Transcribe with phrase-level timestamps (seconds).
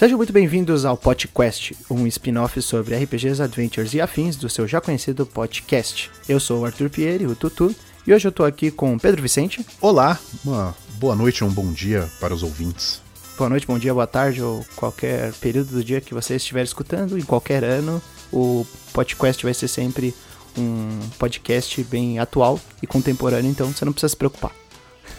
[0.00, 4.80] Sejam muito bem-vindos ao PodQuest, um spin-off sobre RPGs, Adventures e afins do seu já
[4.80, 6.10] conhecido podcast.
[6.26, 9.20] Eu sou o Arthur Pieri, o Tutu, e hoje eu tô aqui com o Pedro
[9.20, 9.62] Vicente.
[9.78, 13.02] Olá, uma boa noite um bom dia para os ouvintes.
[13.36, 17.18] Boa noite, bom dia, boa tarde ou qualquer período do dia que você estiver escutando,
[17.18, 18.00] em qualquer ano,
[18.32, 20.14] o PodQuest vai ser sempre
[20.56, 24.52] um podcast bem atual e contemporâneo, então você não precisa se preocupar.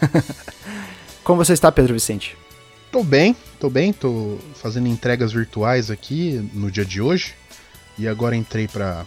[1.23, 2.36] Como você está, Pedro Vicente?
[2.92, 7.36] Tô bem, tô bem, tô fazendo entregas virtuais aqui no dia de hoje.
[7.95, 9.06] E agora entrei para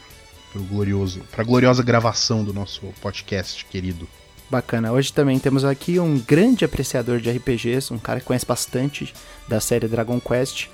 [0.55, 4.07] o glorioso, pra gloriosa gravação do nosso podcast querido.
[4.49, 4.93] Bacana.
[4.93, 9.13] Hoje também temos aqui um grande apreciador de RPGs, um cara que conhece bastante
[9.49, 10.69] da série Dragon Quest,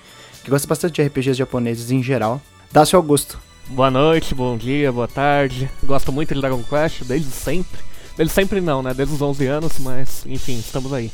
[0.45, 2.43] que gosta bastante de RPGs japoneses em geral.
[2.71, 3.41] Dácio Augusto.
[3.69, 5.71] Boa noite, bom dia, boa tarde.
[5.83, 7.81] Gosto muito de Dragon Quest, desde sempre.
[8.15, 8.93] Desde sempre não, né?
[8.93, 11.11] Desde os 11 anos, mas enfim, estamos aí.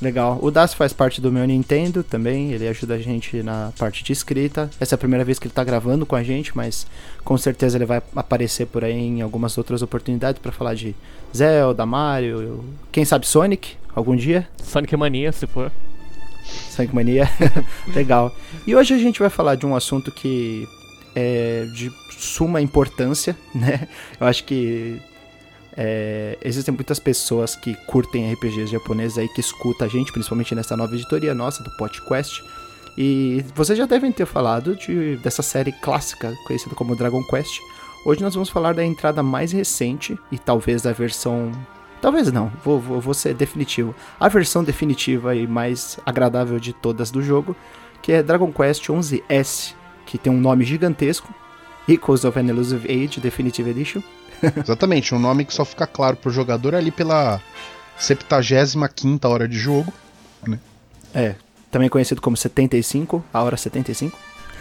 [0.00, 0.38] Legal.
[0.42, 4.12] O Das faz parte do meu Nintendo também, ele ajuda a gente na parte de
[4.12, 4.70] escrita.
[4.80, 6.86] Essa é a primeira vez que ele tá gravando com a gente, mas
[7.24, 10.94] com certeza ele vai aparecer por aí em algumas outras oportunidades para falar de
[11.34, 14.48] Zelda, Mario, quem sabe Sonic, algum dia.
[14.62, 15.70] Sonic Mania, se for.
[16.70, 17.28] Sonic Mania,
[17.94, 18.34] legal.
[18.66, 20.68] E hoje a gente vai falar de um assunto que
[21.14, 23.88] é de suma importância, né?
[24.20, 25.00] Eu acho que
[25.76, 30.76] é, existem muitas pessoas que curtem RPGs japoneses aí, que escutam a gente, principalmente nessa
[30.76, 32.42] nova editoria nossa, do PodQuest.
[32.96, 37.58] E vocês já devem ter falado de, dessa série clássica, conhecida como Dragon Quest.
[38.06, 41.50] Hoje nós vamos falar da entrada mais recente e talvez da versão.
[42.00, 43.94] Talvez não, vou, vou, vou ser definitivo.
[44.20, 47.56] A versão definitiva e mais agradável de todas do jogo,
[48.00, 49.74] que é Dragon Quest 11S,
[50.06, 51.34] que tem um nome gigantesco:
[51.88, 54.02] Echoes of an Elusive Age Definitive Edition.
[54.56, 57.40] Exatamente, um nome que só fica claro pro jogador ali pela
[57.98, 59.92] 75 hora de jogo.
[60.46, 60.58] Né?
[61.14, 61.34] É,
[61.70, 64.16] também conhecido como 75, a hora 75.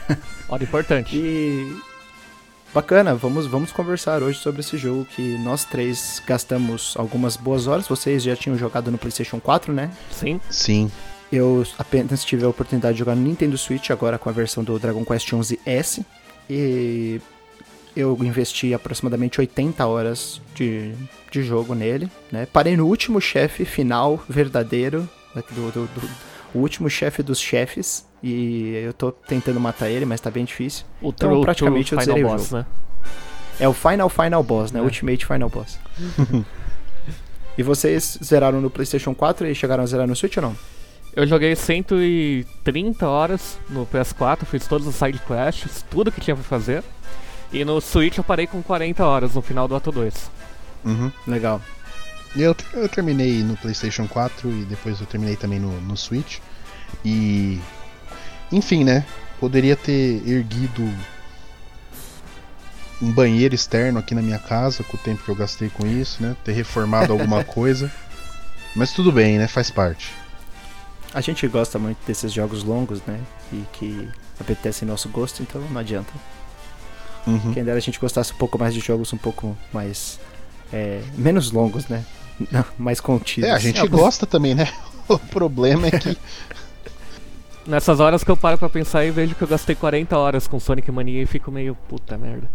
[0.50, 1.16] Hora importante.
[1.16, 1.78] E
[2.74, 7.88] bacana, vamos, vamos conversar hoje sobre esse jogo que nós três gastamos algumas boas horas.
[7.88, 9.92] Vocês já tinham jogado no PlayStation 4, né?
[10.12, 10.42] Sim.
[10.50, 10.92] Sim.
[11.32, 14.78] Eu apenas tive a oportunidade de jogar no Nintendo Switch agora com a versão do
[14.78, 16.06] Dragon Quest 11S.
[16.50, 17.22] E
[17.96, 20.94] eu investi aproximadamente 80 horas de,
[21.32, 22.48] de jogo nele, né?
[22.52, 26.10] Parei no último chefe final verdadeiro, do, do, do
[26.54, 30.86] o último chefe dos chefes, e eu tô tentando matar ele, mas tá bem difícil.
[31.02, 32.58] O então, true, praticamente true eu zerei final o boss, jogo.
[32.58, 32.66] né?
[33.60, 34.80] É o Final Final Boss, né?
[34.80, 34.84] É.
[34.84, 35.80] Ultimate Final Boss.
[37.58, 40.56] e vocês zeraram no PlayStation 4 e chegaram a zerar no Switch ou não?
[41.16, 46.44] Eu joguei 130 horas no PS4, fiz todos os side quests, tudo que tinha pra
[46.44, 46.84] fazer.
[47.54, 50.32] E no Switch eu parei com 40 horas no final do ato 2.
[50.84, 51.12] Uhum.
[51.28, 51.62] Legal.
[52.36, 56.40] E eu, eu terminei no PlayStation 4 e depois eu terminei também no, no Switch.
[57.06, 57.60] E.
[58.52, 59.06] Enfim, né?
[59.40, 60.84] Poderia ter erguido
[63.00, 66.24] um banheiro externo aqui na minha casa com o tempo que eu gastei com isso,
[66.24, 66.36] né?
[66.44, 67.92] Ter reformado alguma coisa.
[68.76, 69.48] Mas tudo bem, né?
[69.48, 70.12] Faz parte.
[71.14, 73.20] A gente gosta muito desses jogos longos, né?
[73.52, 74.10] E que
[74.40, 76.12] apetecem nosso gosto, então não adianta.
[77.26, 77.54] Uhum.
[77.54, 80.20] Quem dera a gente gostasse um pouco mais de jogos um pouco mais.
[80.72, 82.04] é, menos longos, né?
[82.52, 83.50] Não, mais contidos.
[83.50, 84.68] É, a gente gosta também, né?
[85.08, 86.18] O problema é que.
[87.68, 90.60] Nessas horas que eu paro pra pensar e vejo que eu gastei 40 horas com
[90.60, 92.50] Sonic Mania e fico meio puta merda.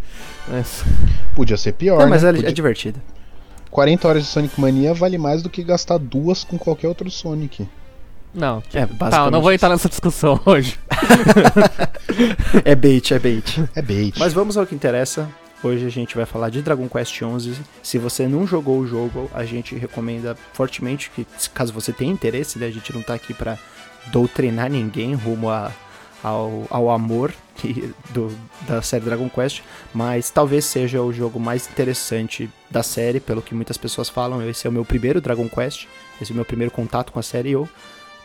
[0.46, 0.82] Mas,
[1.34, 1.98] Podia ser pior.
[2.00, 2.28] Não, mas né?
[2.30, 3.00] é, Podia- é divertido.
[3.70, 7.66] 40 horas de Sonic Mania vale mais do que gastar duas com qualquer outro Sonic.
[8.34, 10.78] Não, É, tá, eu não vou entrar nessa discussão hoje.
[12.64, 13.64] É bait, é bait.
[13.74, 14.14] É bait.
[14.18, 15.28] Mas vamos ao que interessa.
[15.62, 17.54] Hoje a gente vai falar de Dragon Quest XI.
[17.82, 22.12] Se você não jogou o jogo, a gente recomenda fortemente que, se- caso você tenha
[22.12, 23.58] interesse, né, a gente não tá aqui pra
[24.06, 25.72] doutrinar ninguém rumo a,
[26.22, 28.32] ao, ao amor que- do,
[28.68, 33.52] da série Dragon Quest, mas talvez seja o jogo mais interessante da série, pelo que
[33.52, 34.48] muitas pessoas falam.
[34.48, 35.86] Esse é o meu primeiro Dragon Quest,
[36.22, 37.68] esse é o meu primeiro contato com a série e eu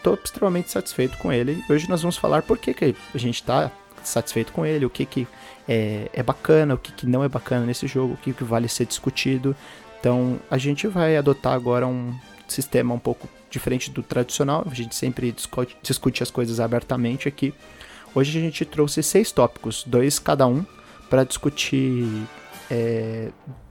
[0.03, 1.63] tô extremamente satisfeito com ele.
[1.69, 3.71] Hoje nós vamos falar por que, que a gente tá
[4.03, 5.27] satisfeito com ele, o que, que
[5.67, 8.67] é, é bacana, o que, que não é bacana nesse jogo, o que, que vale
[8.67, 9.55] ser discutido.
[9.99, 12.13] Então a gente vai adotar agora um
[12.47, 17.53] sistema um pouco diferente do tradicional, a gente sempre discute, discute as coisas abertamente aqui.
[18.13, 20.65] Hoje a gente trouxe seis tópicos, dois cada um,
[21.09, 22.27] para discutir
[22.69, 23.29] é,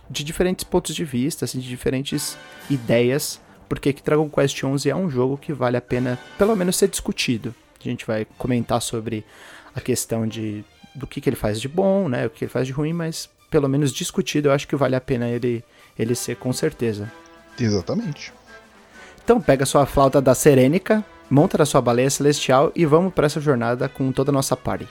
[0.08, 2.37] de diferentes pontos de vista, assim, de diferentes
[2.70, 3.40] ideias,
[3.72, 6.88] porque que Dragon Quest XI é um jogo que vale a pena, pelo menos, ser
[6.88, 7.54] discutido.
[7.80, 9.24] A gente vai comentar sobre
[9.74, 10.62] a questão de
[10.94, 13.30] do que, que ele faz de bom, né, o que ele faz de ruim, mas
[13.50, 15.64] pelo menos discutido, eu acho que vale a pena ele,
[15.98, 17.10] ele ser com certeza.
[17.58, 18.30] Exatamente.
[19.24, 23.40] Então pega sua flauta da Serênica, monta na sua baleia celestial e vamos para essa
[23.40, 24.86] jornada com toda a nossa party.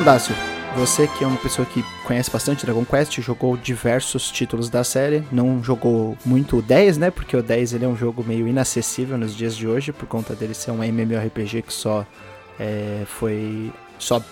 [0.00, 0.34] Bom, Dácio,
[0.74, 5.22] você que é uma pessoa que conhece bastante Dragon Quest, jogou diversos títulos da série,
[5.30, 7.10] não jogou muito o 10, né?
[7.10, 10.34] Porque o 10 ele é um jogo meio inacessível nos dias de hoje, por conta
[10.34, 12.06] dele ser um MMORPG que só
[12.58, 13.70] é, foi.
[13.98, 14.22] só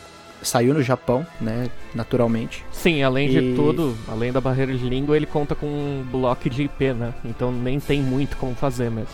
[0.41, 1.69] saiu no Japão, né?
[1.95, 2.65] Naturalmente.
[2.73, 3.33] Sim, além e...
[3.33, 7.13] de tudo, além da barreira de língua, ele conta com um bloco de IP, né?
[7.27, 9.13] Então nem tem muito como fazer mesmo.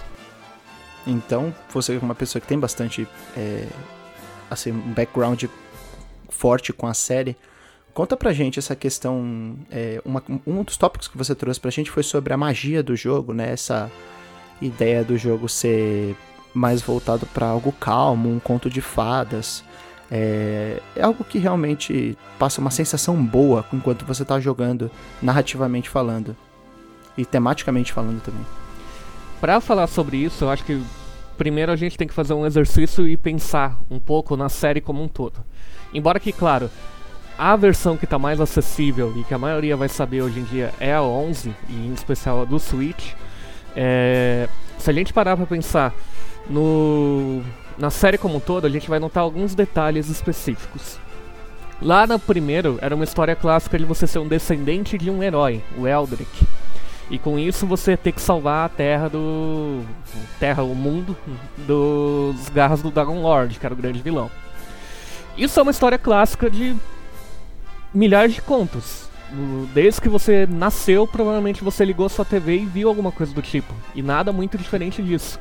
[1.05, 3.09] Então, você é uma pessoa que tem bastante.
[3.37, 3.67] É,
[4.49, 5.47] assim, um background
[6.35, 7.37] forte com a série.
[7.93, 9.57] Conta pra gente essa questão.
[9.71, 12.97] É, uma, um dos tópicos que você trouxe pra gente foi sobre a magia do
[12.97, 13.53] jogo, né?
[13.53, 13.91] Essa
[14.61, 16.17] ideia do jogo ser
[16.53, 19.65] mais voltado para algo calmo, um conto de fadas.
[20.11, 24.91] É, é, algo que realmente passa uma sensação boa enquanto você tá jogando,
[25.23, 26.37] narrativamente falando.
[27.17, 28.45] E tematicamente falando também.
[29.41, 30.83] Para falar sobre isso, eu acho que
[31.37, 35.03] primeiro a gente tem que fazer um exercício e pensar um pouco na série como
[35.03, 35.45] um todo.
[35.94, 36.69] Embora que, claro,
[37.38, 40.75] a versão que está mais acessível e que a maioria vai saber hoje em dia
[40.81, 43.12] é a 11, e em especial a do Switch,
[43.76, 44.49] é,
[44.79, 45.94] se a gente parar para pensar
[46.49, 47.43] no,
[47.79, 50.99] na série como um todo, a gente vai notar alguns detalhes específicos.
[51.82, 55.62] Lá no primeiro, era uma história clássica de você ser um descendente de um herói,
[55.76, 56.47] o Eldrick.
[57.11, 59.82] E com isso você ter que salvar a Terra do.
[60.40, 61.17] Terra, o mundo
[61.67, 64.31] dos garras do Dragon Lord, que era o grande vilão.
[65.37, 66.77] Isso é uma história clássica de
[67.93, 69.09] milhares de contos.
[69.73, 73.75] Desde que você nasceu, provavelmente você ligou sua TV e viu alguma coisa do tipo.
[73.95, 75.41] E nada muito diferente disso.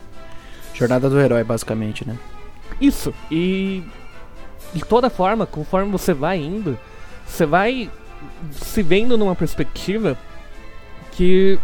[0.74, 2.18] Jornada do herói, basicamente, né?
[2.82, 3.14] Isso.
[3.30, 3.84] E
[4.74, 6.78] de toda forma, conforme você vai indo,
[7.28, 7.92] você vai
[8.52, 10.18] se vendo numa perspectiva
[11.12, 11.60] que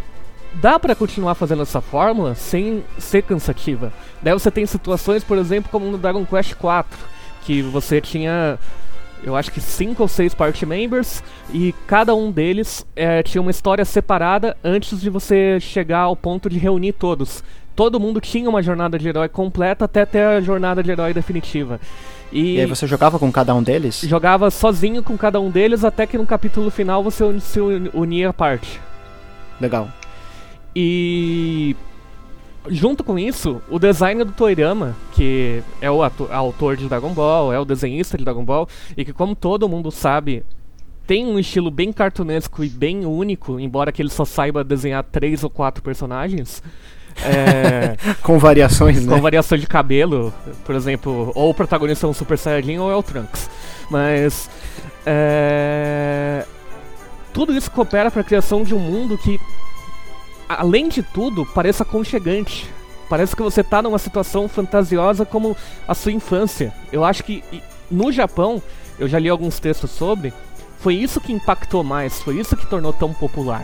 [0.55, 3.91] dá para continuar fazendo essa fórmula sem ser cansativa.
[4.21, 7.18] Daí você tem situações, por exemplo, como no Dragon Quest 4
[7.49, 8.59] que você tinha
[9.23, 13.49] eu acho que cinco ou seis party members e cada um deles é, tinha uma
[13.49, 17.43] história separada antes de você chegar ao ponto de reunir todos.
[17.75, 21.81] Todo mundo tinha uma jornada de herói completa até ter a jornada de herói definitiva.
[22.31, 24.01] E, e aí você jogava com cada um deles?
[24.01, 28.33] Jogava sozinho com cada um deles até que no capítulo final você se unia a
[28.33, 28.79] parte.
[29.59, 29.89] Legal.
[30.75, 31.75] E
[32.67, 37.59] junto com isso, o design do Toirama, que é o autor de Dragon Ball, é
[37.59, 40.43] o desenhista de Dragon Ball, e que como todo mundo sabe,
[41.07, 45.43] tem um estilo bem cartunesco e bem único, embora que ele só saiba desenhar três
[45.43, 46.61] ou quatro personagens.
[47.23, 49.15] É, com variações, né?
[49.15, 52.95] Com variações de cabelo, por exemplo, ou o protagonista é um Super Saiyajin ou é
[52.95, 53.49] o Trunks.
[53.89, 54.49] Mas
[55.05, 56.45] é,
[57.33, 59.39] tudo isso coopera para a criação de um mundo que
[60.49, 62.67] além de tudo, parece aconchegante.
[63.07, 65.55] Parece que você tá numa situação fantasiosa como
[65.87, 66.73] a sua infância.
[66.91, 67.43] Eu acho que
[67.89, 68.61] no Japão,
[68.99, 70.33] eu já li alguns textos sobre,
[70.79, 73.63] foi isso que impactou mais, foi isso que tornou tão popular.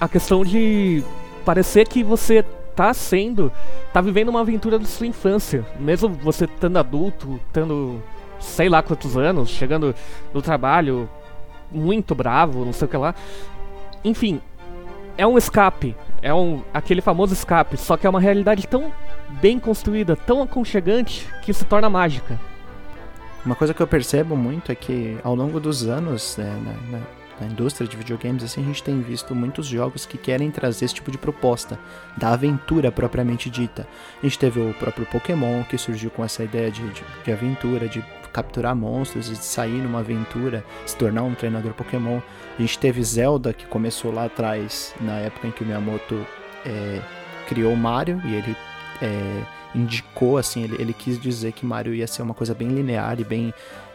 [0.00, 1.04] A questão de
[1.44, 3.52] parecer que você tá sendo,
[3.92, 8.02] tá vivendo uma aventura da sua infância, mesmo você estando adulto, estando
[8.40, 9.94] sei lá quantos anos, chegando
[10.34, 11.08] no trabalho
[11.70, 13.14] muito bravo, não sei o que lá.
[14.04, 14.40] Enfim,
[15.22, 18.92] é um escape, é um aquele famoso escape, só que é uma realidade tão
[19.40, 22.40] bem construída, tão aconchegante que se torna mágica.
[23.46, 27.04] Uma coisa que eu percebo muito é que ao longo dos anos né, na, na,
[27.40, 30.94] na, indústria de videogames, assim, a gente tem visto muitos jogos que querem trazer esse
[30.94, 31.78] tipo de proposta,
[32.16, 33.86] da aventura propriamente dita.
[34.20, 37.88] A gente teve o próprio Pokémon, que surgiu com essa ideia de, de, de aventura,
[37.88, 42.20] de capturar monstros e sair numa aventura, se tornar um treinador Pokémon.
[42.58, 46.26] A gente teve Zelda, que começou lá atrás, na época em que o Miyamoto
[46.64, 47.00] é,
[47.48, 48.56] criou Mario, e ele
[49.00, 49.42] é,
[49.74, 53.24] indicou, assim, ele, ele, quis dizer que Mario ia ser uma coisa bem linear e
[53.24, 53.52] bem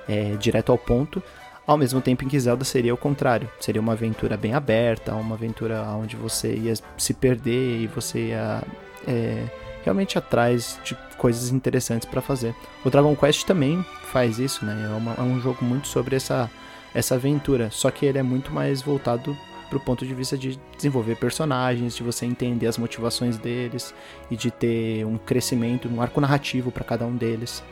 [0.07, 1.21] é, direto ao ponto,
[1.65, 5.35] ao mesmo tempo em que Zelda seria o contrário, seria uma aventura bem aberta, uma
[5.35, 8.63] aventura onde você ia se perder e você ia
[9.05, 9.43] é,
[9.87, 12.53] realmente atrás de coisas interessantes para fazer.
[12.83, 14.89] O Dragon Quest também faz isso, né?
[14.91, 16.51] É, uma, é um jogo muito sobre essa,
[16.93, 19.35] essa aventura, só que ele é muito mais voltado
[19.69, 23.93] pro ponto de vista de desenvolver personagens, de você entender as motivações deles
[24.29, 27.63] e de ter um crescimento, um arco narrativo para cada um deles.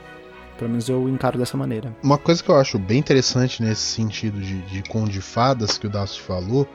[0.58, 1.94] Pelo menos eu encaro dessa maneira.
[2.02, 5.90] Uma coisa que eu acho bem interessante nesse sentido de, de conto fadas que o
[5.90, 6.68] Dust falou,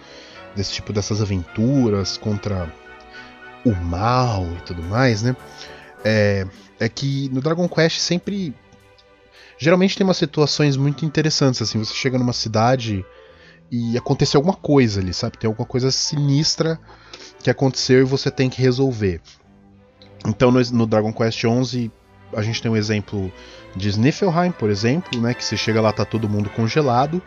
[0.54, 2.70] desse tipo dessas aventuras contra
[3.64, 5.36] o mal e tudo mais, né?
[6.04, 6.46] É,
[6.78, 8.54] é que no Dragon Quest sempre.
[9.58, 13.04] Geralmente tem umas situações muito interessantes, assim, você chega numa cidade
[13.70, 15.36] e aconteceu alguma coisa ali, sabe?
[15.36, 16.80] Tem alguma coisa sinistra
[17.42, 19.20] que aconteceu e você tem que resolver.
[20.26, 21.90] Então no, no Dragon Quest XI
[22.34, 23.30] a gente tem um exemplo
[23.76, 25.34] de Sniffelheim, por exemplo, né?
[25.34, 27.22] Que você chega lá, tá todo mundo congelado.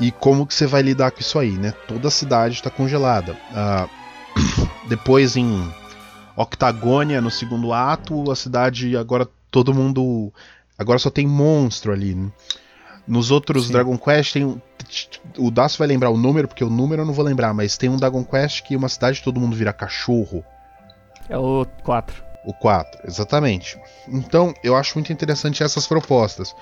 [0.00, 1.72] E como que você vai lidar com isso aí, né?
[1.88, 3.32] Toda a cidade está congelada.
[3.32, 3.97] Uh,
[4.88, 5.72] depois em
[6.36, 10.32] Octagônia, no segundo ato, a cidade agora todo mundo.
[10.78, 12.14] Agora só tem monstro ali.
[12.14, 12.30] Né?
[13.06, 13.72] Nos outros Sim.
[13.72, 14.62] Dragon Quest tem.
[15.36, 17.90] O Dacio vai lembrar o número, porque o número eu não vou lembrar, mas tem
[17.90, 20.44] um Dragon Quest que uma cidade todo mundo vira cachorro.
[21.28, 22.24] É o 4.
[22.44, 23.78] O 4, exatamente.
[24.06, 26.54] Então, eu acho muito interessante essas propostas.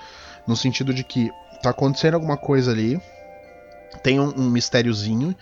[0.46, 1.30] No sentido de que
[1.62, 3.00] tá acontecendo alguma coisa ali,
[4.02, 5.37] tem um, um mistériozinho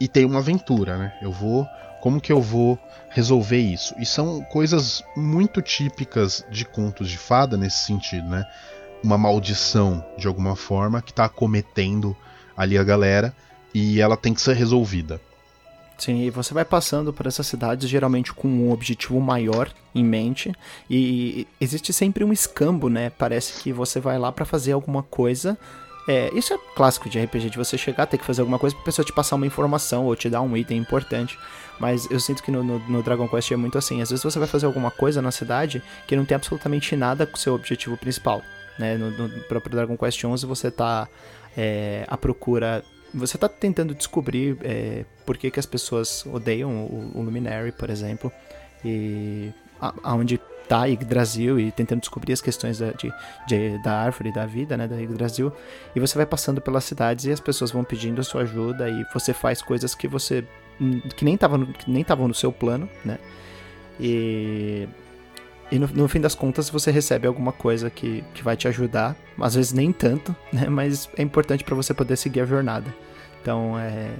[0.00, 1.12] e tem uma aventura, né?
[1.20, 1.66] Eu vou.
[2.00, 2.78] Como que eu vou
[3.10, 3.94] resolver isso?
[3.98, 8.46] E são coisas muito típicas de contos de fada nesse sentido, né?
[9.04, 12.16] Uma maldição, de alguma forma, que tá acometendo
[12.56, 13.34] ali a galera
[13.74, 15.20] e ela tem que ser resolvida.
[16.00, 20.50] Sim, e você vai passando por essas cidades geralmente com um objetivo maior em mente
[20.88, 23.10] e existe sempre um escambo, né?
[23.10, 25.58] Parece que você vai lá para fazer alguma coisa.
[26.08, 28.84] É, isso é clássico de RPG, de você chegar, ter que fazer alguma coisa pra
[28.84, 31.38] pessoa te passar uma informação ou te dar um item importante.
[31.78, 34.02] Mas eu sinto que no, no, no, Dragon Quest é muito assim.
[34.02, 37.36] Às vezes você vai fazer alguma coisa na cidade que não tem absolutamente nada com
[37.36, 38.42] o seu objetivo principal.
[38.78, 38.96] Né?
[38.96, 41.08] No, no próprio Dragon Quest XI você tá
[41.56, 47.12] é, à procura você está tentando descobrir é, por que, que as pessoas odeiam o,
[47.14, 48.32] o Luminary, por exemplo,
[48.84, 49.52] e
[50.02, 50.40] aonde
[50.70, 53.12] está Yggdrasil e tentando descobrir as questões da, de,
[53.48, 55.52] de, da árvore da vida, né, da Yggdrasil,
[55.94, 59.04] e você vai passando pelas cidades e as pessoas vão pedindo a sua ajuda e
[59.12, 60.44] você faz coisas que você
[61.16, 63.18] que nem estavam nem estavam no seu plano, né?
[63.98, 64.88] E
[65.70, 69.14] e no, no, fim das contas você recebe alguma coisa que, que vai te ajudar,
[69.38, 70.68] às vezes nem tanto, né?
[70.68, 72.92] Mas é importante para você poder seguir a jornada.
[73.40, 74.10] Então, é,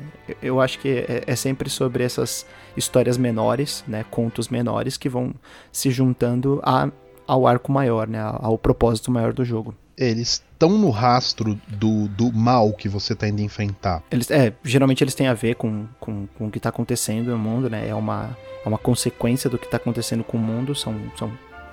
[0.43, 2.47] eu acho que é, é, sempre sobre essas
[2.77, 4.05] histórias menores, né?
[4.11, 5.35] Contos menores que vão
[5.71, 6.91] se juntando a,
[7.27, 8.21] ao arco maior, né?
[8.21, 9.75] Ao propósito maior do jogo.
[9.97, 14.03] Eles estão no rastro do, do mal que você está indo enfrentar.
[14.11, 17.39] Eles, é, geralmente eles têm a ver com, com, com o que está acontecendo no
[17.39, 17.87] mundo, né?
[17.87, 18.35] É uma,
[18.65, 20.75] é uma consequência do que está acontecendo com o mundo.
[20.75, 21.31] São, são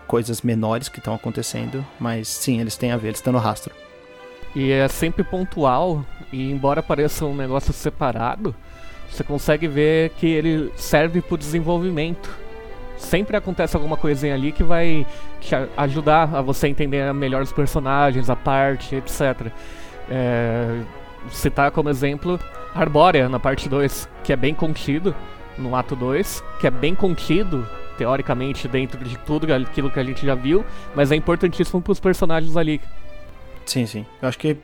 [0.08, 3.74] coisas menores que estão acontecendo, mas sim, eles têm a ver, eles estão no rastro.
[4.56, 8.56] E é sempre pontual, e embora pareça um negócio separado,
[9.10, 12.30] você consegue ver que ele serve para o desenvolvimento.
[12.98, 15.06] Sempre acontece alguma coisinha ali que vai
[15.40, 19.52] te ajudar a você entender melhor os personagens, a parte, etc.
[20.10, 20.82] É,
[21.30, 22.40] citar como exemplo
[22.74, 25.16] Arbórea na parte 2, que é bem contido
[25.58, 30.26] no ato 2, que é bem contido, teoricamente, dentro de tudo aquilo que a gente
[30.26, 30.64] já viu,
[30.96, 32.80] mas é importantíssimo para os personagens ali.
[33.68, 34.06] Sim, sim.
[34.22, 34.58] Eu acho que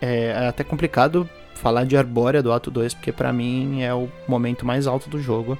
[0.00, 4.08] é, é até complicado falar de Arbórea do ato 2, porque para mim é o
[4.28, 5.58] momento mais alto do jogo.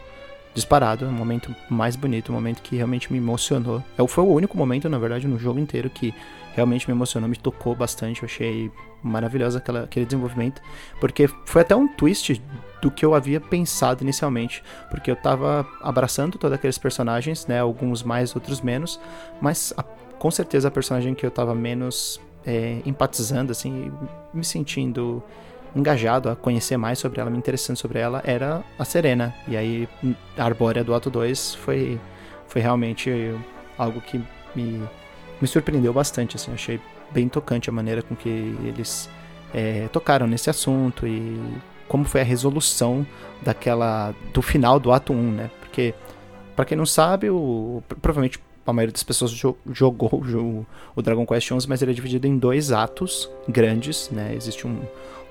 [0.53, 3.83] Disparado, é o momento mais bonito, o momento que realmente me emocionou.
[3.97, 6.13] É, foi o único momento, na verdade, no jogo inteiro que
[6.55, 8.23] realmente me emocionou, me tocou bastante.
[8.23, 8.71] Eu achei
[9.03, 10.61] maravilhoso aquela, aquele desenvolvimento,
[11.01, 12.43] porque foi até um twist
[12.83, 18.03] do que eu havia pensado inicialmente, porque eu tava abraçando todos aqueles personagens, né, alguns
[18.03, 19.01] mais, outros menos,
[19.41, 23.93] mas a, com certeza a personagem que eu tava menos é, empatizando, assim,
[24.33, 25.23] me sentindo
[25.75, 29.35] engajado a conhecer mais sobre ela, me interessando sobre ela, era a Serena.
[29.47, 29.89] E aí
[30.37, 32.01] a Arbórea do Ato 2 foi,
[32.47, 33.11] foi realmente
[33.79, 34.23] algo que
[34.55, 34.83] me,
[35.41, 36.81] me surpreendeu bastante, assim, achei
[37.13, 38.29] bem tocante a maneira com que
[38.65, 39.09] eles
[39.53, 41.41] é, tocaram nesse assunto e
[41.89, 43.05] como foi a resolução
[43.43, 45.51] daquela do final do ato 1, né?
[45.59, 45.95] Porque
[46.55, 51.27] para quem não sabe, o, provavelmente a maioria das pessoas jo jogou o, o, Dragon
[51.27, 54.35] Quest XI, mas ele é dividido em dois atos grandes, né?
[54.35, 54.81] Existe um,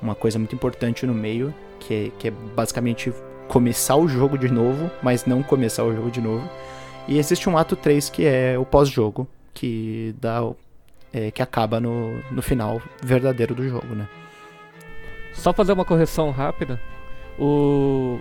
[0.02, 3.14] uma coisa muito importante no meio, que é, que é basicamente
[3.48, 6.48] começar o jogo de novo, mas não começar o jogo de novo.
[7.08, 10.42] E existe um ato 3 que é o pós-jogo, que dá
[11.12, 14.08] é, que acaba no, no final verdadeiro do jogo, né?
[15.34, 16.80] Só fazer uma correção rápida.
[17.40, 18.20] O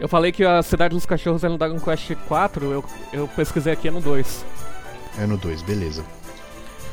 [0.00, 3.72] eu falei que a Cidade dos Cachorros é no Dragon Quest 4, eu, eu pesquisei
[3.72, 4.44] aqui é no 2.
[5.18, 6.02] É no 2, beleza.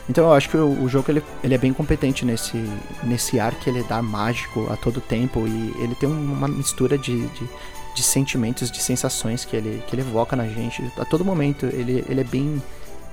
[0.09, 2.57] Então eu acho que o, o, jogo ele, ele é bem competente nesse,
[3.03, 7.27] nesse ar que ele dá mágico a todo tempo e ele tem uma mistura de,
[7.27, 7.49] de,
[7.95, 10.83] de, sentimentos, de sensações que ele, que ele evoca na gente.
[10.97, 12.61] A todo momento ele, ele é bem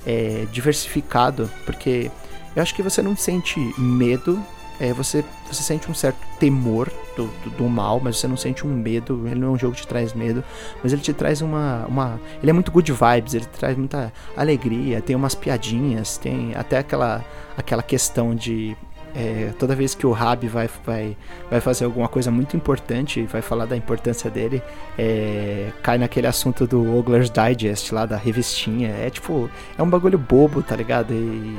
[0.07, 2.11] é, diversificado, porque
[2.55, 4.41] eu acho que você não sente medo
[4.81, 8.67] é, você, você sente um certo temor do, do, do, mal, mas você não sente
[8.67, 9.23] um medo.
[9.27, 10.43] Ele não é um jogo que te traz medo,
[10.83, 12.21] mas ele te traz uma, uma.
[12.41, 17.25] Ele é muito good vibes, ele traz muita alegria, tem umas piadinhas, tem até aquela,
[17.57, 18.77] aquela questão de.
[19.17, 21.17] É, toda vez que o Rabi vai, vai,
[21.49, 24.61] vai fazer alguma coisa muito importante, vai falar da importância dele,
[24.99, 28.89] é, cai naquele assunto do Ogler's Digest lá, da revistinha.
[28.89, 31.15] É tipo, é um bagulho bobo, tá ligado?
[31.15, 31.57] E,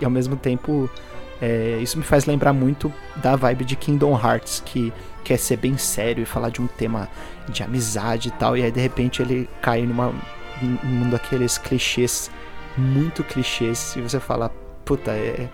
[0.00, 0.90] e ao mesmo tempo
[1.40, 4.92] é, isso me faz lembrar muito da vibe de Kingdom Hearts, que
[5.24, 7.08] quer ser bem sério e falar de um tema
[7.48, 10.12] de amizade e tal, e aí de repente ele cai numa,
[10.82, 12.30] num daqueles clichês,
[12.76, 14.50] muito clichês, e você fala,
[14.84, 15.48] puta, é,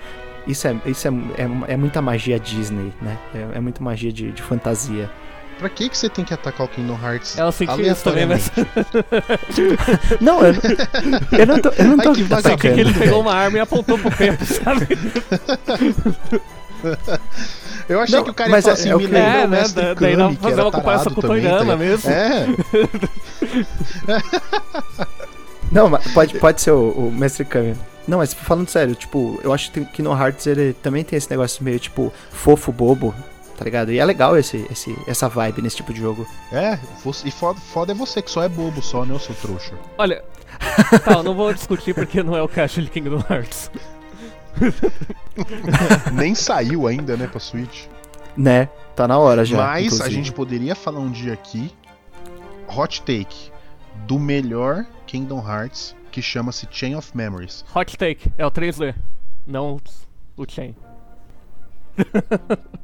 [0.47, 3.19] isso, é, isso é, é, é muita magia Disney, né?
[3.35, 5.11] É, é muita magia de, de fantasia.
[5.59, 7.39] Pra que, que você tem que atacar o Kingdom Hearts?
[7.39, 8.51] Ela sentiu isso também, mas.
[10.21, 10.55] não, eu,
[11.39, 11.69] eu não tô.
[11.71, 12.59] Eu não tô Ai, que atacando.
[12.59, 14.89] que ele pegou uma arma e apontou pro peito, sabe?
[17.89, 19.69] Eu achei não, que o cara ia falar é, assim, é, me lembra é, né?
[19.69, 22.11] Da, daí não fazer uma comparação com o Toyama mesmo.
[22.11, 22.47] É.
[25.71, 27.75] não, mas pode, pode ser o, o Mestre Kami.
[28.07, 31.65] Não, mas falando sério, tipo, eu acho que no Hearts ele também tem esse negócio
[31.65, 33.15] meio, tipo, fofo, bobo,
[33.57, 33.93] tá ligado?
[33.93, 36.27] E é legal esse, esse, essa vibe nesse tipo de jogo.
[36.53, 36.79] É,
[37.25, 39.75] e foda, foda é você, que só é bobo só, né, eu sou trouxa.
[39.97, 40.25] Olha,
[41.05, 43.71] tá, eu não vou discutir porque não é o caixa de Kingdom Hearts.
[46.13, 47.87] Nem saiu ainda, né, pra Switch.
[48.37, 49.57] Né, tá na hora já.
[49.57, 50.09] Mas inclusive.
[50.09, 51.73] a gente poderia falar um dia aqui,
[52.69, 53.53] hot take,
[54.07, 57.65] do melhor Kingdom Hearts, que chama-se Chain of Memories.
[57.75, 58.95] Hot take, é o 3D,
[59.47, 59.81] não
[60.37, 60.75] o Chain.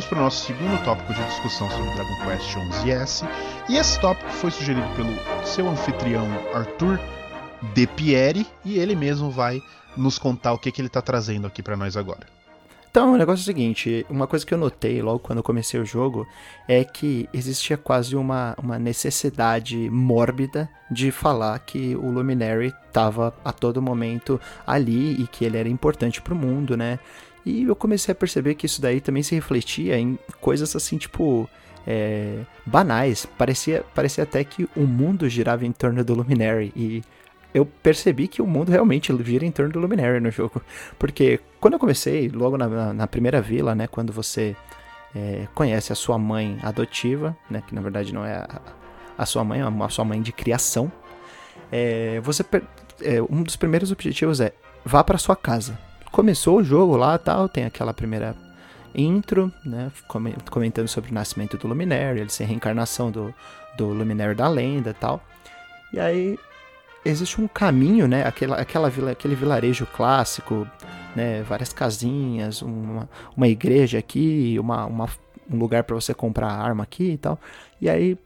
[0.00, 3.28] vamos para o nosso segundo tópico de discussão sobre Dragon Quest 11S.
[3.68, 5.10] E esse tópico foi sugerido pelo
[5.44, 6.98] seu anfitrião Arthur
[7.74, 9.60] De Pieri e ele mesmo vai
[9.96, 12.26] nos contar o que, que ele está trazendo aqui para nós agora.
[12.90, 15.78] Então, o negócio é o seguinte: uma coisa que eu notei logo quando eu comecei
[15.78, 16.26] o jogo
[16.66, 23.52] é que existia quase uma, uma necessidade mórbida de falar que o Luminary estava a
[23.52, 26.98] todo momento ali e que ele era importante para o mundo, né?
[27.44, 31.48] E eu comecei a perceber que isso daí também se refletia em coisas assim, tipo.
[31.86, 33.24] É, banais.
[33.24, 36.70] Parecia, parecia até que o mundo girava em torno do Luminary.
[36.76, 37.02] E
[37.54, 40.60] eu percebi que o mundo realmente gira em torno do Luminary no jogo.
[40.98, 43.86] Porque quando eu comecei, logo na, na, primeira vila, né?
[43.86, 44.54] Quando você
[45.16, 47.62] é, conhece a sua mãe adotiva, né?
[47.66, 48.60] Que na verdade não é a,
[49.16, 50.92] a sua mãe, é a sua mãe de criação.
[51.72, 52.44] É, você
[53.02, 54.52] é, um dos primeiros objetivos é
[54.84, 55.78] vá para sua casa
[56.10, 58.34] começou o jogo lá tal, tem aquela primeira
[58.94, 59.90] intro, né,
[60.48, 63.32] comentando sobre o nascimento do Luminário, ele ser reencarnação do,
[63.76, 65.22] do Luminário da lenda tal.
[65.92, 66.38] E aí
[67.04, 70.66] existe um caminho, né, aquela, aquela vila, aquele vilarejo clássico,
[71.14, 75.08] né, várias casinhas, uma, uma igreja aqui, uma, uma
[75.50, 77.38] um lugar para você comprar arma aqui e tal.
[77.80, 78.16] E aí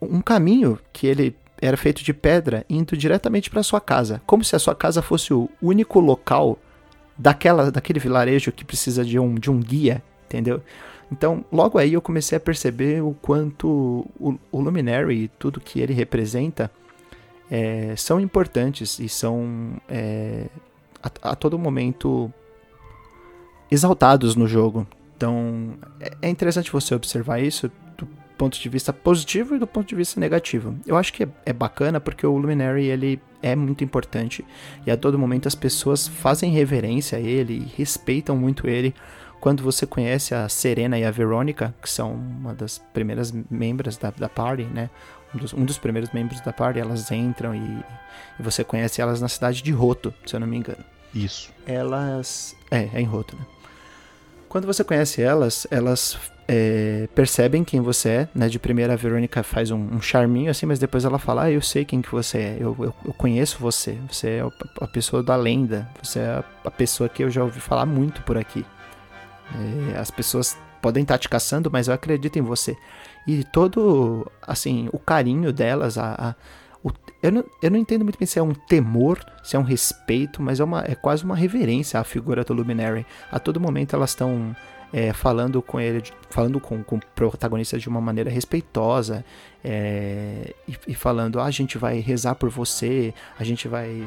[0.00, 4.56] um caminho que ele era feito de pedra indo diretamente para sua casa, como se
[4.56, 6.58] a sua casa fosse o único local
[7.20, 10.62] daquela, daquele vilarejo que precisa de um, de um guia, entendeu?
[11.12, 15.80] Então, logo aí eu comecei a perceber o quanto o, o Luminary e tudo que
[15.80, 16.70] ele representa
[17.50, 20.46] é, são importantes e são é,
[21.02, 22.32] a, a, todo momento
[23.70, 24.86] exaltados no jogo.
[25.16, 27.70] Então, é, é interessante você observar isso
[28.40, 30.74] ponto de vista positivo e do ponto de vista negativo.
[30.86, 34.42] Eu acho que é, é bacana porque o Luminary ele é muito importante
[34.86, 38.94] e a todo momento as pessoas fazem reverência a ele e respeitam muito ele.
[39.42, 44.10] Quando você conhece a Serena e a Verônica, que são uma das primeiras membros da,
[44.10, 44.88] da party, né?
[45.34, 47.84] Um dos, um dos primeiros membros da party, elas entram e,
[48.38, 50.82] e você conhece elas na cidade de Roto, se eu não me engano.
[51.14, 51.52] Isso.
[51.66, 52.56] Elas.
[52.70, 53.42] É, é em Roto, né?
[54.48, 56.18] Quando você conhece elas, elas
[56.52, 58.48] é, percebem quem você é, né?
[58.48, 61.62] De primeira a Verônica faz um, um, charminho assim, mas depois ela fala, ah, eu
[61.62, 64.42] sei quem que você é, eu, eu, eu conheço você, você é
[64.80, 68.36] a, pessoa da lenda, você é a, pessoa que eu já ouvi falar muito por
[68.36, 68.66] aqui.
[69.94, 72.76] É, as pessoas podem estar te caçando, mas eu acredito em você.
[73.28, 76.34] E todo, assim, o carinho delas, a, a
[76.82, 76.90] o,
[77.22, 80.42] eu, não, eu não entendo muito bem se é um temor, se é um respeito,
[80.42, 83.06] mas é, uma, é quase uma reverência à figura do Luminary.
[83.30, 84.56] A todo momento elas estão
[84.92, 89.24] é, falando com ele, falando com, com o protagonista de uma maneira respeitosa
[89.64, 94.04] é, e, e, falando: ah, a gente vai rezar por você, a gente vai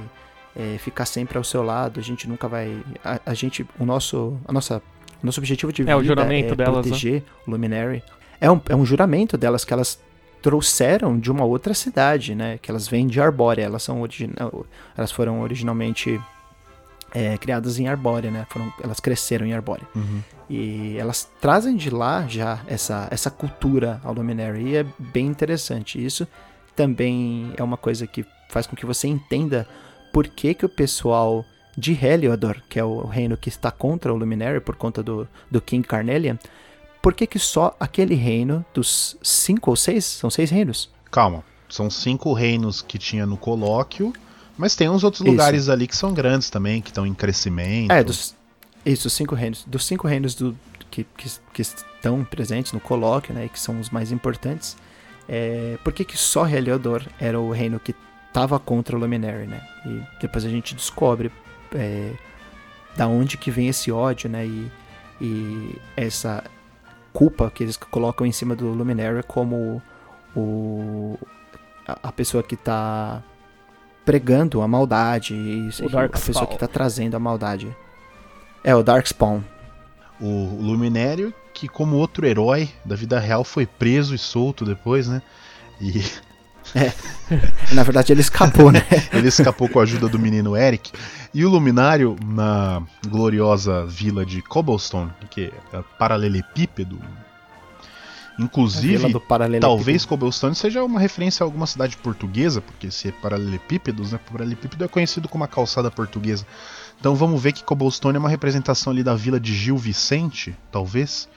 [0.55, 2.77] é, ficar sempre ao seu lado, a gente nunca vai.
[3.03, 4.81] A, a gente, o nosso, a nossa,
[5.21, 6.81] o nosso objetivo de vida é, o juramento é delas, né?
[6.81, 7.27] proteger né?
[7.47, 8.03] o Luminary.
[8.41, 9.99] É um, é um juramento delas que elas
[10.41, 12.59] trouxeram de uma outra cidade, né?
[12.61, 14.65] Que elas vêm de Arbórea, elas são original,
[14.97, 16.19] elas foram originalmente
[17.13, 18.45] é, criadas em Arbórea, né?
[18.49, 19.87] Foram, elas cresceram em Arbórea.
[19.95, 20.21] Uhum.
[20.55, 26.03] E elas trazem de lá já essa, essa cultura ao Luminary e é bem interessante.
[26.03, 26.27] Isso
[26.75, 29.67] também é uma coisa que faz com que você entenda
[30.13, 31.43] por que, que o pessoal
[31.75, 35.59] de Heliodor, que é o reino que está contra o Luminary por conta do, do
[35.59, 36.37] King Carnelian,
[37.01, 40.05] por que, que só aquele reino dos cinco ou seis?
[40.05, 40.87] São seis reinos?
[41.09, 41.43] Calma.
[41.67, 44.13] São cinco reinos que tinha no colóquio,
[44.55, 45.31] mas tem uns outros isso.
[45.31, 47.91] lugares ali que são grandes também, que estão em crescimento.
[47.91, 48.35] É, dos,
[48.91, 49.63] isso, os cinco reinos.
[49.65, 50.57] Dos cinco reinos do,
[50.89, 54.77] que, que, que estão presentes no colóquio, né, que são os mais importantes,
[55.27, 57.95] é, por que, que só Heliodor era o reino que
[58.27, 59.61] estava contra o Luminary, né?
[59.85, 61.31] E depois a gente descobre
[61.73, 62.11] é,
[62.95, 64.45] da onde que vem esse ódio, né?
[64.45, 64.71] E,
[65.21, 66.43] e essa
[67.13, 69.81] culpa que eles colocam em cima do Luminary como
[70.35, 71.17] o,
[71.87, 73.23] a, a pessoa que está
[74.03, 77.73] pregando a maldade, Dark a pessoa que está trazendo a maldade.
[78.63, 79.41] É, o Darkspawn.
[80.21, 85.21] O Luminério, que como outro herói da vida real, foi preso e solto depois, né?
[85.81, 86.03] E.
[86.73, 86.93] É.
[87.73, 88.87] Na verdade, ele escapou, né?
[89.11, 90.93] ele escapou com a ajuda do menino Eric.
[91.33, 96.97] E o Luminário, na gloriosa vila de Cobblestone, que é paralelepípedo.
[98.39, 99.13] Inclusive,
[99.59, 104.19] talvez Cobblestone seja uma referência a alguma cidade portuguesa, porque se é paralelepípedos, né?
[104.31, 106.45] Paralelepípedo é conhecido como a calçada portuguesa.
[106.99, 111.27] Então vamos ver que Cobblestone é uma representação ali da vila de Gil Vicente, talvez,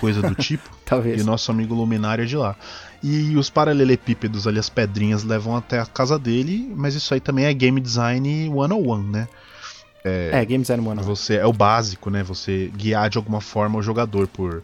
[0.00, 0.68] coisa do tipo.
[0.84, 1.20] talvez.
[1.20, 2.56] E o nosso amigo Luminário é de lá.
[3.02, 7.44] E os paralelepípedos ali, as pedrinhas, levam até a casa dele, mas isso aí também
[7.44, 9.28] é game design 101, né?
[10.04, 11.02] É, é game design 101.
[11.04, 12.22] Você, é o básico, né?
[12.24, 14.62] Você guiar de alguma forma o jogador por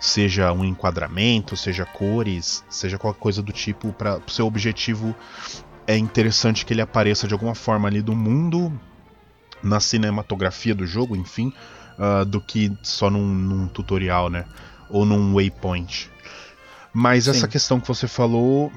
[0.00, 5.14] seja um enquadramento, seja cores, seja qualquer coisa do tipo, para o seu objetivo
[5.86, 8.72] é interessante que ele apareça de alguma forma ali do mundo,
[9.64, 11.52] na cinematografia do jogo, enfim,
[11.98, 14.44] uh, do que só num, num, tutorial, né?
[14.88, 16.10] Ou num waypoint.
[16.92, 17.30] Mas Sim.
[17.30, 18.70] essa questão que você falou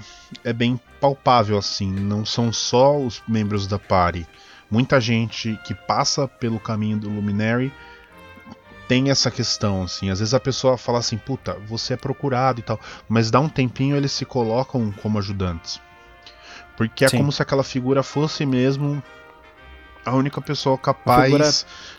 [0.43, 1.91] é bem palpável, assim.
[1.91, 4.25] Não são só os membros da party.
[4.71, 7.71] Muita gente que passa pelo caminho do Luminary
[8.87, 10.09] tem essa questão, assim.
[10.09, 12.79] Às vezes a pessoa fala assim, puta, você é procurado e tal.
[13.07, 15.79] Mas dá um tempinho eles se colocam como ajudantes.
[16.75, 17.17] Porque é Sim.
[17.17, 19.03] como se aquela figura fosse mesmo
[20.07, 21.51] a única pessoa capaz figura...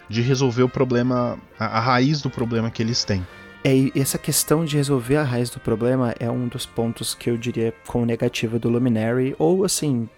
[0.09, 3.25] de resolver o problema, a, a, raiz do problema que eles têm.
[3.62, 7.29] É, e essa questão de resolver a raiz do problema é um dos pontos que
[7.29, 10.09] eu diria como negativo do Luminary, ou assim,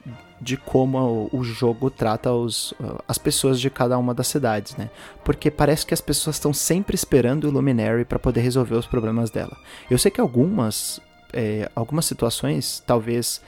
[0.41, 2.73] de como o jogo trata os,
[3.09, 4.89] as pessoas de cada uma das cidades, né?
[5.25, 9.31] Porque parece que as pessoas estão sempre esperando o Luminary para poder resolver os problemas
[9.31, 9.57] dela.
[9.91, 11.01] Eu sei que algumas,
[11.33, 13.41] é, algumas situações talvez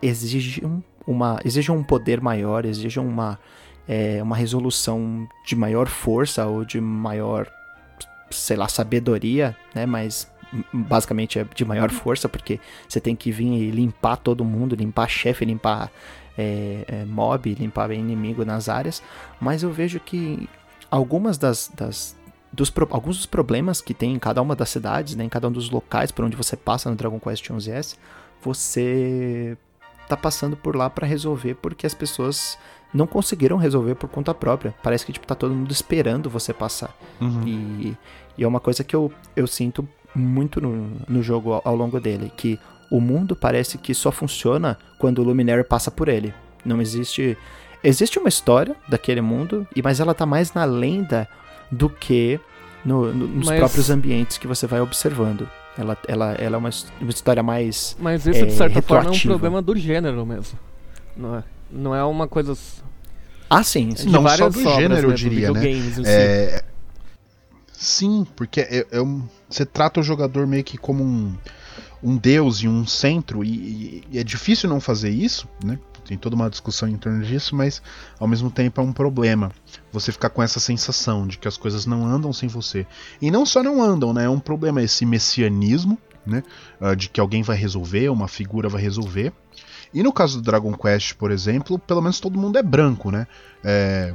[0.00, 3.38] exijam uma exijam um poder maior, exijam uma
[3.88, 7.50] é, uma resolução de maior força ou de maior,
[8.30, 9.86] sei lá, sabedoria, né?
[9.86, 10.30] Mas
[10.72, 15.08] basicamente é de maior força, porque você tem que vir e limpar todo mundo, limpar
[15.08, 15.90] chefe, limpar
[16.36, 19.02] é, é, mob, limpar inimigo nas áreas.
[19.40, 20.48] Mas eu vejo que
[20.90, 22.16] algumas das, das
[22.52, 25.52] dos alguns dos problemas que tem em cada uma das cidades, né, em cada um
[25.52, 27.96] dos locais por onde você passa no Dragon Quest 11S,
[28.42, 29.56] você
[30.06, 32.58] tá passando por lá para resolver porque as pessoas
[32.92, 34.74] não conseguiram resolver por conta própria.
[34.82, 36.94] Parece que tipo, tá todo mundo esperando você passar.
[37.20, 37.42] Uhum.
[37.46, 37.96] E,
[38.36, 42.00] E é uma coisa que eu, eu sinto muito no, no jogo ao, ao longo
[42.00, 42.58] dele, que
[42.90, 46.34] o mundo parece que só funciona quando o Luminary passa por ele.
[46.64, 47.36] Não existe.
[47.82, 51.26] Existe uma história daquele mundo, mas ela tá mais na lenda
[51.70, 52.38] do que
[52.84, 53.58] no, no, nos mas...
[53.58, 55.48] próprios ambientes que você vai observando.
[55.76, 57.96] Ela, ela, ela é uma, uma história mais.
[57.98, 60.58] Mas isso, é, de certa forma, é um problema do gênero mesmo.
[61.16, 62.56] Não é, não é uma coisa.
[63.48, 63.94] Ah, sim.
[63.96, 64.08] sim.
[64.10, 65.62] Não só do gênero, eu diria, né?
[66.04, 66.64] É...
[67.72, 69.26] Sim, porque é, é um...
[69.48, 71.36] você trata o jogador meio que como um,
[72.02, 75.78] um deus e um centro, e, e é difícil não fazer isso, né?
[76.04, 77.80] tem toda uma discussão em torno disso, mas
[78.18, 79.52] ao mesmo tempo é um problema
[79.92, 82.86] você ficar com essa sensação de que as coisas não andam sem você.
[83.20, 84.24] E não só não andam, né?
[84.24, 86.42] É um problema esse messianismo, né?
[86.80, 89.32] Uh, de que alguém vai resolver, uma figura vai resolver.
[89.92, 93.26] E no caso do Dragon Quest, por exemplo, pelo menos todo mundo é branco, né?
[93.62, 94.14] É,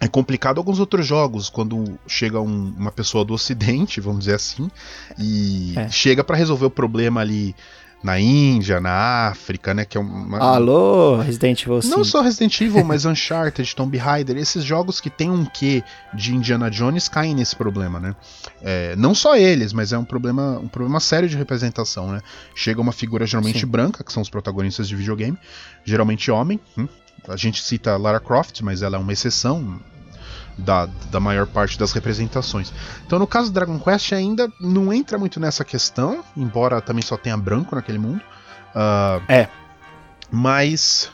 [0.00, 4.68] é complicado alguns outros jogos, quando chega um, uma pessoa do ocidente, vamos dizer assim,
[5.16, 5.88] e é.
[5.88, 7.54] chega para resolver o problema ali
[8.02, 9.84] na Índia, na África, né?
[9.84, 10.38] Que é uma...
[10.38, 11.96] Alô, Resident Evil 5.
[11.96, 16.34] Não só Resident Evil, mas Uncharted, Tomb Raider, esses jogos que tem um quê de
[16.34, 18.16] Indiana Jones caem nesse problema, né?
[18.60, 22.20] É, não só eles, mas é um problema, um problema sério de representação, né?
[22.54, 23.66] Chega uma figura geralmente Sim.
[23.66, 25.38] branca, que são os protagonistas de videogame,
[25.84, 26.58] geralmente homem.
[26.76, 26.88] Hum?
[27.28, 29.80] A gente cita Lara Croft, mas ela é uma exceção
[30.56, 32.72] da, da maior parte das representações.
[33.06, 37.16] Então, no caso do Dragon Quest, ainda não entra muito nessa questão, embora também só
[37.16, 38.22] tenha branco naquele mundo.
[38.74, 39.48] Uh, é.
[40.30, 41.10] Mas.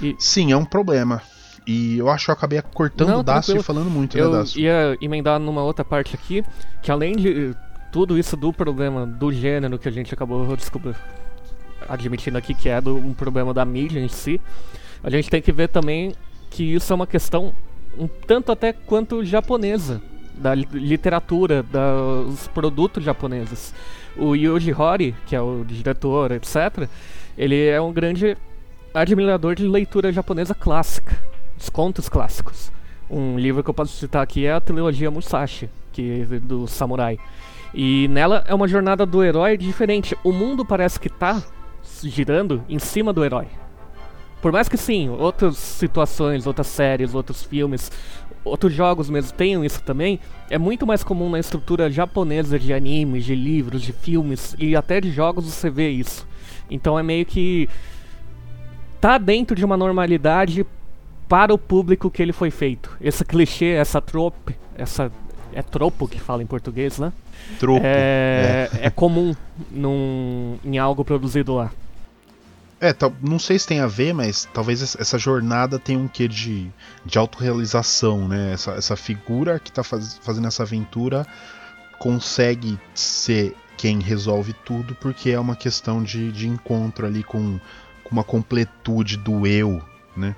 [0.00, 0.14] E...
[0.18, 1.22] Sim, é um problema.
[1.66, 4.60] E eu acho que eu acabei cortando o Dacio e falando muito, eu né, Dacio?
[4.60, 6.42] ia emendar numa outra parte aqui,
[6.80, 7.54] que além de
[7.92, 10.96] tudo isso do problema do gênero que a gente acabou descobrindo,
[11.86, 14.40] admitindo aqui que é do, um problema da mídia em si,
[15.02, 16.14] a gente tem que ver também
[16.48, 17.52] que isso é uma questão
[17.98, 20.00] um tanto até quanto japonesa,
[20.34, 23.74] da literatura, dos produtos japoneses.
[24.16, 26.88] O Yuji Horii, que é o diretor, etc.,
[27.36, 28.36] ele é um grande
[28.94, 31.20] admirador de leitura japonesa clássica,
[31.56, 32.70] dos contos clássicos.
[33.10, 37.18] Um livro que eu posso citar aqui é a trilogia Musashi, que é do samurai.
[37.74, 40.16] E nela é uma jornada do herói diferente.
[40.24, 41.42] O mundo parece que está
[42.02, 43.46] girando em cima do herói.
[44.40, 47.90] Por mais que sim, outras situações, outras séries, outros filmes,
[48.44, 53.24] outros jogos mesmo tenham isso também, é muito mais comum na estrutura japonesa de animes,
[53.24, 56.26] de livros, de filmes e até de jogos você vê isso.
[56.70, 57.68] Então é meio que
[59.00, 60.64] tá dentro de uma normalidade
[61.28, 62.96] para o público que ele foi feito.
[63.00, 65.10] Esse clichê, essa trope, essa
[65.52, 67.12] é tropo que fala em português, né?
[67.58, 67.80] Tropo.
[67.84, 68.86] É, é.
[68.86, 69.34] é comum
[69.70, 71.70] num, em algo produzido lá.
[72.80, 76.70] É, não sei se tem a ver, mas talvez essa jornada tenha um quê de,
[77.04, 78.52] de autorrealização, né?
[78.52, 81.26] Essa, essa figura que está faz, fazendo essa aventura
[81.98, 87.58] consegue ser quem resolve tudo porque é uma questão de, de encontro ali com,
[88.04, 89.82] com uma completude do eu,
[90.16, 90.36] né?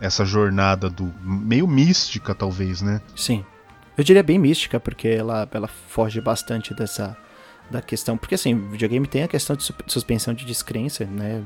[0.00, 3.02] Essa jornada do meio mística talvez, né?
[3.14, 3.44] Sim.
[3.96, 7.16] Eu diria bem mística porque ela, ela foge bastante dessa
[7.72, 11.42] da questão, porque assim, videogame tem a questão de suspensão de descrença, né?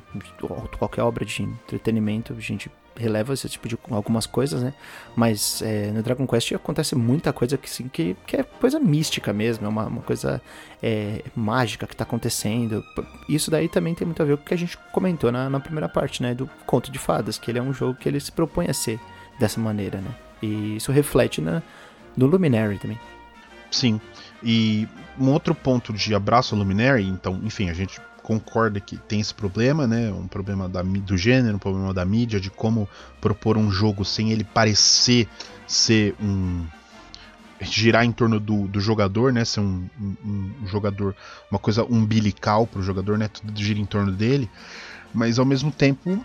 [0.78, 4.74] Qualquer obra de entretenimento, a gente releva esse tipo de algumas coisas, né?
[5.14, 9.32] Mas é, no Dragon Quest acontece muita coisa que, assim, que, que é coisa mística
[9.32, 10.40] mesmo, é uma, uma coisa
[10.82, 12.84] é, mágica que está acontecendo.
[13.28, 15.60] Isso daí também tem muito a ver com o que a gente comentou na, na
[15.60, 16.34] primeira parte, né?
[16.34, 18.98] Do Conto de Fadas, que ele é um jogo que ele se propõe a ser
[19.38, 20.10] dessa maneira, né?
[20.42, 21.62] E isso reflete na,
[22.16, 22.98] no Luminary também.
[23.70, 24.00] Sim.
[24.42, 29.20] E um outro ponto de abraço ao Luminary, então, enfim, a gente concorda que tem
[29.20, 30.10] esse problema, né?
[30.12, 32.88] Um problema da, do gênero, um problema da mídia, de como
[33.20, 35.28] propor um jogo sem ele parecer
[35.66, 36.66] ser um.
[37.60, 39.44] girar em torno do, do jogador, né?
[39.44, 40.16] Ser um, um,
[40.62, 41.14] um jogador,
[41.50, 43.28] uma coisa umbilical para o jogador, né?
[43.28, 44.50] Tudo gira em torno dele.
[45.14, 46.20] Mas ao mesmo tempo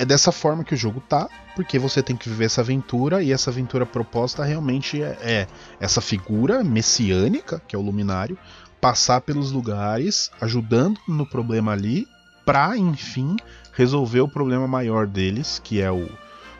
[0.00, 3.32] é dessa forma que o jogo tá, porque você tem que viver essa aventura e
[3.32, 5.46] essa aventura proposta realmente é, é
[5.78, 8.38] essa figura messiânica, que é o Luminário,
[8.80, 12.08] passar pelos lugares, ajudando no problema ali,
[12.46, 13.36] pra enfim
[13.74, 16.08] resolver o problema maior deles, que é o,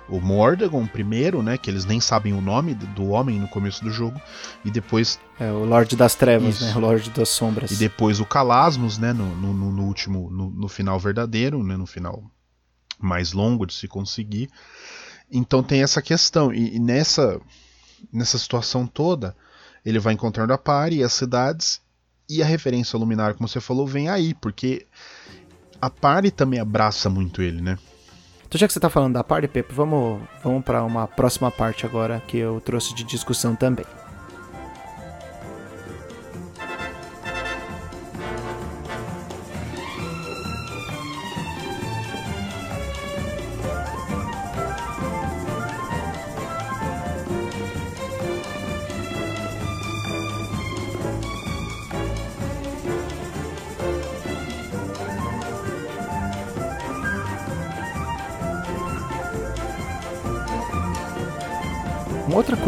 [0.06, 1.56] o Mordagon primeiro, né?
[1.56, 4.20] Que eles nem sabem o nome do homem no começo do jogo.
[4.66, 5.18] E depois.
[5.38, 6.66] É, o Lorde das Trevas, Isso.
[6.66, 6.76] né?
[6.76, 7.70] O Lorde das Sombras.
[7.70, 9.14] E depois o Calasmos, né?
[9.14, 10.30] No, no, no último.
[10.30, 11.74] No, no, final verdadeiro, né?
[11.74, 12.30] No final
[13.00, 14.50] mais longo de se conseguir.
[15.30, 16.52] Então tem essa questão.
[16.52, 17.40] E, e nessa,
[18.12, 19.36] nessa situação toda,
[19.84, 21.80] ele vai encontrando a Pari e as cidades.
[22.28, 24.86] E a referência ao Luminário, como você falou, vem aí, porque
[25.80, 27.76] a Pari também abraça muito ele, né?
[28.46, 31.86] Então, já que você está falando da Pari, Pepe, vamos, vamos para uma próxima parte
[31.86, 33.86] agora que eu trouxe de discussão também.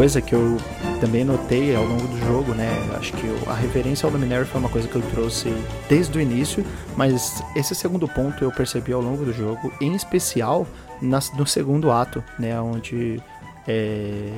[0.03, 0.57] Coisa que eu
[0.99, 2.67] também notei ao longo do jogo, né?
[2.97, 5.47] Acho que a referência ao Luminary foi uma coisa que eu trouxe
[5.87, 6.65] desde o início,
[6.97, 10.67] mas esse segundo ponto eu percebi ao longo do jogo, em especial
[11.01, 12.59] no segundo ato, né?
[12.59, 13.23] Onde
[13.65, 14.33] é,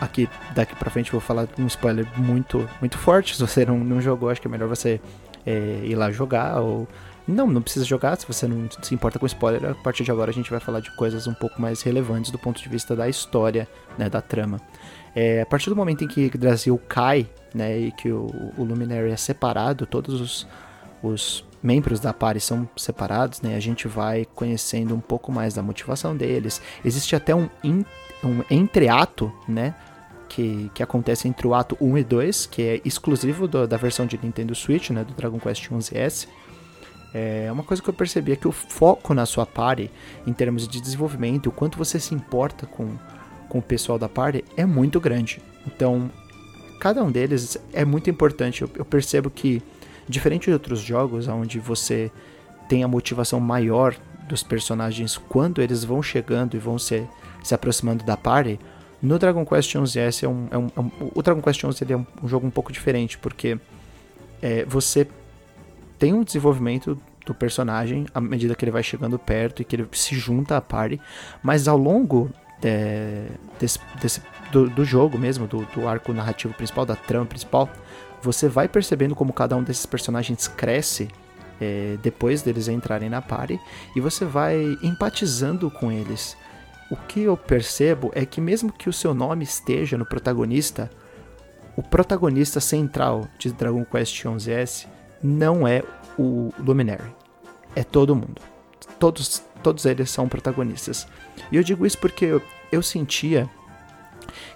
[0.00, 3.34] aqui daqui para frente vou falar um spoiler muito muito forte.
[3.34, 5.00] Se você não, não jogou, acho que é melhor você
[5.44, 6.86] é, ir lá jogar ou
[7.26, 9.72] não, não precisa jogar se você não se importa com spoiler.
[9.72, 12.38] A partir de agora a gente vai falar de coisas um pouco mais relevantes do
[12.38, 14.58] ponto de vista da história, né, da trama.
[15.14, 19.10] É, a partir do momento em que Brasil cai, né, e que o, o Luminary
[19.10, 20.46] é separado, todos os,
[21.02, 25.62] os membros da party são separados, né, a gente vai conhecendo um pouco mais da
[25.62, 26.60] motivação deles.
[26.84, 27.84] Existe até um, in,
[28.22, 29.74] um entreato, né,
[30.28, 34.06] que, que acontece entre o ato 1 e 2, que é exclusivo do, da versão
[34.06, 36.28] de Nintendo Switch, né, do Dragon Quest 11S.
[37.14, 39.90] É uma coisa que eu percebi é que o foco na sua party,
[40.26, 42.98] em termos de desenvolvimento, o quanto você se importa com,
[43.48, 45.40] com o pessoal da party, é muito grande.
[45.66, 46.10] Então,
[46.80, 48.62] cada um deles é muito importante.
[48.62, 49.62] Eu, eu percebo que,
[50.08, 52.10] diferente de outros jogos, onde você
[52.68, 53.96] tem a motivação maior
[54.28, 57.06] dos personagens quando eles vão chegando e vão se,
[57.42, 58.60] se aproximando da party,
[59.00, 61.92] no Dragon Quest 11S é um, é um, é um o Dragon Quest 11 ele
[61.92, 63.58] é um, um jogo um pouco diferente porque
[64.42, 65.06] é, você
[65.98, 69.88] tem um desenvolvimento do personagem à medida que ele vai chegando perto e que ele
[69.92, 71.00] se junta à party,
[71.42, 72.30] mas ao longo
[72.62, 73.26] é,
[73.58, 77.68] desse, desse do, do, jogo mesmo, do, do, arco narrativo principal, da trama principal,
[78.22, 81.08] você vai percebendo como cada um desses personagens cresce
[81.60, 83.60] é, depois deles entrarem na party
[83.94, 86.36] e você vai empatizando com eles.
[86.90, 90.90] O que eu percebo é que mesmo que o seu nome esteja no protagonista,
[91.76, 94.86] o protagonista central de Dragon Quest 11S
[95.22, 95.82] não é
[96.18, 97.12] o Luminary.
[97.76, 98.40] É todo mundo.
[98.98, 101.06] Todos, todos eles são protagonistas.
[101.50, 103.48] E eu digo isso porque eu, eu sentia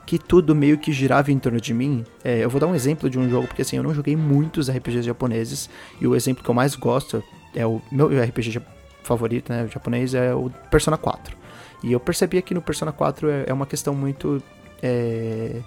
[0.06, 2.04] que tudo meio que girava em torno de mim.
[2.24, 4.68] É, eu vou dar um exemplo de um jogo, porque assim, eu não joguei muitos
[4.70, 7.22] RPGs japoneses, e o exemplo que eu mais gosto
[7.54, 8.60] é o meu RPG
[9.02, 11.36] favorito, né, japonês, é o Persona 4.
[11.82, 14.42] E eu percebia que no Persona 4 é, é uma questão muito.
[14.82, 15.60] É,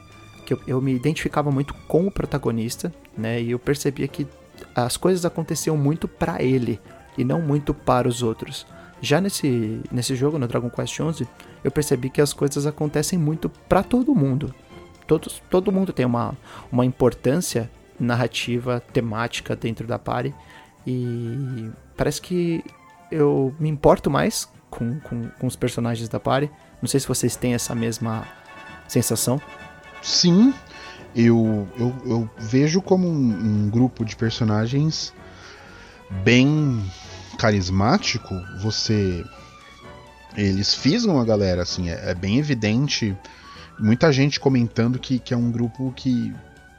[0.45, 4.27] que eu, eu me identificava muito com o protagonista, né, e eu percebia que
[4.75, 6.79] as coisas aconteciam muito para ele
[7.17, 8.65] e não muito para os outros.
[9.05, 11.27] Já nesse, nesse jogo, no Dragon Quest XI,
[11.63, 14.53] eu percebi que as coisas acontecem muito para todo mundo.
[15.05, 16.35] Todos, todo mundo tem uma,
[16.71, 20.33] uma importância narrativa, temática dentro da party.
[20.87, 22.63] E parece que
[23.11, 26.49] eu me importo mais com, com, com os personagens da party.
[26.81, 28.27] Não sei se vocês têm essa mesma
[28.87, 29.39] sensação.
[30.01, 30.51] Sim,
[31.15, 35.13] eu, eu, eu vejo como um, um grupo de personagens
[36.23, 36.83] bem
[37.35, 38.35] carismático.
[38.59, 39.23] Você.
[40.35, 43.15] Eles fisgam a galera, assim, é, é bem evidente.
[43.79, 46.33] Muita gente comentando que, que é um grupo que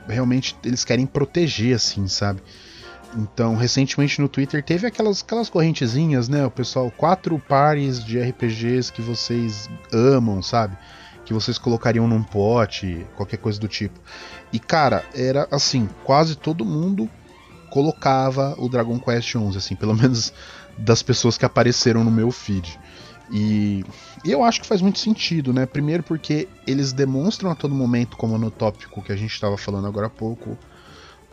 [0.06, 2.42] realmente eles querem proteger, assim, sabe?
[3.16, 6.44] Então, recentemente no Twitter teve aquelas, aquelas correntezinhas, né?
[6.44, 10.76] O pessoal, quatro pares de RPGs que vocês amam, sabe?
[11.26, 13.98] que vocês colocariam num pote, qualquer coisa do tipo.
[14.52, 17.10] E cara, era assim, quase todo mundo
[17.70, 20.32] colocava o Dragon Quest 11, assim, pelo menos
[20.76, 22.78] das pessoas que apareceram no meu feed.
[23.30, 23.84] E,
[24.24, 25.66] e eu acho que faz muito sentido, né?
[25.66, 29.86] Primeiro porque eles demonstram a todo momento, como no tópico que a gente estava falando
[29.88, 30.56] agora há pouco,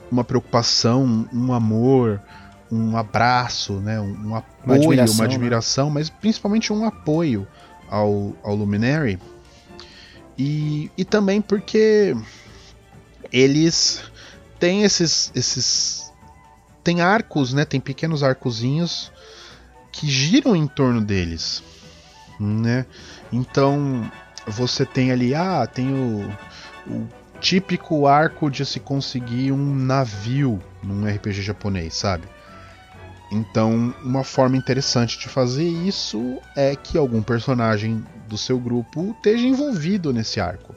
[0.09, 2.19] uma preocupação, um amor,
[2.71, 3.99] um abraço, né?
[3.99, 5.91] um, apoio, uma admiração, uma admiração né?
[5.93, 7.47] mas principalmente um apoio
[7.87, 9.19] ao, ao Luminary
[10.37, 12.15] e, e também porque
[13.31, 14.03] eles
[14.59, 16.02] têm esses, esses.
[16.83, 17.65] Tem arcos, né?
[17.65, 19.11] Tem pequenos arcozinhos
[19.91, 21.63] que giram em torno deles.
[22.39, 22.85] Né?
[23.31, 24.11] Então
[24.47, 26.29] você tem ali, ah, tem o,
[26.87, 27.07] o
[27.39, 32.27] típico arco de se conseguir um navio num RPG japonês, sabe?
[33.31, 39.47] Então, uma forma interessante de fazer isso é que algum personagem do seu grupo esteja
[39.47, 40.75] envolvido nesse arco.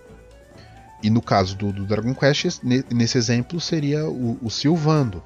[1.02, 5.22] E no caso do, do Dragon Quest, nesse exemplo, seria o, o Silvando.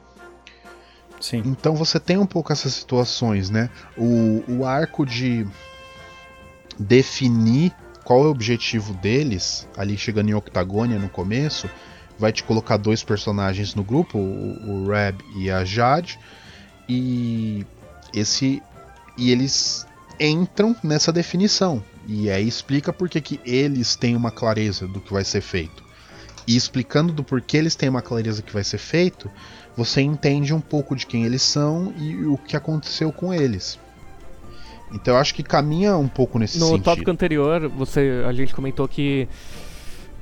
[1.20, 1.42] Sim.
[1.44, 3.68] Então você tem um pouco essas situações, né?
[3.96, 5.46] O, o arco de
[6.78, 7.72] definir
[8.04, 11.68] qual é o objetivo deles, ali chegando em Octagônia no começo,
[12.18, 16.18] vai te colocar dois personagens no grupo, o, o Reb e a Jade
[16.88, 17.64] e
[18.14, 18.62] esse
[19.16, 19.86] e eles
[20.18, 21.82] entram nessa definição.
[22.06, 25.84] E aí explica por que, que eles têm uma clareza do que vai ser feito.
[26.46, 29.30] E explicando do porquê eles têm uma clareza que vai ser feito,
[29.80, 33.78] você entende um pouco de quem eles são e o que aconteceu com eles.
[34.92, 36.78] Então eu acho que caminha um pouco nesse no sentido.
[36.80, 39.26] No tópico anterior, você, a gente comentou que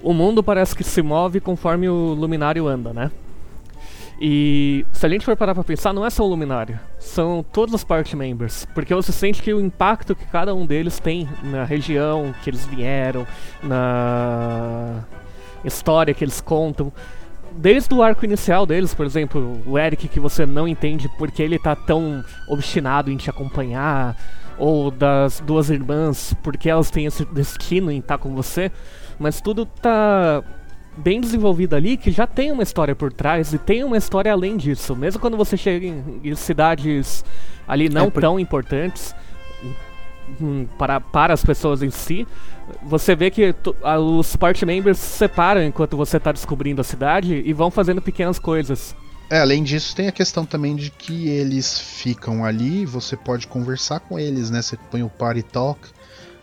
[0.01, 3.11] o mundo parece que se move conforme o luminário anda, né?
[4.21, 7.75] E se a gente for parar pra pensar, não é só o luminário, são todos
[7.75, 11.65] os party members, porque você sente que o impacto que cada um deles tem na
[11.65, 13.27] região que eles vieram,
[13.61, 15.05] na
[15.65, 16.93] história que eles contam,
[17.59, 21.59] desde o arco inicial deles, por exemplo, o Eric que você não entende porque ele
[21.59, 24.17] tá tão obstinado em te acompanhar,
[24.59, 28.71] ou das duas irmãs porque elas têm esse destino em estar com você,
[29.19, 30.43] mas tudo tá
[30.97, 34.57] bem desenvolvido ali que já tem uma história por trás e tem uma história além
[34.57, 34.97] disso.
[34.97, 37.25] Mesmo quando você chega em, cidades
[37.67, 38.21] ali não é por...
[38.21, 39.15] tão importantes
[40.77, 42.27] para, para as pessoas em si,
[42.83, 43.55] você vê que
[44.19, 48.39] os party members se separam enquanto você está descobrindo a cidade e vão fazendo pequenas
[48.39, 48.95] coisas.
[49.31, 54.01] É, além disso, tem a questão também de que eles ficam ali, você pode conversar
[54.01, 54.63] com eles, né?
[54.63, 55.81] Você põe o party talk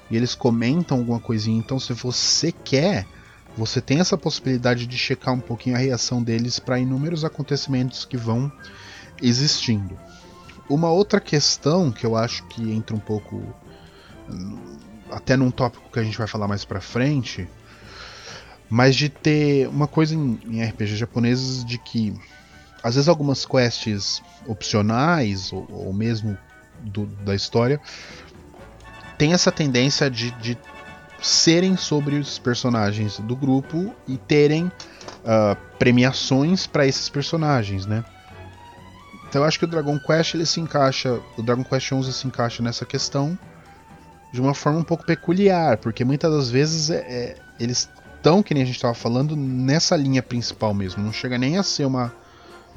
[0.09, 1.57] e eles comentam alguma coisinha.
[1.57, 3.07] Então, se você quer,
[3.57, 8.17] você tem essa possibilidade de checar um pouquinho a reação deles para inúmeros acontecimentos que
[8.17, 8.51] vão
[9.19, 9.97] existindo.
[10.69, 13.41] Uma outra questão que eu acho que entra um pouco
[15.11, 17.47] até num tópico que a gente vai falar mais para frente,
[18.69, 22.13] mas de ter uma coisa em, em RPG japoneses de que
[22.83, 26.37] às vezes algumas quests opcionais ou, ou mesmo
[26.81, 27.79] do, da história
[29.17, 30.57] tem essa tendência de, de,
[31.21, 38.03] serem sobre os personagens do grupo e terem uh, premiações para esses personagens, né?
[39.27, 42.27] Então eu acho que o Dragon Quest ele se encaixa, o Dragon Quest 11 se
[42.27, 43.37] encaixa nessa questão
[44.35, 48.53] de uma forma um pouco peculiar, porque muitas das vezes é, é, eles estão, que
[48.53, 51.01] nem a gente estava falando, nessa linha principal mesmo.
[51.01, 52.13] Não chega nem a ser uma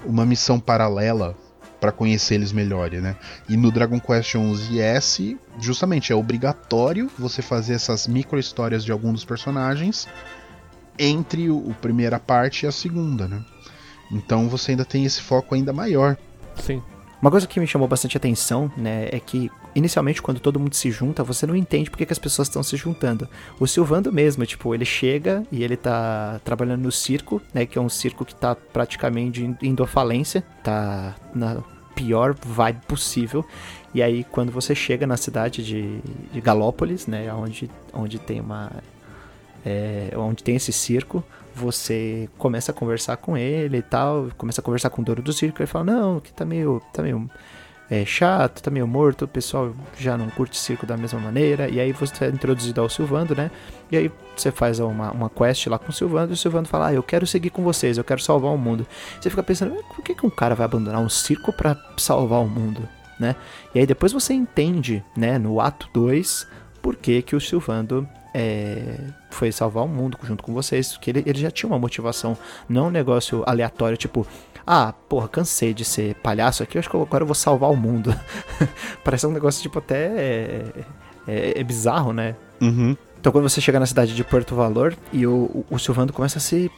[0.06, 1.34] uma missão paralela
[1.80, 3.16] para conhecer eles melhor, né?
[3.48, 8.90] E no Dragon Quest 11 S, justamente é obrigatório você fazer essas micro histórias de
[8.90, 10.08] algum dos personagens
[10.96, 13.44] entre o, a primeira parte e a segunda, né?
[14.12, 16.16] Então você ainda tem esse foco ainda maior.
[16.56, 16.82] Sim.
[17.20, 20.90] Uma coisa que me chamou bastante atenção, né, é que inicialmente quando todo mundo se
[20.90, 23.28] junta, você não entende porque que as pessoas estão se juntando.
[23.58, 27.80] O Silvando mesmo, tipo, ele chega e ele tá trabalhando no circo, né, que é
[27.80, 31.60] um circo que tá praticamente indo à falência, tá na
[31.94, 33.44] pior vibe possível.
[33.92, 35.98] E aí quando você chega na cidade de,
[36.32, 38.70] de Galópolis, né, onde, onde tem uma
[39.66, 41.24] é, onde tem esse circo,
[41.58, 45.32] você começa a conversar com ele e tal, começa a conversar com o dono do
[45.32, 47.28] circo, ele fala, não, que tá meio, tá meio
[47.90, 51.80] é, chato, tá meio morto, o pessoal já não curte circo da mesma maneira, e
[51.80, 53.50] aí você é introduzido ao Silvando, né,
[53.90, 56.88] e aí você faz uma, uma quest lá com o Silvando, e o Silvando fala,
[56.88, 58.86] ah, eu quero seguir com vocês, eu quero salvar o mundo.
[59.20, 62.48] Você fica pensando, por que, que um cara vai abandonar um circo para salvar o
[62.48, 62.88] mundo,
[63.18, 63.34] né?
[63.74, 66.46] E aí depois você entende, né, no ato 2,
[66.80, 68.94] por que que o Silvando é,
[69.30, 72.86] foi salvar o mundo junto com vocês, que ele, ele já tinha uma motivação, não
[72.86, 74.24] um negócio aleatório, tipo,
[74.64, 78.14] ah, porra, cansei de ser palhaço aqui, acho que agora eu vou salvar o mundo.
[79.02, 80.64] Parece um negócio, tipo, até é,
[81.26, 82.36] é, é bizarro, né?
[82.60, 82.96] Uhum.
[83.20, 86.38] Então quando você chega na cidade de Porto Valor e o, o, o Silvando começa
[86.38, 86.70] a se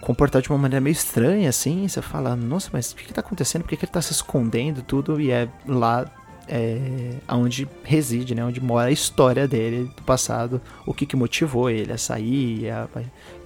[0.00, 3.20] comportar de uma maneira meio estranha, assim, você fala, nossa, mas o que, que tá
[3.20, 3.62] acontecendo?
[3.62, 5.20] Por que, que ele tá se escondendo tudo?
[5.20, 6.04] E é lá
[6.48, 11.70] é, onde reside, né, onde mora a história dele do passado, o que, que motivou
[11.70, 12.88] ele a sair e a,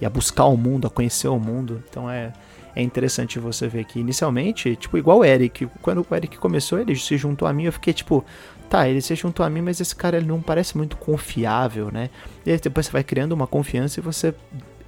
[0.01, 1.83] e a, buscar o mundo, a conhecer o mundo.
[1.89, 2.33] Então é,
[2.75, 6.95] é interessante você ver que inicialmente, tipo, igual o Eric, quando o Eric começou, ele
[6.95, 8.25] se juntou a mim, eu fiquei tipo,
[8.69, 12.09] tá, ele se juntou a mim, mas esse cara ele não parece muito confiável, né?
[12.45, 14.33] E aí depois você vai criando uma confiança e você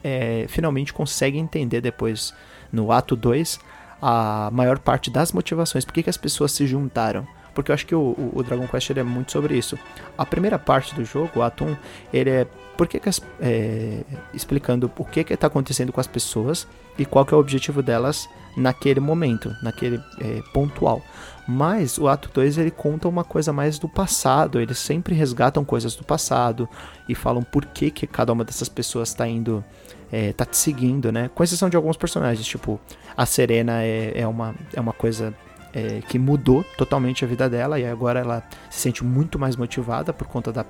[0.03, 2.33] é, finalmente consegue entender depois,
[2.71, 3.59] no ato 2,
[4.01, 7.27] a maior parte das motivações, por que, que as pessoas se juntaram
[7.59, 9.77] porque eu acho que o, o Dragon Quest é muito sobre isso.
[10.17, 11.75] A primeira parte do jogo, o ato 1,
[12.13, 12.47] ele é,
[12.77, 13.99] por que que as, é
[14.33, 16.65] explicando o que está acontecendo com as pessoas
[16.97, 21.01] e qual que é o objetivo delas naquele momento, naquele é, pontual.
[21.45, 25.95] Mas o ato 2 ele conta uma coisa mais do passado, eles sempre resgatam coisas
[25.95, 26.69] do passado
[27.09, 29.65] e falam por que, que cada uma dessas pessoas está indo
[30.09, 31.29] é, tá te seguindo, né?
[31.35, 32.79] Com exceção de alguns personagens, tipo,
[33.17, 35.35] a Serena é, é, uma, é uma coisa
[35.73, 40.11] é, que mudou totalmente a vida dela e agora ela se sente muito mais motivada
[40.13, 40.65] por conta da,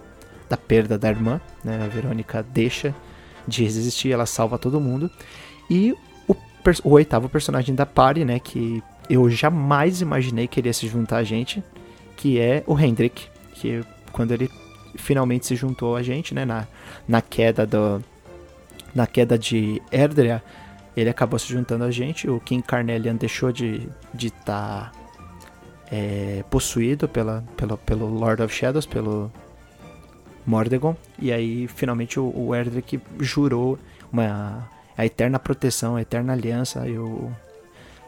[0.49, 1.39] da perda da irmã.
[1.63, 1.83] Né?
[1.83, 2.93] A Verônica deixa
[3.47, 5.09] de existir, ela salva todo mundo.
[5.69, 5.95] E
[6.27, 6.35] o,
[6.83, 11.17] o oitavo personagem da party, né, que eu jamais imaginei que ele ia se juntar
[11.17, 11.63] a gente,
[12.15, 14.49] que é o Hendrik, que quando ele
[14.95, 16.67] finalmente se juntou a gente, né, na,
[17.07, 18.03] na queda do
[18.93, 20.43] na queda de Erdrea,
[20.95, 22.29] ele acabou se juntando a gente.
[22.29, 24.91] O King Carnelian deixou de estar de tá,
[25.91, 27.43] é, possuído pela,
[27.85, 29.31] pelo Lord of Shadows, pelo
[30.45, 30.95] Mordegon.
[31.19, 33.77] E aí, finalmente, o, o Erdrick jurou
[34.11, 34.67] uma
[34.97, 37.31] a eterna proteção, a eterna aliança e o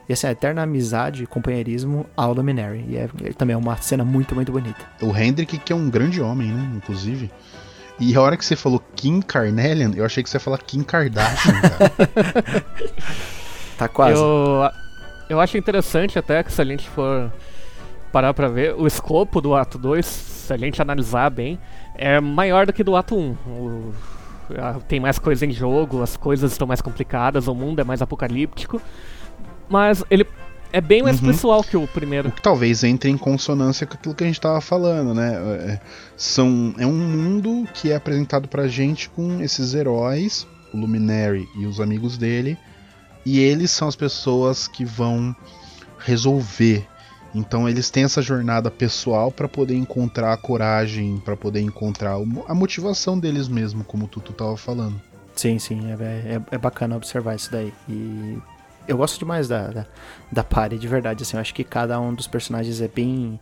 [0.09, 2.83] e assim, a eterna amizade e companheirismo ao Luminary.
[2.89, 4.85] E é, é, também é uma cena muito, muito bonita.
[5.01, 6.69] O Hendrik, que é um grande homem, né?
[6.75, 7.31] Inclusive.
[8.01, 10.81] E a hora que você falou Kim Carnelian, eu achei que você ia falar Kim
[10.81, 12.65] Kardashian, cara.
[13.77, 14.19] tá quase.
[14.19, 14.69] Eu,
[15.29, 17.31] eu acho interessante até que se a gente for
[18.11, 21.59] parar pra ver, o escopo do ato 2, se a gente analisar bem,
[21.95, 23.19] é maior do que do ato 1.
[23.19, 23.37] Um.
[23.47, 23.93] O,
[24.87, 28.81] tem mais coisa em jogo, as coisas estão mais complicadas, o mundo é mais apocalíptico.
[29.69, 30.25] Mas ele
[30.71, 31.27] é bem mais uhum.
[31.27, 32.29] pessoal que o primeiro.
[32.29, 35.33] O que talvez entre em consonância com aquilo que a gente estava falando, né?
[35.59, 35.79] É,
[36.15, 41.65] são, é um mundo que é apresentado pra gente com esses heróis, o Luminary e
[41.65, 42.57] os amigos dele,
[43.25, 45.35] e eles são as pessoas que vão
[45.99, 46.87] resolver.
[47.33, 52.15] Então eles têm essa jornada pessoal para poder encontrar a coragem, para poder encontrar
[52.47, 55.01] a motivação deles mesmo, como o Tutu tava falando.
[55.35, 55.93] Sim, sim, é,
[56.35, 57.73] é, é bacana observar isso daí.
[57.87, 58.37] E
[58.87, 59.85] eu gosto demais da, da,
[60.31, 61.23] da de verdade.
[61.23, 63.39] Assim, eu acho que cada um dos personagens é bem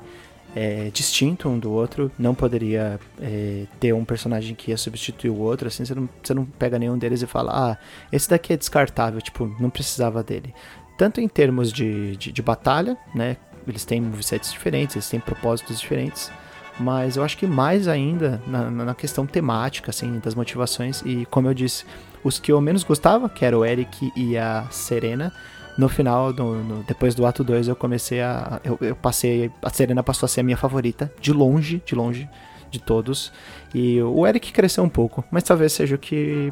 [0.56, 2.12] é, distinto um do outro.
[2.18, 5.68] Não poderia é, ter um personagem que ia substituir o outro.
[5.68, 7.78] Assim, você não, você não pega nenhum deles e fala, ah,
[8.12, 9.22] esse daqui é descartável.
[9.22, 10.54] Tipo, não precisava dele.
[10.98, 13.38] Tanto em termos de, de, de batalha, né?
[13.68, 16.32] Eles têm movesets diferentes, eles têm propósitos diferentes.
[16.80, 21.02] Mas eu acho que mais ainda na, na questão temática, assim, das motivações.
[21.06, 21.86] E como eu disse,
[22.24, 25.34] os que eu menos gostava, que era o Eric e a Serena,
[25.78, 28.60] no final, no, no, depois do ato 2, eu comecei a.
[28.64, 29.52] Eu, eu, passei.
[29.62, 32.30] A Serena passou a ser a minha favorita, de longe, de longe,
[32.70, 33.32] de todos.
[33.74, 36.52] E o Eric cresceu um pouco, mas talvez seja o que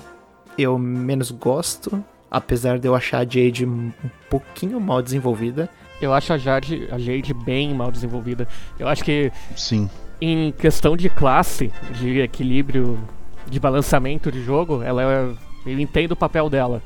[0.57, 3.91] eu menos gosto, apesar de eu achar a Jade um
[4.30, 5.69] pouquinho mal desenvolvida.
[6.01, 8.47] Eu acho a Jade, a Jade bem mal desenvolvida.
[8.80, 9.32] Eu acho que.
[9.55, 9.89] Sim.
[10.20, 12.99] Em questão de classe, de equilíbrio,
[13.47, 16.82] de balanceamento de jogo, ela é eu entendo o papel dela.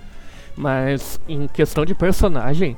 [0.55, 2.75] Mas em questão de personagem,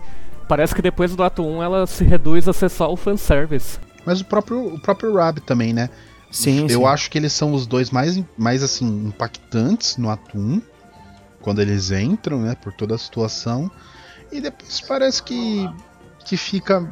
[0.47, 3.79] parece que depois do ato 1 ela se reduz a ser só o fanservice.
[4.05, 5.89] Mas o próprio, o próprio Rab também, né?
[6.29, 6.85] Sim, Eu sim.
[6.85, 10.61] acho que eles são os dois mais, mais assim, impactantes no ato 1.
[11.41, 12.55] Quando eles entram, né?
[12.55, 13.69] Por toda a situação.
[14.31, 15.69] E depois parece que,
[16.25, 16.89] que fica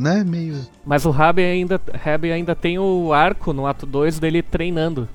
[0.00, 0.56] né, meio.
[0.84, 5.08] Mas o Rab ainda, Rab ainda tem o arco no ato 2 dele treinando.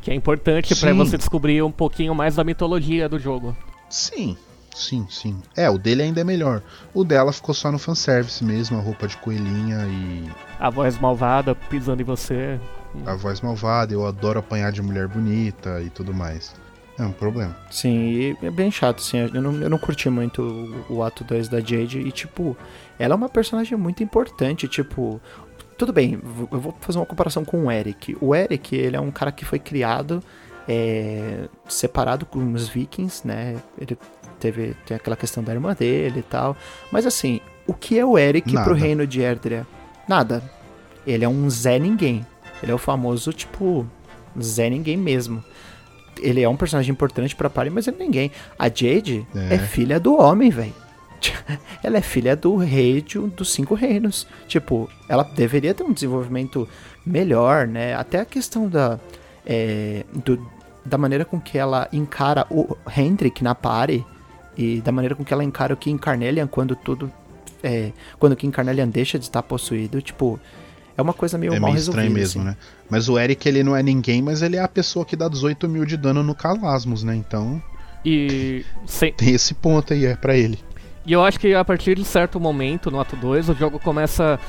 [0.00, 3.56] Que é importante para você descobrir um pouquinho mais da mitologia do jogo.
[3.90, 4.36] Sim,
[4.74, 5.36] sim, sim.
[5.56, 6.62] É, o dele ainda é melhor.
[6.94, 10.30] O dela ficou só no fanservice mesmo, a roupa de coelhinha e.
[10.60, 12.58] A voz malvada pisando em você.
[13.04, 16.54] A voz malvada, eu adoro apanhar de mulher bonita e tudo mais.
[16.98, 17.54] É um problema.
[17.70, 19.18] Sim, e é bem chato, assim.
[19.18, 20.40] Eu não, eu não curti muito
[20.88, 21.98] o, o ato 2 da Jade.
[21.98, 22.56] E, tipo,
[22.98, 24.68] ela é uma personagem muito importante.
[24.68, 25.20] Tipo,
[25.76, 26.18] tudo bem,
[26.50, 28.16] eu vou fazer uma comparação com o Eric.
[28.20, 30.22] O Eric, ele é um cara que foi criado
[30.68, 33.56] é, separado com os vikings, né?
[33.78, 33.96] Ele
[34.40, 36.56] teve tem aquela questão da irmã dele e tal.
[36.90, 38.64] Mas assim, o que é o Eric Nada.
[38.64, 39.66] pro reino de Erdria?
[40.08, 40.42] Nada.
[41.06, 42.26] Ele é um Zé Ninguém.
[42.62, 43.86] Ele é o famoso, tipo,
[44.40, 45.44] Zé Ninguém mesmo.
[46.18, 48.30] Ele é um personagem importante pra party, mas ele é ninguém.
[48.58, 50.85] A Jade é, é filha do homem, velho.
[51.82, 54.26] ela é filha do rei de, dos cinco reinos.
[54.46, 56.68] Tipo, ela deveria ter um desenvolvimento
[57.04, 57.94] melhor, né?
[57.94, 58.98] Até a questão da,
[59.46, 60.44] é, do,
[60.84, 64.04] da maneira com que ela encara o Hendrik na party
[64.56, 67.12] e da maneira com que ela encara o Kim Carnelian quando tudo.
[67.62, 70.40] É, quando o Kim Carnelian deixa de estar possuído, tipo.
[70.98, 72.06] É uma coisa meio é mal meio resolvida.
[72.06, 72.50] estranho mesmo, assim.
[72.50, 72.56] né?
[72.88, 75.68] Mas o Eric, ele não é ninguém, mas ele é a pessoa que dá 18
[75.68, 77.14] mil de dano no Calasmos, né?
[77.14, 77.62] Então.
[78.02, 78.64] E.
[78.86, 79.12] Sem...
[79.12, 80.58] Tem esse ponto aí, é para ele.
[81.06, 84.40] E eu acho que a partir de certo momento, no ato 2, o jogo começa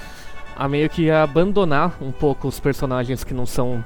[0.56, 3.86] a meio que abandonar um pouco os personagens que não são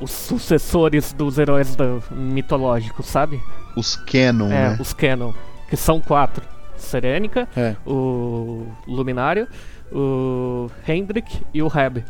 [0.00, 3.42] os sucessores dos heróis do, mitológicos, sabe?
[3.76, 4.76] Os canon, é, né?
[4.78, 5.32] os canon,
[5.68, 6.44] que são quatro.
[6.76, 7.74] Serenica, é.
[7.84, 9.48] o Luminário,
[9.90, 12.04] o Hendrik e o Reb.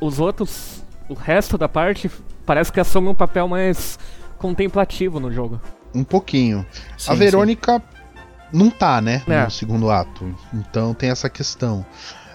[0.00, 2.10] os outros, o resto da parte,
[2.46, 3.98] parece que assume um papel mais
[4.38, 5.60] contemplativo no jogo.
[5.94, 6.64] Um pouquinho.
[6.96, 7.91] Sim, a Verônica sim
[8.52, 9.22] não tá, né?
[9.26, 9.44] É.
[9.44, 10.34] No segundo ato.
[10.52, 11.84] Então tem essa questão.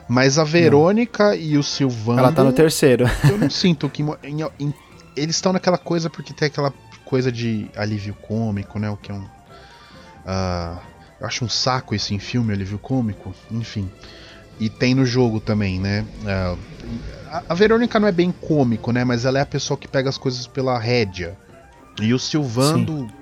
[0.07, 1.35] Mas a Verônica não.
[1.35, 2.19] e o Silvano.
[2.19, 3.05] Ela tá no terceiro.
[3.29, 4.01] Eu não sinto que.
[4.23, 4.73] Em, em,
[5.15, 6.73] eles estão naquela coisa porque tem aquela
[7.05, 8.89] coisa de alívio cômico, né?
[8.89, 9.23] O que é um.
[9.23, 10.79] Uh,
[11.19, 13.33] eu acho um saco esse em filme, alívio cômico.
[13.51, 13.89] Enfim.
[14.59, 16.05] E tem no jogo também, né?
[16.23, 16.57] Uh,
[17.29, 19.03] a, a Verônica não é bem cômico, né?
[19.03, 21.37] Mas ela é a pessoa que pega as coisas pela rédea.
[22.01, 23.07] E o Silvando.
[23.07, 23.17] Sim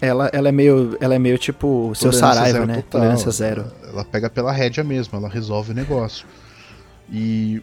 [0.00, 2.76] ela, ela, é meio, ela é meio tipo seu Saraiva, né?
[2.76, 3.00] Total.
[3.00, 3.64] Tolerância zero.
[3.82, 6.26] Ela pega pela rédea mesmo, ela resolve o negócio.
[7.10, 7.62] E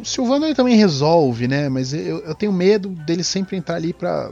[0.00, 1.68] o Silvano ele também resolve, né?
[1.68, 4.30] Mas eu, eu tenho medo dele sempre entrar ali pra.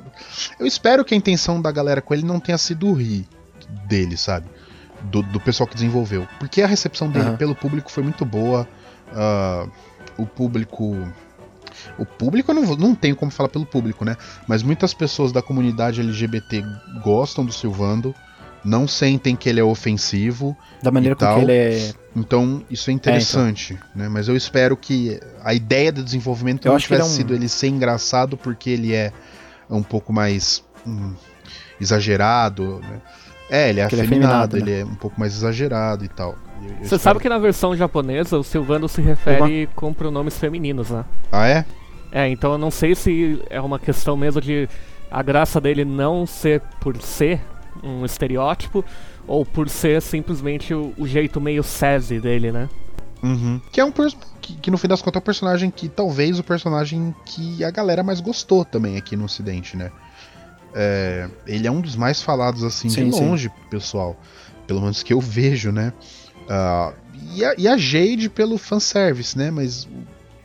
[0.58, 3.26] Eu espero que a intenção da galera com ele não tenha sido rir
[3.86, 4.46] dele, sabe?
[5.02, 6.26] Do, do pessoal que desenvolveu.
[6.38, 7.36] Porque a recepção dele Aham.
[7.36, 8.66] pelo público foi muito boa.
[9.12, 9.66] ah,
[10.16, 10.96] o público.
[11.98, 14.16] O público eu não, não tenho como falar pelo público, né?
[14.46, 16.64] Mas muitas pessoas da comunidade LGBT
[17.02, 18.14] gostam do Silvando,
[18.64, 20.56] não sentem que ele é ofensivo.
[20.82, 21.38] Da maneira com tal.
[21.38, 21.94] que ele é.
[22.14, 24.08] Então, isso é interessante, né?
[24.08, 27.34] Mas eu espero que a ideia do desenvolvimento Eu não ele tivesse é um- sido
[27.34, 29.12] ele ser engraçado porque ele é
[29.70, 31.14] um pouco mais hum,
[31.80, 33.00] exagerado, né?
[33.48, 36.08] É, ele é Que ele é afeminado, afeminado, ele é um pouco mais exagerado e
[36.08, 36.36] tal.
[36.62, 40.38] Eu- eu Você espero- sabe que na versão japonesa o Silvando se refere com pronomes
[40.38, 41.04] femininos, né?
[41.30, 41.64] Ah, é?
[42.12, 44.68] É, então eu não sei se é uma questão mesmo de
[45.10, 47.40] a graça dele não ser por ser
[47.82, 48.84] um estereótipo
[49.26, 52.68] ou por ser simplesmente o, o jeito meio sassy dele, né?
[53.22, 53.60] Uhum.
[53.72, 56.38] Que é um pers- que, que no fim das contas é um personagem que talvez
[56.38, 59.90] o personagem que a galera mais gostou também aqui no ocidente, né?
[60.74, 63.20] É, ele é um dos mais falados assim Sim, de sim.
[63.28, 64.16] longe, pessoal.
[64.66, 65.92] Pelo menos que eu vejo, né?
[66.48, 66.92] Ah,
[67.34, 69.50] e, a, e a Jade pelo fanservice, né?
[69.50, 69.88] Mas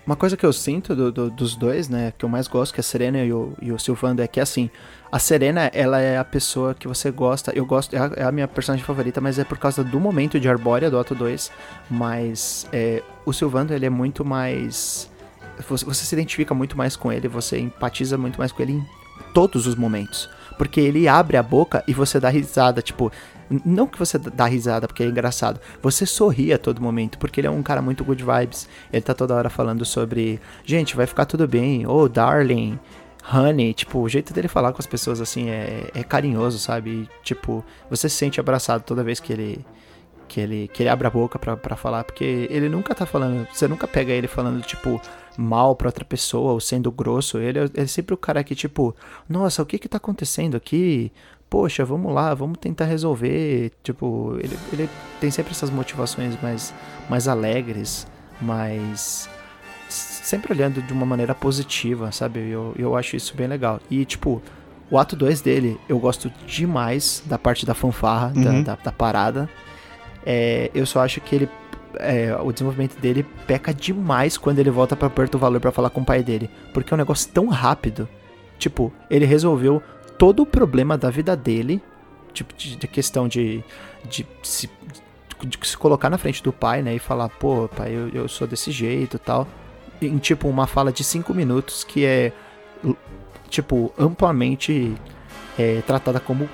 [0.06, 2.80] Uma coisa que eu sinto do- do- dos dois, né, que eu mais gosto, que
[2.80, 4.68] é a Serena e o, e o Silvando, é que assim,
[5.12, 8.32] a Serena, ela é a pessoa que você gosta, eu gosto, é a, é a
[8.32, 11.52] minha personagem favorita, mas é por causa do momento de Arbórea do Ato 2,
[11.90, 15.10] mas é, o Silvando, ele é muito mais...
[15.70, 18.84] Você, você se identifica muito mais com ele, você empatiza muito mais com ele em
[19.36, 20.28] todos os momentos.
[20.58, 23.12] Porque ele abre a boca e você dá risada, tipo,
[23.66, 27.48] não que você dá risada porque é engraçado, você sorri a todo momento, porque ele
[27.48, 28.68] é um cara muito good vibes.
[28.92, 32.80] Ele tá toda hora falando sobre, gente, vai ficar tudo bem, oh, darling,
[33.34, 36.90] honey, tipo, o jeito dele falar com as pessoas assim é, é carinhoso, sabe?
[36.92, 39.66] E, tipo, você se sente abraçado toda vez que ele
[40.28, 43.68] que ele, que ele abre a boca pra falar, porque ele nunca tá falando, você
[43.68, 45.02] nunca pega ele falando, tipo,
[45.38, 47.38] mal pra outra pessoa ou sendo grosso.
[47.38, 48.96] Ele, é- ele é sempre o cara que, tipo,
[49.28, 51.12] nossa, o que que tá acontecendo aqui?
[51.52, 53.72] Poxa, vamos lá, vamos tentar resolver.
[53.84, 54.90] Tipo, ele, ele
[55.20, 56.74] tem sempre essas motivações mais,
[57.10, 58.08] mais alegres,
[58.42, 59.30] mais.
[59.90, 62.40] sempre olhando de uma maneira positiva, sabe?
[62.50, 63.82] Eu, eu acho isso bem legal.
[63.90, 64.42] E, tipo,
[64.90, 68.64] o ato 2 dele, eu gosto demais da parte da fanfarra, da, Uhum.
[68.64, 69.50] da, da parada.
[70.26, 71.50] É, eu só acho que ele.
[72.00, 76.00] é, o desenvolvimento dele peca demais quando ele volta pra Porto Valor pra falar com
[76.00, 76.50] o pai dele.
[76.74, 78.08] Porque é um negócio tão rápido.
[78.58, 79.82] Tipo, ele resolveu
[80.18, 81.82] todo o problema da vida dele.
[82.34, 83.62] Tipo, de, de questão de,
[84.10, 84.70] de, se,
[85.44, 86.96] de se colocar na frente do pai, né?
[86.96, 89.48] E falar, pô, pai, eu, eu sou desse jeito e tal.
[90.02, 92.32] Em tipo, uma fala de cinco minutos que é,
[93.50, 94.94] tipo, amplamente
[95.60, 96.50] é, tratada como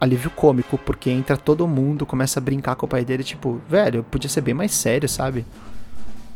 [0.00, 4.02] alívio cômico, porque entra todo mundo, começa a brincar com o pai dele, tipo, velho,
[4.04, 5.44] podia ser bem mais sério, sabe?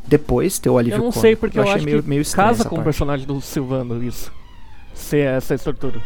[0.06, 1.20] Depois ter o alívio Eu não cômico.
[1.20, 2.84] sei, porque eu, achei acho meio, que meio casa com o parte.
[2.84, 4.32] personagem do Silvano isso.
[4.92, 6.00] Ser essa estrutura.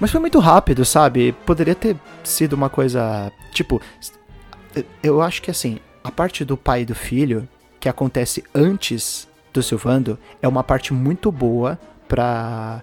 [0.00, 1.32] Mas foi muito rápido, sabe?
[1.44, 3.32] Poderia ter sido uma coisa.
[3.52, 3.80] Tipo,
[5.02, 7.48] eu acho que assim, a parte do pai e do filho,
[7.80, 12.82] que acontece antes do Silvando, é uma parte muito boa pra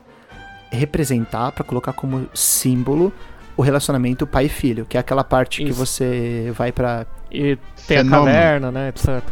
[0.72, 3.14] representar, pra colocar como símbolo
[3.56, 5.78] o relacionamento pai e filho, que é aquela parte que Isso.
[5.78, 7.06] você vai pra.
[7.32, 7.58] E
[7.88, 8.26] tem a Fenômeno.
[8.26, 9.24] caverna, né, etc.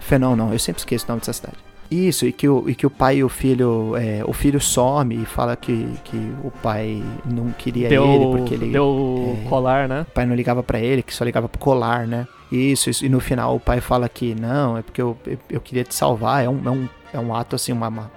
[0.00, 1.65] Fenão, não, eu sempre esqueço o nome dessa cidade.
[1.90, 3.94] Isso, e que o, e que o pai e o filho.
[3.96, 8.54] é, o filho some e fala que, que o pai não queria Deu, ele porque
[8.54, 8.70] ele.
[8.70, 10.06] deu o é, colar, né?
[10.08, 12.26] o pai não ligava pra ele, que só ligava pro colar, né?
[12.50, 15.60] Isso, isso, e no final o pai fala que não, é porque eu, eu, eu
[15.60, 16.44] queria te salvar.
[16.44, 18.10] É um, é um, é um ato assim, uma, uma-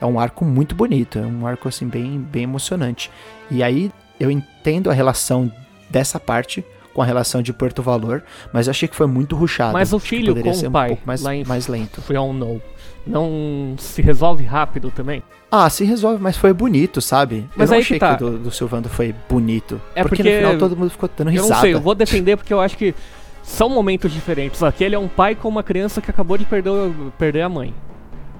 [0.00, 3.10] é um arco muito bonito, é um arco assim bem, bem emocionante.
[3.50, 5.50] E aí eu entendo a relação
[5.90, 9.72] dessa parte com a relação de Porto Valor, mas eu achei que foi muito ruchado.
[9.72, 12.00] Mas o filho com o um pai, pouco mais, lá em mais lento.
[12.00, 12.62] From No,
[13.06, 15.22] não se resolve rápido também?
[15.50, 17.46] Ah, se resolve, mas foi bonito, sabe?
[17.56, 18.16] Mas eu não aí que achei tá.
[18.16, 19.80] que o do, do Silvando foi bonito.
[19.94, 21.54] É porque, porque no final todo mundo ficou dando Eu risada.
[21.54, 22.94] não sei, eu vou defender porque eu acho que
[23.42, 24.62] são momentos diferentes.
[24.62, 26.72] Aquele é um pai com uma criança que acabou de perder,
[27.18, 27.72] perder a mãe.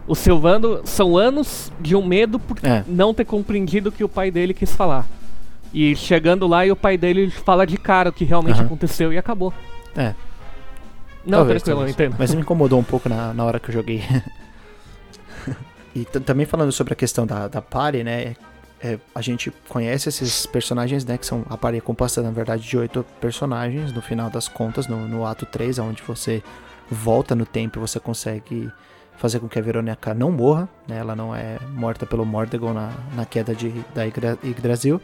[0.08, 2.82] O Silvando são anos de um medo por É.
[2.86, 5.06] não ter compreendido o que o pai dele quis falar.
[5.72, 8.66] E chegando lá e o pai dele fala de cara o que realmente Aham.
[8.66, 9.52] aconteceu e acabou.
[9.96, 10.14] É.
[11.24, 11.94] Não, Talvez, tranquilo, eu talvez.
[11.94, 12.16] entendo.
[12.18, 14.02] Mas me incomodou um pouco na, na hora que eu joguei.
[15.94, 18.34] e também falando sobre a questão da, da party, né?
[18.84, 21.16] é, a gente conhece esses personagens, né?
[21.16, 24.86] Que são a party é composta, na verdade, de oito personagens, no final das contas,
[24.86, 26.42] no, no ato 3, onde você
[26.90, 28.70] volta no tempo e você consegue
[29.16, 30.98] fazer com que a Verônica não morra, né?
[30.98, 35.00] Ela não é morta pelo Mordegon na, na queda de, da Yggdra- Yggdrasil.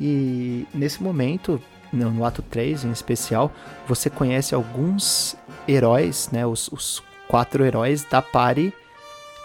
[0.00, 1.60] E nesse momento,
[1.92, 3.52] no, no ato 3 em especial,
[3.86, 5.36] você conhece alguns
[5.68, 6.46] heróis, né?
[6.46, 8.72] Os, os quatro heróis da pare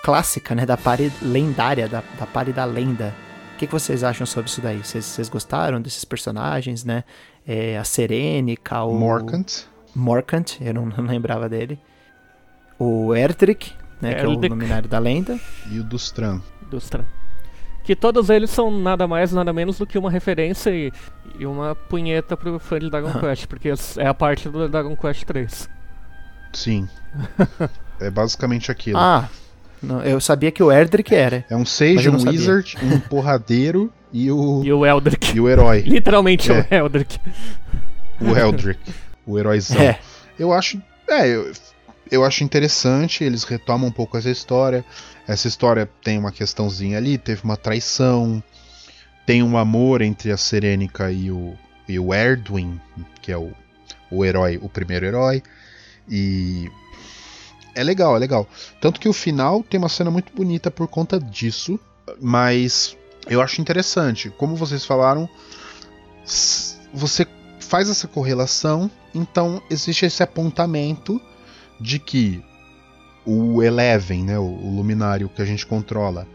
[0.04, 0.66] clássica, né?
[0.66, 3.14] Da pare lendária, da, da pare da lenda.
[3.56, 4.78] O que, que vocês acham sobre isso daí?
[4.84, 7.04] Vocês gostaram desses personagens, né?
[7.45, 8.93] É, a Serenica, o...
[8.93, 9.66] Morkant.
[9.95, 11.80] Morkant, eu não, não lembrava dele.
[12.78, 14.14] O Erdrick, né?
[14.14, 15.39] Que é o luminário da lenda.
[15.72, 16.39] E o Dustran.
[16.70, 17.04] Dustran.
[17.84, 20.91] Que todos eles são nada mais, nada menos do que uma referência e,
[21.39, 25.24] e uma punheta pro fã de Dragon Quest, porque é a parte do Dragon Quest
[25.24, 25.70] 3.
[26.54, 26.88] Sim.
[28.00, 29.00] é basicamente aquilo.
[29.00, 29.30] Ah,
[29.82, 31.45] não, eu sabia que o Erdrick era.
[31.49, 34.63] É um Sage, um Wizard, um porradeiro e o.
[34.63, 35.36] E o Eldrick.
[35.36, 35.82] E o herói.
[35.88, 36.82] Literalmente é.
[36.82, 37.19] o Eldrick.
[38.19, 38.80] O Eldrick.
[39.25, 39.82] o heróizão.
[39.82, 39.99] É.
[40.38, 40.82] Eu acho.
[41.07, 41.51] É, eu,
[42.09, 44.84] eu acho interessante, eles retomam um pouco essa história.
[45.28, 48.41] Essa história tem uma questãozinha ali, teve uma traição,
[49.25, 51.53] tem um amor entre a Serenica e o,
[51.88, 52.80] e o Erdwin,
[53.21, 53.51] que é o,
[54.09, 55.43] o herói, o primeiro herói.
[56.09, 56.69] E
[57.78, 58.47] é legal, é legal.
[58.82, 61.80] Tanto que o final tem uma cena muito bonita por conta disso,
[62.19, 62.97] mas
[63.30, 64.30] eu acho interessante.
[64.32, 65.30] Como vocês falaram,
[66.93, 67.28] você
[67.59, 71.21] faz essa correlação, então existe esse apontamento
[71.80, 72.43] de que
[73.25, 76.28] o Eleven, né, o, o luminário que a gente controla,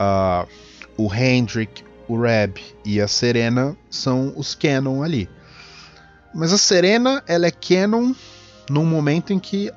[0.00, 0.48] uh,
[0.96, 5.28] o Hendrik, o Reb e a Serena são os canon ali.
[6.34, 8.14] Mas a Serena, ela é canon
[8.70, 9.70] num momento em que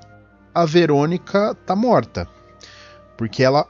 [0.56, 2.28] a Verônica tá morta.
[3.18, 3.68] Porque ela.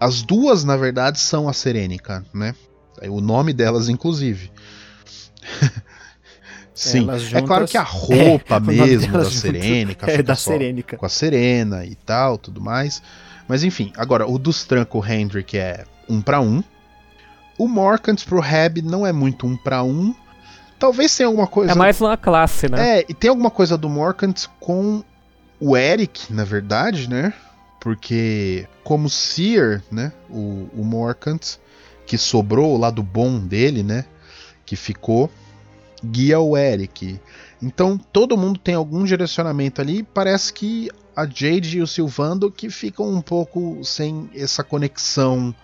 [0.00, 2.54] As duas, na verdade, são a Serênica, né?
[3.08, 4.50] O nome delas, inclusive.
[6.74, 10.96] Sim, juntas, é claro que a roupa é, mesmo da Serênica é da Serênica.
[10.96, 13.02] com a Serena e tal, tudo mais.
[13.46, 16.62] Mas enfim, agora o Dustran com o Hendrik é um para um.
[17.56, 20.14] O Morkant pro Reb não é muito um para um.
[20.78, 21.72] Talvez tenha alguma coisa.
[21.72, 22.98] É mais uma classe, né?
[22.98, 25.04] É, e tem alguma coisa do Morkant com
[25.60, 27.32] o Eric, na verdade, né?
[27.80, 30.12] Porque, como Seer, né?
[30.30, 31.58] O, o Morkant,
[32.06, 34.04] que sobrou o lado bom dele, né?
[34.64, 35.30] Que ficou,
[36.04, 37.20] guia o Eric.
[37.62, 40.02] Então, todo mundo tem algum direcionamento ali.
[40.02, 45.54] Parece que a Jade e o Silvando que ficam um pouco sem essa conexão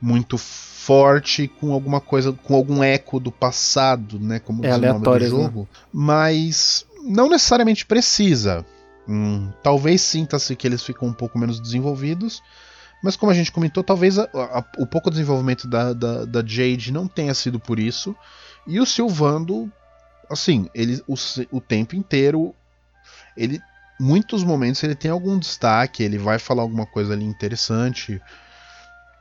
[0.00, 4.38] muito forte com alguma coisa, com algum eco do passado, né?
[4.38, 5.44] Como é aleatório do né?
[5.44, 5.60] jogo.
[5.60, 5.66] Né?
[5.92, 8.64] Mas não necessariamente precisa.
[9.08, 12.42] Hum, talvez sinta-se que eles ficam um pouco menos desenvolvidos.
[13.02, 16.92] Mas como a gente comentou, talvez a, a, o pouco desenvolvimento da, da, da, Jade
[16.92, 18.14] não tenha sido por isso.
[18.66, 19.72] E o Silvando,
[20.28, 21.14] assim, ele o,
[21.52, 22.54] o tempo inteiro,
[23.36, 23.60] ele
[24.00, 28.20] muitos momentos ele tem algum destaque, ele vai falar alguma coisa ali interessante.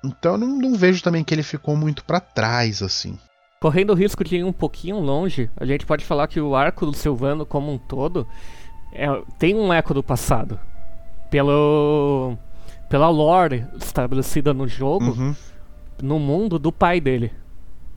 [0.03, 3.17] Então eu não, não vejo também que ele ficou muito para trás, assim.
[3.59, 6.85] Correndo o risco de ir um pouquinho longe, a gente pode falar que o arco
[6.85, 8.27] do Silvano como um todo
[8.93, 9.07] é,
[9.37, 10.59] tem um eco do passado.
[11.29, 12.37] Pelo,
[12.89, 15.35] pela lore estabelecida no jogo, uhum.
[16.01, 17.31] no mundo do pai dele.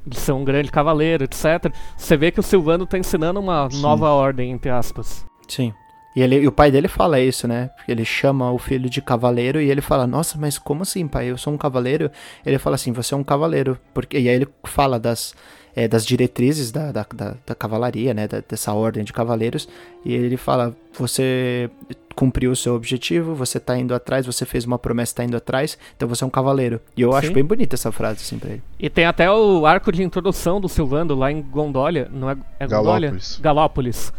[0.06, 1.72] De ser um grande cavaleiro, etc.
[1.96, 3.80] Você vê que o Silvano está ensinando uma Sim.
[3.80, 5.24] nova ordem, entre aspas.
[5.46, 5.72] Sim.
[6.16, 7.70] E, ele, e o pai dele fala isso, né?
[7.86, 11.30] Ele chama o filho de cavaleiro e ele fala: Nossa, mas como assim, pai?
[11.30, 12.10] Eu sou um cavaleiro.
[12.44, 13.78] Ele fala assim: Você é um cavaleiro.
[13.94, 15.34] Porque, e aí ele fala das,
[15.74, 18.26] é, das diretrizes da, da, da, da cavalaria, né?
[18.26, 19.68] Da, dessa ordem de cavaleiros.
[20.04, 21.70] E ele fala: Você
[22.14, 25.78] cumpriu o seu objetivo, você tá indo atrás, você fez uma promessa, tá indo atrás,
[25.96, 26.80] então você é um cavaleiro.
[26.96, 27.18] E eu Sim.
[27.18, 28.62] acho bem bonita essa frase, assim, pra ele.
[28.78, 32.66] E tem até o arco de introdução do Silvando lá em Gondolia, não é, é
[32.66, 33.08] Gondolia?
[33.08, 33.38] Galópolis.
[33.40, 34.12] Galópolis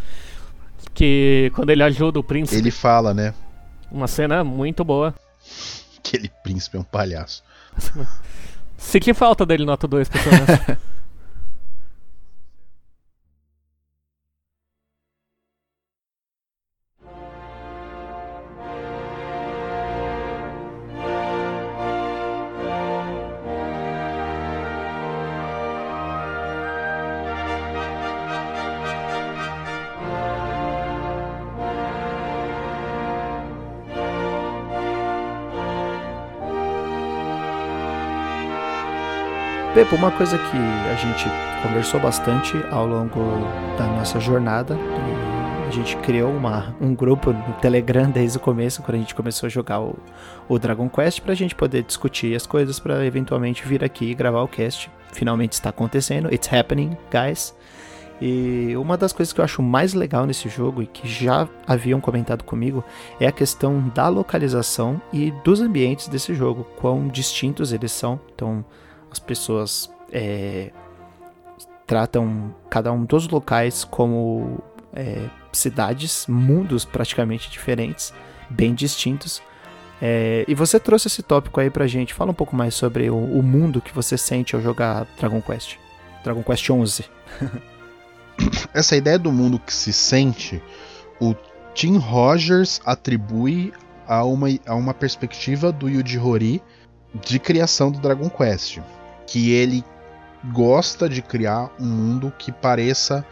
[0.94, 2.60] que quando ele ajuda o príncipe.
[2.60, 3.34] Ele fala, né?
[3.92, 5.14] Uma cena muito boa.
[5.98, 7.44] Aquele príncipe é um palhaço.
[8.78, 10.36] Senti falta dele no ato 2, pessoal.
[39.82, 40.58] Pepo, uma coisa que
[40.92, 41.26] a gente
[41.64, 43.20] conversou bastante ao longo
[43.80, 44.78] da nossa jornada,
[45.68, 49.48] a gente criou uma, um grupo no Telegram desde o começo, quando a gente começou
[49.48, 49.98] a jogar o,
[50.48, 54.14] o Dragon Quest, para a gente poder discutir as coisas, para eventualmente vir aqui e
[54.14, 54.88] gravar o cast.
[55.14, 57.56] Finalmente está acontecendo, it's happening, guys.
[58.22, 62.00] E uma das coisas que eu acho mais legal nesse jogo e que já haviam
[62.00, 62.84] comentado comigo
[63.20, 68.20] é a questão da localização e dos ambientes desse jogo, quão distintos eles são.
[68.36, 68.64] Então,
[69.12, 70.72] as pessoas é,
[71.86, 74.60] tratam cada um dos locais como
[74.94, 78.14] é, cidades, mundos praticamente diferentes,
[78.50, 79.42] bem distintos.
[80.02, 82.14] É, e você trouxe esse tópico aí pra gente.
[82.14, 85.78] Fala um pouco mais sobre o, o mundo que você sente ao jogar Dragon Quest.
[86.24, 87.06] Dragon Quest 11.
[88.74, 90.62] Essa ideia do mundo que se sente,
[91.20, 91.36] o
[91.76, 93.74] Tim Rogers atribui
[94.08, 96.62] a uma, a uma perspectiva do Yuji Horii
[97.14, 98.80] de criação do Dragon Quest.
[99.32, 99.84] Que ele
[100.52, 103.26] gosta de criar um mundo que pareça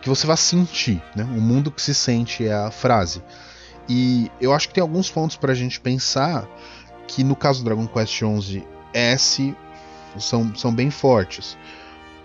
[0.00, 1.24] que você vá sentir, né?
[1.24, 3.22] Um mundo que se sente é a frase.
[3.88, 6.46] E eu acho que tem alguns pontos para a gente pensar
[7.06, 9.56] que no caso do Dragon Quest XI S
[10.18, 11.56] são, são bem fortes.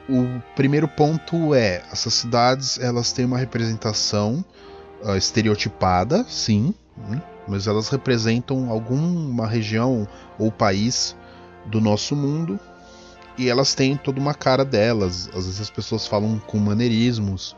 [0.09, 4.43] O primeiro ponto é essas cidades elas têm uma representação
[5.03, 10.07] uh, estereotipada, sim, hum, mas elas representam alguma região
[10.37, 11.15] ou país
[11.65, 12.59] do nosso mundo
[13.39, 15.29] e elas têm toda uma cara delas.
[15.29, 17.55] Às vezes as pessoas falam com maneirismos.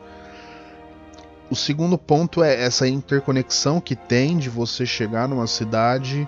[1.50, 6.26] O segundo ponto é essa interconexão que tem de você chegar numa cidade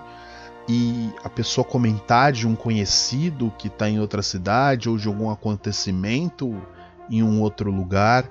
[0.67, 5.29] e a pessoa comentar de um conhecido que está em outra cidade ou de algum
[5.29, 6.61] acontecimento
[7.09, 8.29] em um outro lugar.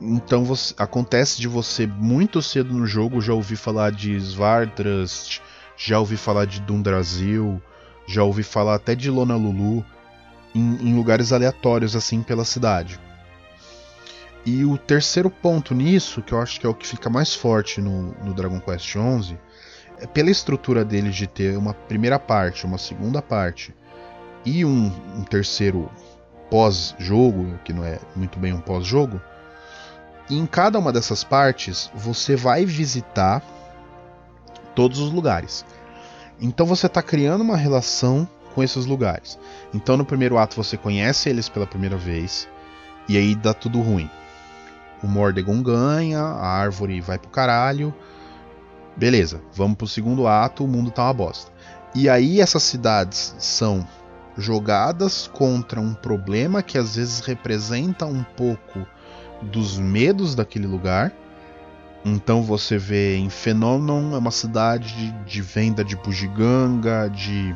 [0.00, 5.40] Então você, acontece de você muito cedo no jogo já ouvir falar de Svartrust,
[5.76, 7.62] já ouvi falar de Dundrasil,
[8.08, 9.84] já ouvi falar até de Lona Lulu
[10.56, 12.98] em, em lugares aleatórios assim pela cidade.
[14.44, 17.80] E o terceiro ponto nisso, que eu acho que é o que fica mais forte
[17.80, 19.36] no, no Dragon Quest XI,
[19.98, 23.74] é pela estrutura dele de ter uma primeira parte, uma segunda parte
[24.44, 25.90] e um, um terceiro
[26.48, 29.20] pós-jogo, que não é muito bem um pós-jogo,
[30.30, 33.42] e em cada uma dessas partes você vai visitar
[34.74, 35.64] todos os lugares.
[36.40, 39.38] Então você está criando uma relação com esses lugares.
[39.74, 42.48] Então no primeiro ato você conhece eles pela primeira vez
[43.06, 44.10] e aí dá tudo ruim.
[45.02, 47.94] O Mordegon ganha, a árvore vai pro caralho.
[48.96, 51.52] Beleza, vamos pro segundo ato, o mundo tá uma bosta.
[51.94, 53.86] E aí essas cidades são
[54.38, 58.86] jogadas contra um problema que às vezes representa um pouco
[59.42, 61.12] dos medos daquele lugar.
[62.06, 67.54] Então você vê em Phenomenon é uma cidade de, venda de bugiganga, de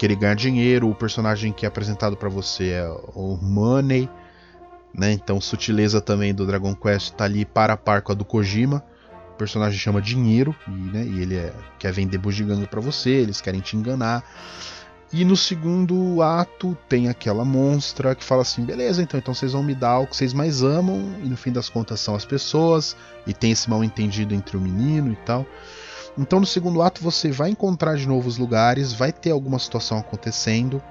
[0.00, 0.88] querer ganhar dinheiro.
[0.88, 4.08] O personagem que é apresentado para você é o Money,
[4.94, 5.12] né?
[5.12, 8.82] Então sutileza também do Dragon Quest tá ali para a par com a do Kojima.
[9.34, 13.10] O personagem chama dinheiro e, né, e ele é, quer vender bugiganga para você.
[13.10, 14.24] Eles querem te enganar.
[15.12, 19.62] E no segundo ato tem aquela monstra que fala assim: beleza, então, então vocês vão
[19.62, 22.96] me dar o que vocês mais amam, e no fim das contas são as pessoas,
[23.26, 25.44] e tem esse mal entendido entre o menino e tal.
[26.20, 29.98] Então no segundo ato você vai encontrar de novo os lugares, vai ter alguma situação
[29.98, 30.82] acontecendo,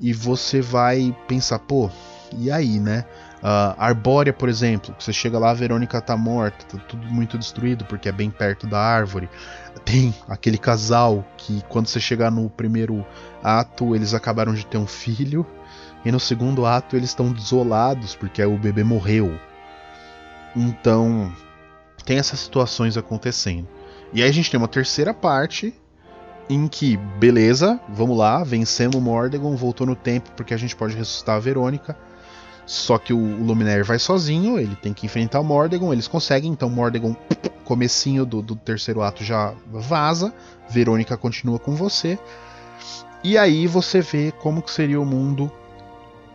[0.00, 1.90] e você vai pensar, pô,
[2.38, 3.04] e aí, né?
[3.42, 7.84] Uh, Arbórea, por exemplo, você chega lá, a Verônica tá morta, tá tudo muito destruído
[7.84, 9.28] porque é bem perto da árvore.
[9.84, 13.04] Tem aquele casal que, quando você chegar no primeiro
[13.42, 15.44] ato, eles acabaram de ter um filho,
[16.04, 19.36] e no segundo ato eles estão desolados porque o bebê morreu.
[20.54, 21.30] Então,
[22.04, 23.68] tem essas situações acontecendo.
[24.14, 25.74] E aí a gente tem uma terceira parte
[26.48, 30.94] em que, beleza, vamos lá, vencemos o Mordegon, voltou no tempo porque a gente pode
[30.94, 31.96] ressuscitar a Verônica
[32.66, 36.70] só que o, Luminaire vai sozinho, ele tem que enfrentar o Mordegon, eles conseguem, então
[36.70, 37.14] Mordegon,
[37.64, 40.32] comecinho do, do terceiro ato já vaza,
[40.68, 42.18] Verônica continua com você.
[43.22, 45.50] E aí você vê como que seria o mundo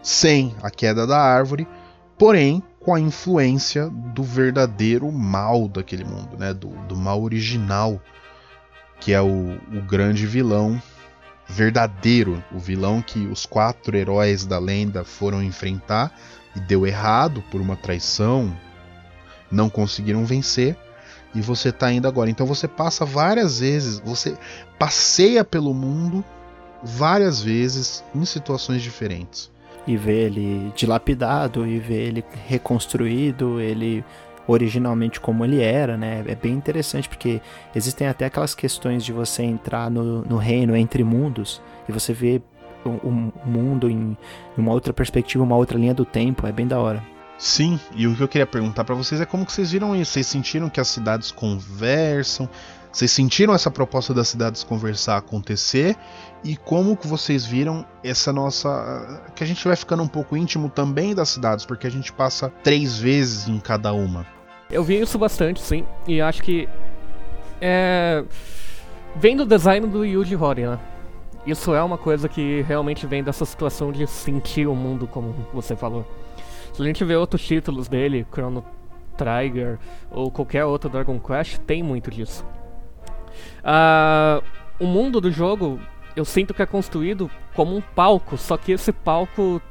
[0.01, 1.67] sem a queda da árvore,
[2.17, 6.53] porém com a influência do verdadeiro mal daquele mundo, né?
[6.53, 8.01] do, do mal original,
[8.99, 10.82] que é o, o grande vilão
[11.47, 16.15] verdadeiro, o vilão que os quatro heróis da lenda foram enfrentar
[16.55, 18.55] e deu errado por uma traição,
[19.51, 20.77] não conseguiram vencer
[21.34, 22.30] e você está indo agora.
[22.30, 24.38] Então você passa várias vezes, você
[24.77, 26.23] passeia pelo mundo
[26.84, 29.51] várias vezes em situações diferentes.
[29.88, 34.03] E vê ele dilapidado, e vê ele reconstruído, ele
[34.47, 36.23] originalmente como ele era, né?
[36.27, 37.41] É bem interessante porque
[37.75, 42.41] existem até aquelas questões de você entrar no, no reino entre mundos e você vê
[42.84, 44.17] o, o mundo em
[44.57, 46.47] uma outra perspectiva, uma outra linha do tempo.
[46.47, 47.03] É bem da hora.
[47.38, 50.11] Sim, e o que eu queria perguntar para vocês é como que vocês viram isso?
[50.11, 52.49] Vocês sentiram que as cidades conversam?
[52.92, 55.96] Vocês sentiram essa proposta das cidades conversar acontecer?
[56.44, 59.22] E como que vocês viram essa nossa.
[59.36, 62.52] que a gente vai ficando um pouco íntimo também das cidades, porque a gente passa
[62.64, 64.26] três vezes em cada uma.
[64.72, 66.68] Eu vi isso bastante, sim, e acho que
[67.62, 68.24] é
[69.16, 70.80] vem do design do Yuji Horii, né?
[71.46, 75.76] Isso é uma coisa que realmente vem dessa situação de sentir o mundo como você
[75.76, 76.06] falou.
[76.74, 78.64] Se a gente vê outros títulos dele, Chrono
[79.18, 79.80] Trigger
[80.12, 82.46] ou qualquer outro Dragon Quest, tem muito disso.
[83.60, 84.44] Uh,
[84.80, 85.80] o mundo do jogo,
[86.16, 89.62] eu sinto que é construído como um palco, só que esse palco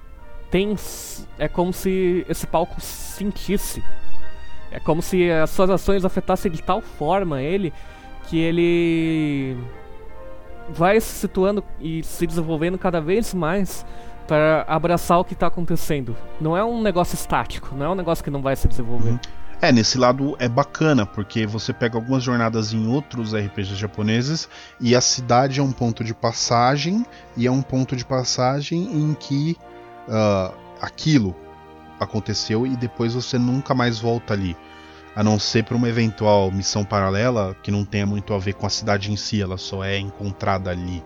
[0.50, 0.76] tem.
[1.38, 3.82] É como se esse palco sentisse.
[4.70, 7.72] É como se as suas ações afetassem de tal forma ele
[8.28, 9.56] que ele
[10.68, 13.86] vai se situando e se desenvolvendo cada vez mais
[14.26, 16.14] para abraçar o que está acontecendo.
[16.38, 19.18] Não é um negócio estático, não é um negócio que não vai se desenvolver.
[19.60, 24.48] É, nesse lado é bacana, porque você pega algumas jornadas em outros RPGs japoneses
[24.80, 27.04] e a cidade é um ponto de passagem,
[27.36, 29.56] e é um ponto de passagem em que
[30.06, 31.34] uh, aquilo
[31.98, 34.56] aconteceu e depois você nunca mais volta ali.
[35.16, 38.64] A não ser para uma eventual missão paralela que não tenha muito a ver com
[38.64, 41.02] a cidade em si, ela só é encontrada ali.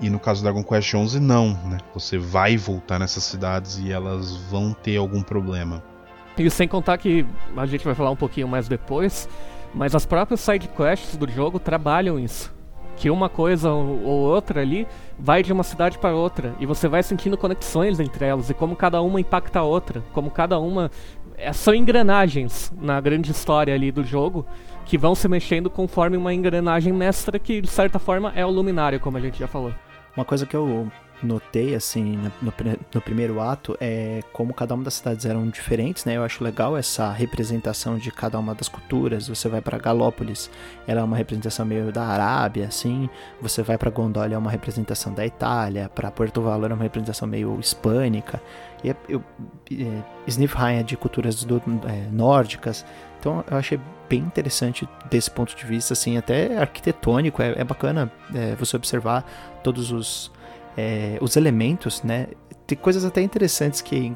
[0.00, 1.76] E no caso do Dragon Quest XI, não, né?
[1.92, 5.91] Você vai voltar nessas cidades e elas vão ter algum problema.
[6.38, 7.26] E sem contar que
[7.56, 9.28] a gente vai falar um pouquinho mais depois,
[9.74, 12.52] mas as próprias side quests do jogo trabalham isso.
[12.96, 14.86] Que uma coisa ou outra ali
[15.18, 18.76] vai de uma cidade para outra e você vai sentindo conexões entre elas e como
[18.76, 20.90] cada uma impacta a outra, como cada uma
[21.36, 24.46] é, são engrenagens na grande história ali do jogo
[24.84, 29.00] que vão se mexendo conforme uma engrenagem mestra que de certa forma é o luminário,
[29.00, 29.72] como a gente já falou.
[30.16, 30.90] Uma coisa que eu
[31.22, 32.52] notei, assim, no,
[32.94, 36.16] no, primeiro ato, é como cada uma das cidades eram diferentes, né?
[36.16, 39.28] Eu acho legal essa representação de cada uma das culturas.
[39.28, 40.50] Você vai para Galópolis,
[40.86, 43.08] ela é uma representação meio da Arábia, assim.
[43.40, 45.88] Você vai para Gondolia, é uma representação da Itália.
[45.88, 48.40] Para Porto Valor, é uma representação meio hispânica.
[48.82, 49.22] E é, eu,
[49.70, 52.84] é, é de culturas do, é, nórdicas.
[53.18, 57.40] Então eu achei bem interessante desse ponto de vista, assim, até arquitetônico.
[57.40, 59.24] É, é bacana é, você observar
[59.62, 60.30] todos os
[60.76, 62.28] é, os elementos, né?
[62.66, 64.14] Tem coisas até interessantes que,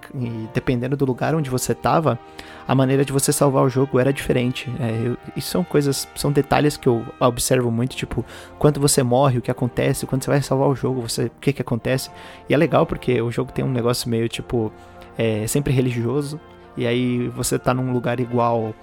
[0.55, 2.19] dependendo do lugar onde você estava,
[2.67, 4.71] a maneira de você salvar o jogo era diferente.
[4.81, 8.25] É, eu, e são coisas, são detalhes que eu observo muito, tipo,
[8.59, 11.53] quando você morre, o que acontece, quando você vai salvar o jogo, você, o que
[11.53, 12.11] que acontece.
[12.49, 14.73] E é legal porque o jogo tem um negócio meio, tipo,
[15.19, 16.41] é, sempre religioso,
[16.77, 18.75] e aí você tá num lugar igual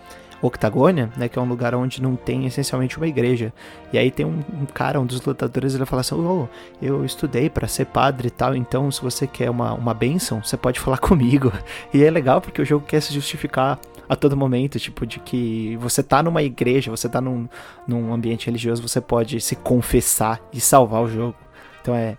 [0.43, 3.53] Octagônia, né, que é um lugar onde não tem essencialmente uma igreja.
[3.93, 6.47] E aí tem um, um cara, um dos lutadores, ele fala assim: oh,
[6.81, 10.57] eu estudei para ser padre e tal, então se você quer uma, uma bênção, você
[10.57, 11.51] pode falar comigo.
[11.93, 13.79] E é legal porque o jogo quer se justificar
[14.09, 17.47] a todo momento, tipo, de que você tá numa igreja, você tá num,
[17.87, 21.35] num ambiente religioso, você pode se confessar e salvar o jogo.
[21.81, 22.17] Então é,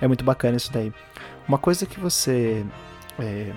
[0.00, 0.92] é muito bacana isso daí.
[1.48, 2.64] Uma coisa que você
[3.18, 3.52] é,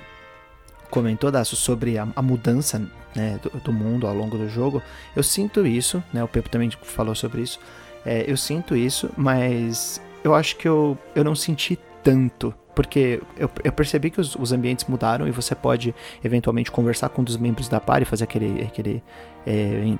[0.89, 2.81] comentou, Daço, sobre a, a mudança
[3.15, 4.81] né, do, do, mundo ao longo do jogo,
[5.15, 7.59] eu sinto isso, né, o Pepo também falou sobre isso,
[8.05, 13.49] é, eu sinto isso, mas eu acho que eu, eu não senti tanto, porque eu,
[13.63, 17.37] eu percebi que os, os, ambientes mudaram e você pode eventualmente conversar com um dos
[17.37, 19.03] membros da party, fazer aquele, aquele,
[19.45, 19.97] é,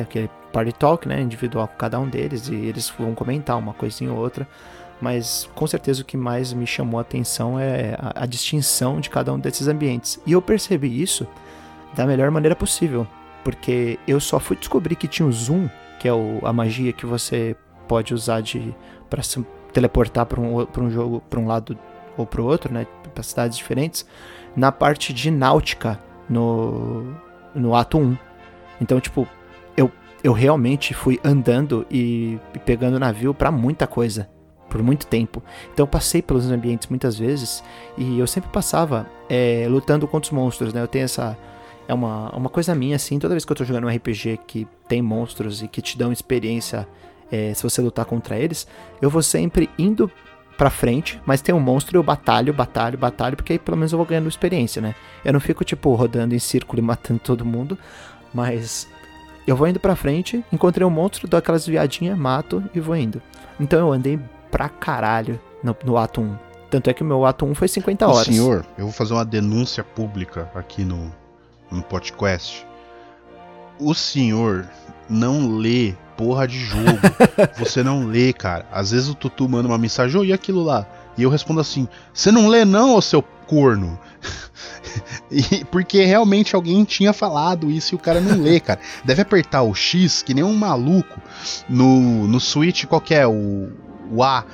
[0.00, 4.12] aquele party talk, né, individual com cada um deles, e eles vão comentar uma coisinha
[4.12, 4.46] ou outra,
[5.02, 9.10] mas com certeza o que mais me chamou a atenção é a, a distinção de
[9.10, 10.20] cada um desses ambientes.
[10.24, 11.26] E eu percebi isso
[11.92, 13.04] da melhor maneira possível,
[13.42, 17.04] porque eu só fui descobrir que tinha o zoom, que é o, a magia que
[17.04, 17.56] você
[17.88, 18.72] pode usar de
[19.10, 21.76] para se teleportar para um, um jogo, para um lado
[22.16, 24.06] ou para o outro, né, para cidades diferentes,
[24.54, 25.98] na parte de náutica
[26.28, 27.12] no
[27.52, 28.16] no ato 1.
[28.80, 29.26] Então, tipo,
[29.76, 29.90] eu
[30.22, 34.30] eu realmente fui andando e, e pegando navio para muita coisa
[34.72, 35.42] por muito tempo.
[35.70, 37.62] Então eu passei pelos ambientes muitas vezes
[37.98, 40.80] e eu sempre passava é, lutando contra os monstros, né?
[40.80, 41.36] Eu tenho essa.
[41.86, 44.66] É uma, uma coisa minha, assim, toda vez que eu tô jogando um RPG que
[44.88, 46.88] tem monstros e que te dão experiência
[47.30, 48.66] é, se você lutar contra eles,
[49.00, 50.10] eu vou sempre indo
[50.56, 53.92] pra frente, mas tem um monstro e eu batalho, batalho, batalho, porque aí pelo menos
[53.92, 54.94] eu vou ganhando experiência, né?
[55.24, 57.76] Eu não fico, tipo, rodando em círculo e matando todo mundo,
[58.32, 58.88] mas
[59.46, 63.20] eu vou indo pra frente, encontrei um monstro, dou aquelas viadinhas, mato e vou indo.
[63.58, 64.18] Então eu andei
[64.52, 66.36] pra caralho no, no ato 1.
[66.70, 68.26] Tanto é que o meu ato 1 foi 50 horas.
[68.26, 71.12] Senhor, eu vou fazer uma denúncia pública aqui no,
[71.70, 72.64] no podcast.
[73.80, 74.68] O senhor
[75.08, 77.00] não lê porra de jogo.
[77.58, 78.66] Você não lê, cara.
[78.70, 80.86] Às vezes o Tutu manda uma mensagem, oh, e aquilo lá?
[81.16, 83.98] E eu respondo assim: Você não lê, não, ô seu corno?
[85.30, 88.80] e, porque realmente alguém tinha falado isso e o cara não lê, cara.
[89.04, 91.20] Deve apertar o X que nem um maluco
[91.68, 93.72] no, no Switch qualquer, o,
[94.12, 94.44] o A.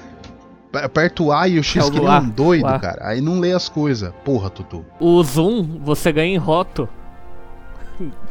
[0.73, 3.09] Aperta o A e o X é que nem um doido, cara.
[3.09, 4.13] Aí não lê as coisas.
[4.25, 4.85] Porra, Tutu.
[5.01, 6.89] O zoom você ganha em roto.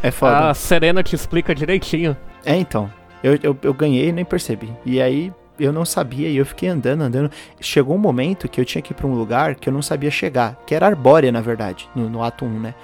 [0.02, 0.50] É foda.
[0.50, 2.16] A Serena te explica direitinho.
[2.46, 2.90] É, então.
[3.24, 4.72] Eu, eu, eu ganhei e nem percebi.
[4.86, 7.32] E aí eu não sabia e eu fiquei andando, andando.
[7.60, 10.12] Chegou um momento que eu tinha que ir pra um lugar que eu não sabia
[10.12, 12.76] chegar, que era Arbórea, na verdade, no, no ato 1, né?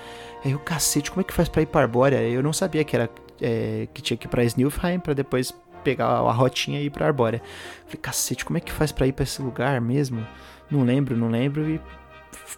[0.44, 2.18] Aí o cacete, como é que faz pra ir pra Arbórea?
[2.18, 3.10] Eu não sabia que era
[3.42, 5.54] é, que tinha que ir pra Snilfheim pra depois
[5.84, 7.42] pegar a rotinha e ir pra Arbórea.
[7.86, 10.26] Falei, cacete, como é que faz pra ir pra esse lugar mesmo?
[10.70, 11.82] Não lembro, não lembro e.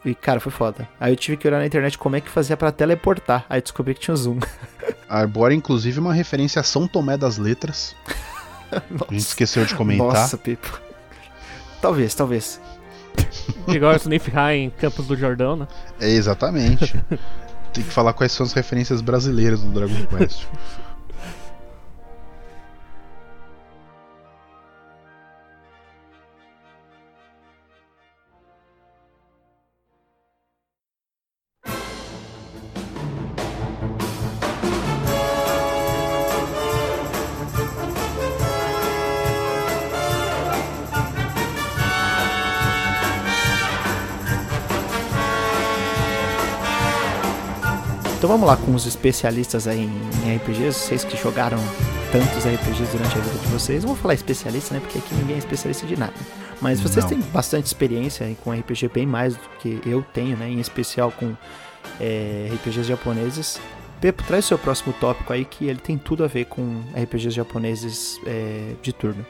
[0.04, 0.88] E, cara, foi foda.
[1.00, 3.46] Aí eu tive que olhar na internet como é que fazia para teleportar.
[3.50, 4.40] Aí descobri que tinha um zoom.
[5.10, 7.96] A Arbórea, inclusive, é uma referência a São Tomé das Letras.
[8.72, 10.08] a gente esqueceu de comentar.
[10.08, 10.80] Nossa, Pipo.
[11.82, 12.62] Talvez, talvez.
[13.68, 15.68] Igual o Sniff High em Campos do Jordão, né?
[16.00, 16.94] É, exatamente.
[17.74, 20.46] Tem que falar quais são as referências brasileiras do Dragon Quest.
[48.46, 51.58] vamos lá com os especialistas aí em, em RPGs, vocês que jogaram
[52.12, 53.84] tantos RPGs durante a vida de vocês.
[53.84, 54.80] Não vou falar especialista, né?
[54.80, 56.14] Porque aqui ninguém é especialista de nada.
[56.62, 57.10] Mas vocês Não.
[57.10, 60.48] têm bastante experiência com RPG, bem mais do que eu tenho, né?
[60.48, 61.36] Em especial com
[62.00, 63.60] é, RPGs japoneses.
[64.00, 67.32] Pepo, traz o seu próximo tópico aí, que ele tem tudo a ver com RPGs
[67.32, 69.26] japoneses é, de turno.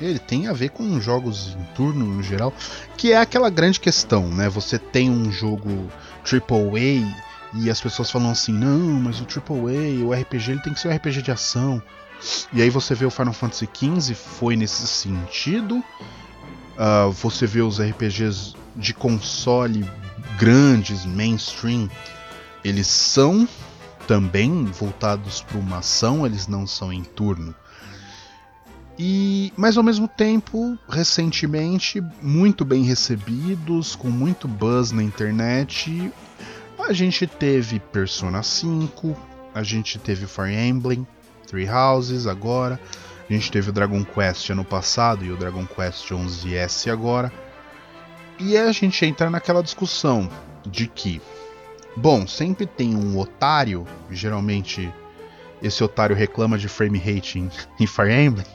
[0.00, 2.54] Ele tem a ver com jogos em turno no geral,
[2.96, 4.48] que é aquela grande questão, né?
[4.48, 5.90] Você tem um jogo
[6.24, 10.80] AAA e as pessoas falam assim: não, mas o AAA, o RPG, ele tem que
[10.80, 11.82] ser um RPG de ação.
[12.52, 15.82] E aí você vê o Final Fantasy XV, foi nesse sentido.
[16.78, 19.88] Ah, você vê os RPGs de console
[20.38, 21.88] grandes, mainstream,
[22.62, 23.48] eles são
[24.06, 27.54] também voltados para uma ação, eles não são em turno.
[28.98, 36.10] E, mas ao mesmo tempo, recentemente, muito bem recebidos, com muito buzz na internet.
[36.78, 39.16] A gente teve Persona 5,
[39.54, 41.06] a gente teve Fire Emblem,
[41.46, 42.78] Three Houses agora,
[43.28, 47.32] a gente teve o Dragon Quest ano passado e o Dragon Quest 11S agora.
[48.38, 50.30] E a gente entra naquela discussão
[50.64, 51.20] de que,
[51.96, 54.92] bom, sempre tem um otário, geralmente
[55.62, 57.50] esse otário reclama de frame rate em,
[57.80, 58.46] em Fire Emblem.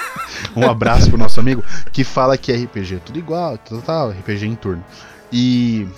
[0.54, 4.46] um abraço pro nosso amigo que fala que RPG é tudo igual, tal, tal, RPG
[4.46, 4.84] em turno.
[5.32, 5.88] E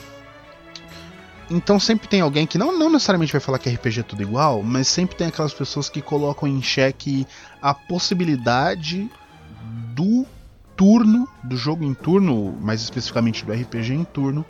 [1.53, 4.63] então sempre tem alguém que não, não necessariamente vai falar que RPG é tudo igual,
[4.63, 7.27] mas sempre tem aquelas pessoas que colocam em xeque
[7.61, 9.11] a possibilidade
[9.95, 10.27] do
[10.77, 14.45] turno, do jogo em turno, mais especificamente do RPG em turno,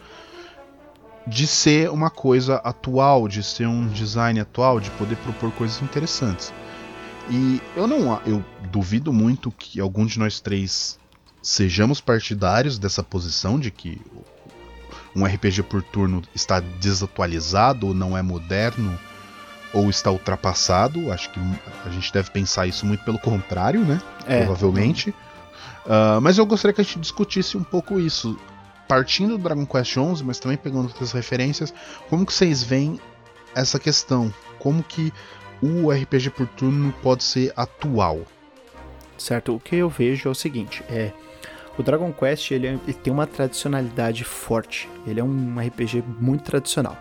[1.26, 6.52] de ser uma coisa atual, de ser um design atual, de poder propor coisas interessantes.
[7.30, 10.98] E eu não, eu duvido muito que algum de nós três
[11.40, 14.00] sejamos partidários dessa posição de que
[15.14, 18.98] um RPG por turno está desatualizado ou não é moderno
[19.72, 21.12] ou está ultrapassado.
[21.12, 21.40] Acho que
[21.84, 24.00] a gente deve pensar isso muito pelo contrário, né?
[24.26, 24.44] É.
[24.44, 25.10] Provavelmente.
[25.84, 28.38] Uh, mas eu gostaria que a gente discutisse um pouco isso.
[28.88, 31.72] Partindo do Dragon Quest XI, mas também pegando outras referências,
[32.10, 33.00] como que vocês veem
[33.54, 34.32] essa questão?
[34.58, 35.10] Como que
[35.62, 38.20] o RPG por turno pode ser atual?
[39.16, 39.54] Certo?
[39.54, 41.12] O que eu vejo é o seguinte, é
[41.78, 44.88] o Dragon Quest ele, é- ele tem uma tradicionalidade forte.
[45.06, 46.96] Ele é um RPG muito tradicional.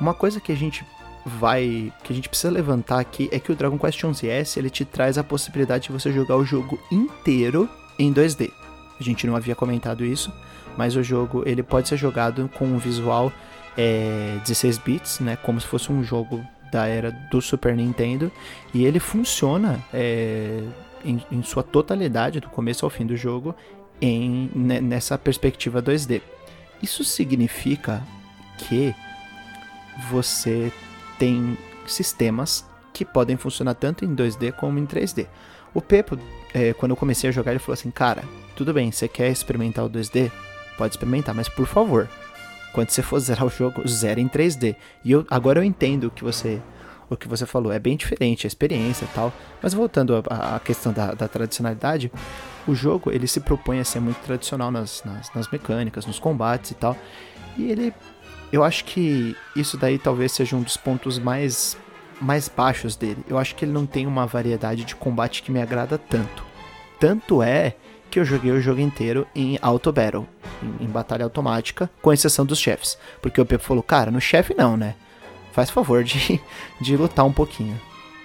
[0.00, 0.84] Uma coisa que a gente
[1.24, 4.84] vai, que a gente precisa levantar aqui é que o Dragon Quest 11S ele te
[4.84, 8.52] traz a possibilidade de você jogar o jogo inteiro em 2D.
[8.98, 10.32] A gente não havia comentado isso,
[10.76, 13.32] mas o jogo ele pode ser jogado com um visual
[13.76, 18.30] é, 16 bits, né, como se fosse um jogo da era do Super Nintendo,
[18.72, 20.62] e ele funciona é,
[21.04, 23.54] em, em sua totalidade, do começo ao fim do jogo,
[24.00, 26.20] em, ne- nessa perspectiva 2D.
[26.82, 28.02] Isso significa
[28.58, 28.94] que
[30.10, 30.72] você
[31.18, 31.56] tem
[31.86, 35.26] sistemas que podem funcionar tanto em 2D como em 3D.
[35.74, 36.18] O Pepo,
[36.54, 38.24] é, quando eu comecei a jogar, ele falou assim: Cara,
[38.54, 40.30] tudo bem, você quer experimentar o 2D?
[40.78, 42.08] Pode experimentar, mas por favor,
[42.72, 44.76] quando você for zerar o jogo, zere em 3D.
[45.04, 46.60] E eu, agora eu entendo que você
[47.08, 47.72] o que você falou.
[47.72, 49.32] É bem diferente a experiência tal.
[49.62, 52.10] Mas voltando à questão da, da tradicionalidade,
[52.66, 56.70] o jogo ele se propõe a ser muito tradicional nas, nas, nas mecânicas, nos combates
[56.70, 56.96] e tal.
[57.56, 57.92] E ele.
[58.52, 61.76] Eu acho que isso daí talvez seja um dos pontos mais,
[62.20, 63.24] mais baixos dele.
[63.28, 66.44] Eu acho que ele não tem uma variedade de combate que me agrada tanto.
[67.00, 67.74] Tanto é
[68.08, 70.26] que eu joguei o jogo inteiro em Auto Battle,
[70.62, 72.96] em, em batalha automática, com exceção dos chefes.
[73.20, 74.94] Porque o Pepo falou, cara, no chefe não, né?
[75.56, 76.38] Faz favor de,
[76.78, 77.80] de lutar um pouquinho.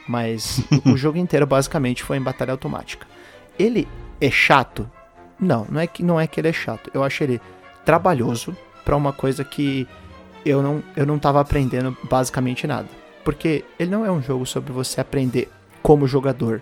[0.06, 3.08] Mas o jogo inteiro basicamente foi em batalha automática.
[3.58, 3.88] Ele
[4.20, 4.90] é chato?
[5.40, 6.92] Não, não é que não é que ele é chato.
[6.94, 7.40] Eu acho ele
[7.86, 8.54] trabalhoso
[8.84, 9.88] pra uma coisa que
[10.46, 12.90] eu não eu não tava aprendendo basicamente nada.
[13.24, 15.50] Porque ele não é um jogo sobre você aprender
[15.82, 16.62] como jogador.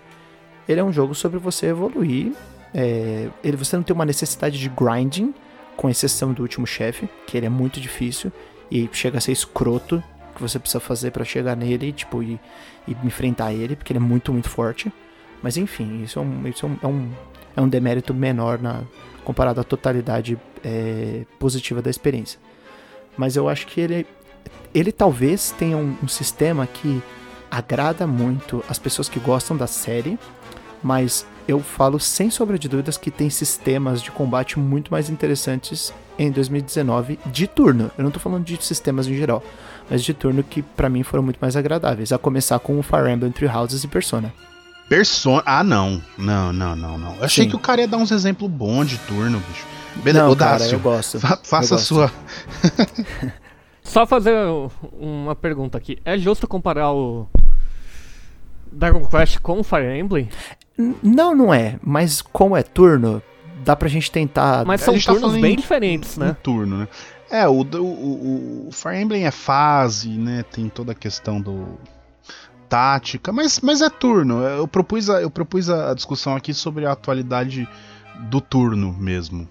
[0.68, 2.32] Ele é um jogo sobre você evoluir.
[2.72, 5.34] É, ele, você não tem uma necessidade de grinding,
[5.76, 8.30] com exceção do último chefe, que ele é muito difícil
[8.70, 10.00] e chega a ser escroto
[10.40, 12.40] que você precisa fazer para chegar nele tipo, e,
[12.88, 14.90] e enfrentar ele, porque ele é muito, muito forte.
[15.42, 17.10] Mas enfim, isso é um, isso é um, é um,
[17.56, 18.82] é um demérito menor na,
[19.24, 22.40] comparado à totalidade é, positiva da experiência.
[23.16, 24.06] Mas eu acho que ele,
[24.74, 27.02] ele talvez tenha um, um sistema que
[27.50, 30.18] agrada muito as pessoas que gostam da série,
[30.82, 35.92] mas eu falo sem sombra de dúvidas que tem sistemas de combate muito mais interessantes
[36.18, 37.90] em 2019 de turno.
[37.98, 39.42] Eu não tô falando de sistemas em geral,
[39.90, 43.10] mas de turno que para mim foram muito mais agradáveis, a começar com o Fire
[43.10, 44.32] Emblem Three Houses e Persona.
[44.88, 45.42] Persona.
[45.46, 46.02] Ah, não.
[46.18, 47.16] Não, não, não, não.
[47.16, 47.50] Eu achei Sim.
[47.50, 49.64] que o cara ia dar uns exemplos bons de turno, bicho.
[50.12, 51.20] não, Ô, cara, eu gosto.
[51.20, 51.86] fa- faça eu a gosto.
[51.86, 52.12] sua.
[53.82, 54.34] Só fazer
[55.00, 55.98] uma pergunta aqui.
[56.04, 57.26] É justo comparar o
[58.70, 60.28] Dragon Quest com o Fire Emblem?
[61.02, 61.78] Não, não é.
[61.82, 63.22] Mas como é turno,
[63.64, 64.64] dá pra gente tentar.
[64.64, 66.36] Mas a são tá turnos falando bem em- diferentes, né?
[66.42, 66.88] turno, né?
[67.30, 70.44] É, o, o, o, Fire Emblem é fase, né?
[70.50, 71.78] Tem toda a questão do.
[72.68, 74.42] tática, mas, mas é turno.
[74.42, 77.68] Eu propus, a, eu propus a, discussão aqui sobre a atualidade
[78.28, 79.48] do turno mesmo.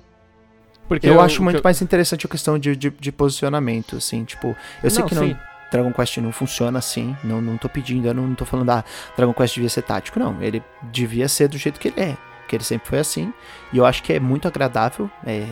[0.87, 4.23] Porque eu o- acho muito que mais interessante a questão de, de, de posicionamento, assim,
[4.23, 5.37] tipo, eu sei Não, que não, sim.
[5.71, 8.83] Dragon Quest não funciona assim, não, não tô pedindo, eu não tô falando, ah,
[9.15, 12.17] Dragon Quest devia ser tático, não, ele devia ser do jeito que ele é,
[12.47, 13.33] que ele sempre foi assim,
[13.71, 15.45] e eu acho que é muito agradável é,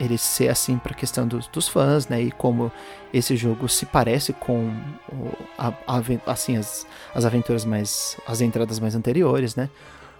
[0.00, 2.72] ele ser assim pra questão dos, dos fãs, né, e como
[3.14, 4.74] esse jogo se parece com
[5.56, 6.84] a- a assim, as,
[7.14, 9.68] as aventuras mais, as entradas mais anteriores, né,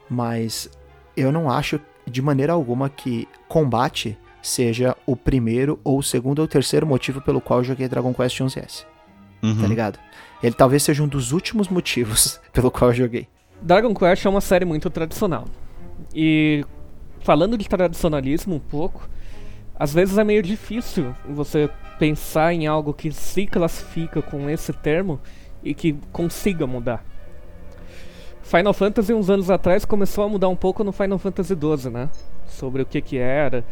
[0.08, 0.70] mas
[1.16, 6.48] eu não acho de maneira alguma que combate seja o primeiro ou o segundo ou
[6.48, 8.84] terceiro motivo pelo qual eu joguei Dragon Quest 11S,
[9.42, 9.60] Uhum.
[9.60, 9.98] tá ligado?
[10.42, 13.28] Ele talvez seja um dos últimos motivos pelo qual eu joguei.
[13.60, 15.46] Dragon Quest é uma série muito tradicional.
[16.14, 16.64] E
[17.20, 19.08] falando de tradicionalismo um pouco,
[19.74, 25.20] às vezes é meio difícil você pensar em algo que se classifica com esse termo
[25.62, 27.04] e que consiga mudar.
[28.42, 32.10] Final Fantasy uns anos atrás começou a mudar um pouco no Final Fantasy XII, né?
[32.46, 33.64] Sobre o que que era.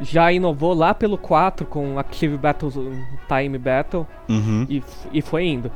[0.00, 2.70] Já inovou lá pelo 4 com Active Battle
[3.28, 4.66] Time Battle Uhum.
[4.68, 5.70] e, e foi indo.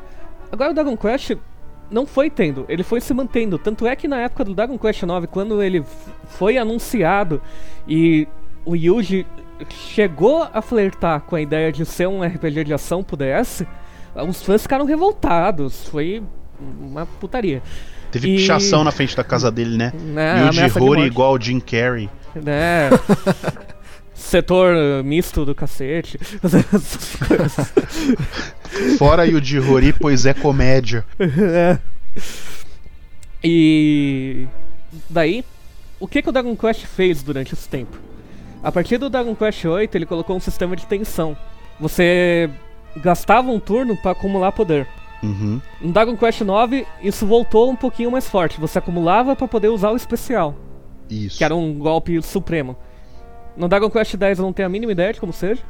[0.51, 1.33] Agora o Dragon Quest
[1.91, 3.59] não foi tendo, ele foi se mantendo.
[3.59, 5.83] Tanto é que na época do Dragon Quest 9, quando ele
[6.29, 7.43] foi anunciado
[7.89, 8.27] e
[8.65, 9.27] o Yuji
[9.69, 13.65] chegou a flertar com a ideia de ser um RPG de ação pro DS,
[14.29, 15.89] os fãs ficaram revoltados.
[15.89, 16.23] Foi
[16.81, 17.63] uma putaria.
[18.11, 19.93] Teve E- pichação na frente da casa dele, né?
[20.51, 21.07] De Jihori morte.
[21.07, 22.09] igual o Jim Carrey.
[22.35, 22.89] Né?
[24.23, 26.19] Setor uh, misto do cacete.
[26.43, 27.73] Essas coisas.
[28.99, 31.05] Fora o Jihori, pois é comédia.
[31.19, 31.79] É.
[33.43, 34.47] E
[35.09, 35.45] daí,
[35.99, 37.99] o que, que o Dragon Quest fez durante esse tempo?
[38.63, 41.37] A partir do Dragon Quest 8, ele colocou um sistema de tensão.
[41.81, 42.49] Você
[42.97, 44.87] gastava um turno para acumular poder.
[45.23, 45.61] Uhum.
[45.81, 48.61] No Dragon Quest 9, isso voltou um pouquinho mais forte.
[48.61, 50.55] Você acumulava para poder usar o especial,
[51.11, 51.39] Isso.
[51.39, 52.77] que era um golpe supremo.
[53.57, 55.61] No Dragon Quest 10 eu não tenho a mínima ideia de como seja.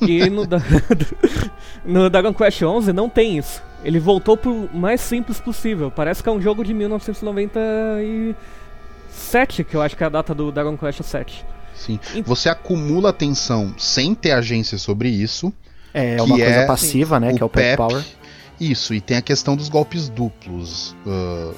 [0.00, 0.62] E no, Da-
[1.84, 3.62] no Dragon Quest 11 não tem isso.
[3.84, 5.90] Ele voltou pro mais simples possível.
[5.90, 10.50] Parece que é um jogo de 1997, que eu acho que é a data do
[10.52, 11.44] Dragon Quest 7.
[11.74, 11.98] Sim.
[12.14, 15.52] Em- Você acumula tensão sem ter agência sobre isso.
[15.92, 17.32] É Que uma coisa é passiva, né?
[17.34, 18.02] que é o Pep Power.
[18.60, 20.94] Isso, e tem a questão dos golpes duplos.
[21.06, 21.52] ah,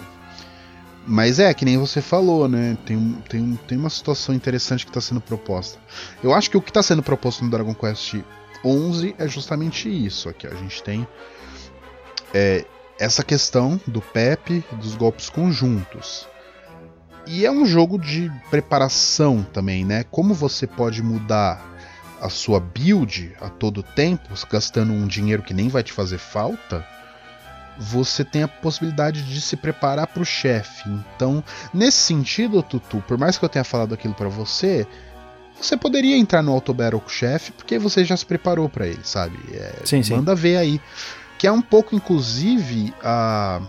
[1.07, 2.77] mas é, que nem você falou, né?
[2.85, 5.79] Tem, tem, tem uma situação interessante que está sendo proposta.
[6.23, 8.17] Eu acho que o que está sendo proposto no Dragon Quest
[8.65, 10.47] 11 é justamente isso aqui.
[10.47, 11.07] A gente tem
[12.35, 12.65] é,
[12.99, 16.29] essa questão do Pepe, dos golpes conjuntos.
[17.27, 20.05] E é um jogo de preparação também, né?
[20.11, 21.65] Como você pode mudar
[22.21, 26.87] a sua build a todo tempo, gastando um dinheiro que nem vai te fazer falta,
[27.79, 30.89] você tem a possibilidade de se preparar para o chefe.
[30.89, 31.43] Então,
[31.73, 34.87] nesse sentido, Tutu, por mais que eu tenha falado aquilo para você,
[35.61, 38.87] você poderia entrar no Auto Battle com o chefe porque você já se preparou para
[38.87, 39.39] ele, sabe?
[39.53, 40.15] É, Sim, sim.
[40.15, 40.81] Manda ver aí.
[41.39, 43.61] Que é um pouco, inclusive, a,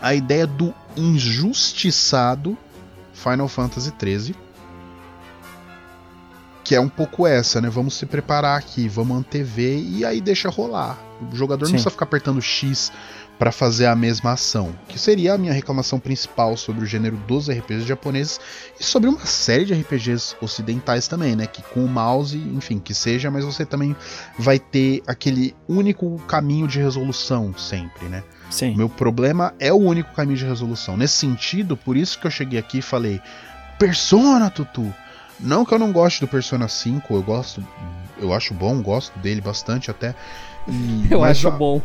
[0.00, 2.56] a ideia do injustiçado
[3.14, 4.47] Final Fantasy XIII
[6.68, 7.70] que é um pouco essa, né?
[7.70, 10.98] Vamos se preparar aqui, vamos antever e aí deixa rolar.
[11.32, 11.72] O jogador Sim.
[11.72, 12.92] não precisa ficar apertando X
[13.38, 17.48] para fazer a mesma ação, que seria a minha reclamação principal sobre o gênero dos
[17.48, 18.38] RPGs japoneses
[18.78, 21.46] e sobre uma série de RPGs ocidentais também, né?
[21.46, 23.96] Que com o mouse, enfim, que seja, mas você também
[24.38, 28.22] vai ter aquele único caminho de resolução sempre, né?
[28.50, 28.76] Sim.
[28.76, 30.98] Meu problema é o único caminho de resolução.
[30.98, 33.22] Nesse sentido, por isso que eu cheguei aqui e falei:
[33.78, 34.94] Persona, Tutu!
[35.40, 37.64] Não que eu não goste do Persona 5, eu gosto,
[38.18, 40.14] eu acho bom, gosto dele bastante até.
[40.66, 41.80] E, eu acho a, bom.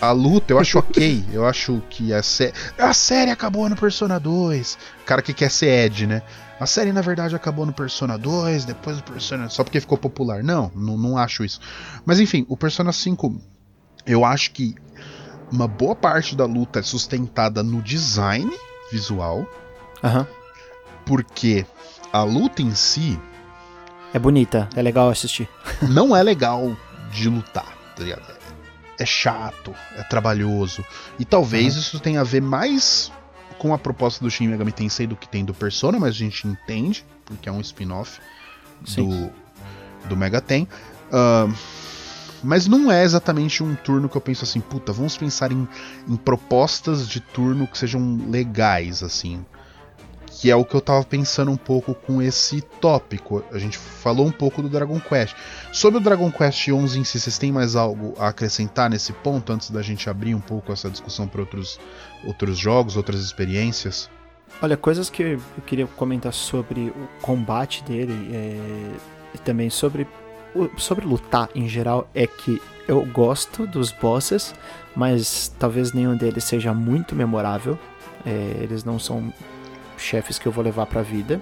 [0.00, 1.24] A luta, eu acho ok.
[1.32, 4.78] Eu acho que a, sé a série acabou no Persona 2.
[5.04, 6.22] cara que quer ser Ed, né?
[6.58, 9.48] A série, na verdade, acabou no Persona 2, depois do Persona.
[9.48, 10.42] Só porque ficou popular.
[10.42, 11.60] Não, não, não acho isso.
[12.04, 13.40] Mas enfim, o Persona 5,
[14.06, 14.74] eu acho que
[15.52, 18.50] uma boa parte da luta é sustentada no design
[18.90, 19.46] visual.
[20.02, 20.26] Uhum.
[21.04, 21.66] Porque
[22.12, 23.18] a luta em si.
[24.12, 25.48] É bonita, é legal assistir.
[25.90, 26.76] não é legal
[27.10, 28.34] de lutar, tá ligado?
[28.98, 30.84] É chato, é trabalhoso.
[31.18, 31.80] E talvez uhum.
[31.80, 33.12] isso tenha a ver mais
[33.58, 36.46] com a proposta do Shin Megami Tensei do que tem do Persona, mas a gente
[36.46, 38.20] entende, porque é um spin-off
[38.94, 39.30] do,
[40.08, 40.66] do Mega Ten.
[41.08, 41.54] Uh,
[42.42, 45.66] mas não é exatamente um turno que eu penso assim, puta, vamos pensar em,
[46.08, 49.44] em propostas de turno que sejam legais, assim
[50.38, 53.42] que é o que eu tava pensando um pouco com esse tópico.
[53.50, 55.34] A gente falou um pouco do Dragon Quest.
[55.72, 59.50] Sobre o Dragon Quest 11 em si, vocês têm mais algo a acrescentar nesse ponto
[59.50, 61.80] antes da gente abrir um pouco essa discussão para outros,
[62.22, 64.10] outros jogos, outras experiências?
[64.60, 68.90] Olha, coisas que eu queria comentar sobre o combate dele é,
[69.34, 70.06] e também sobre,
[70.76, 74.54] sobre lutar em geral é que eu gosto dos bosses,
[74.94, 77.78] mas talvez nenhum deles seja muito memorável.
[78.24, 79.32] É, eles não são
[79.96, 81.40] chefes que eu vou levar para a vida,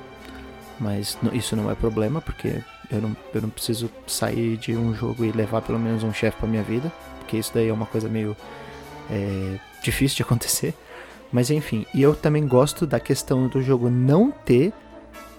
[0.79, 2.61] mas isso não é problema, porque
[2.91, 6.37] eu não, eu não preciso sair de um jogo e levar pelo menos um chefe
[6.39, 8.37] para minha vida, porque isso daí é uma coisa meio
[9.11, 10.75] é, difícil de acontecer.
[11.33, 14.73] Mas enfim, e eu também gosto da questão do jogo não ter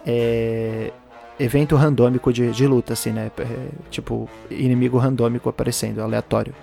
[0.06, 0.92] é,
[1.40, 3.32] evento randômico de, de luta, assim, né?
[3.38, 6.54] É, tipo, inimigo randômico aparecendo, aleatório.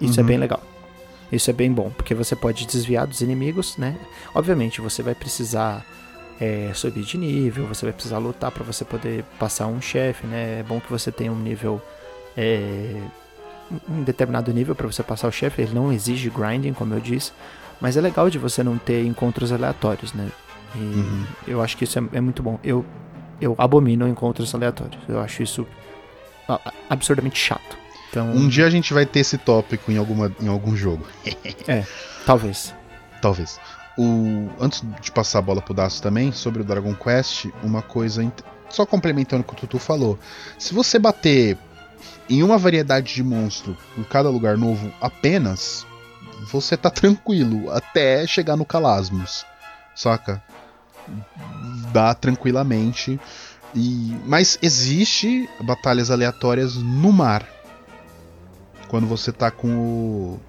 [0.00, 0.28] Isso é uhum.
[0.28, 0.60] é bem legal.
[1.32, 3.96] Isso é bem bom, porque você pode desviar dos inimigos, né?
[4.34, 5.82] Obviamente, você vai precisar
[6.38, 10.60] é, subir de nível, você vai precisar lutar para você poder passar um chefe, né?
[10.60, 11.80] É bom que você tenha um nível.
[12.36, 13.00] É,
[13.88, 17.32] um determinado nível para você passar o chefe, ele não exige grinding, como eu disse,
[17.80, 20.30] mas é legal de você não ter encontros aleatórios, né?
[20.74, 21.26] E uhum.
[21.46, 22.58] eu acho que isso é, é, muito bom.
[22.62, 22.84] Eu,
[23.40, 25.66] eu abomino encontros aleatórios, eu acho isso
[26.90, 27.81] absurdamente chato.
[28.12, 28.30] Então...
[28.30, 31.06] Um dia a gente vai ter esse tópico em, alguma, em algum jogo.
[31.66, 31.82] é,
[32.26, 32.74] talvez.
[33.22, 33.58] Talvez.
[33.96, 38.30] O, antes de passar a bola pro Daço também, sobre o Dragon Quest, uma coisa.
[38.68, 40.18] Só complementando o que o Tutu falou.
[40.58, 41.56] Se você bater
[42.28, 45.86] em uma variedade de monstro em cada lugar novo apenas,
[46.50, 49.46] você tá tranquilo até chegar no Calasmos.
[49.94, 50.42] Saca?
[51.92, 53.18] Dá tranquilamente.
[53.74, 57.46] E, mas existe batalhas aleatórias no mar
[58.92, 60.40] quando você tá com o,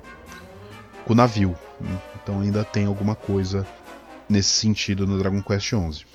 [1.05, 1.55] com o navio.
[2.21, 3.65] Então ainda tem alguma coisa
[4.27, 6.05] nesse sentido no Dragon Quest XI.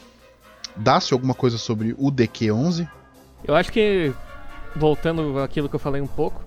[0.76, 2.86] Dá-se alguma coisa sobre o DQ11?
[3.42, 4.12] Eu acho que,
[4.76, 6.44] voltando àquilo que eu falei um pouco,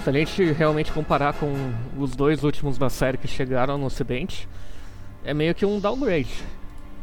[0.00, 1.52] se a gente realmente comparar com
[1.98, 4.48] os dois últimos da série que chegaram no ocidente,
[5.24, 6.44] é meio que um downgrade.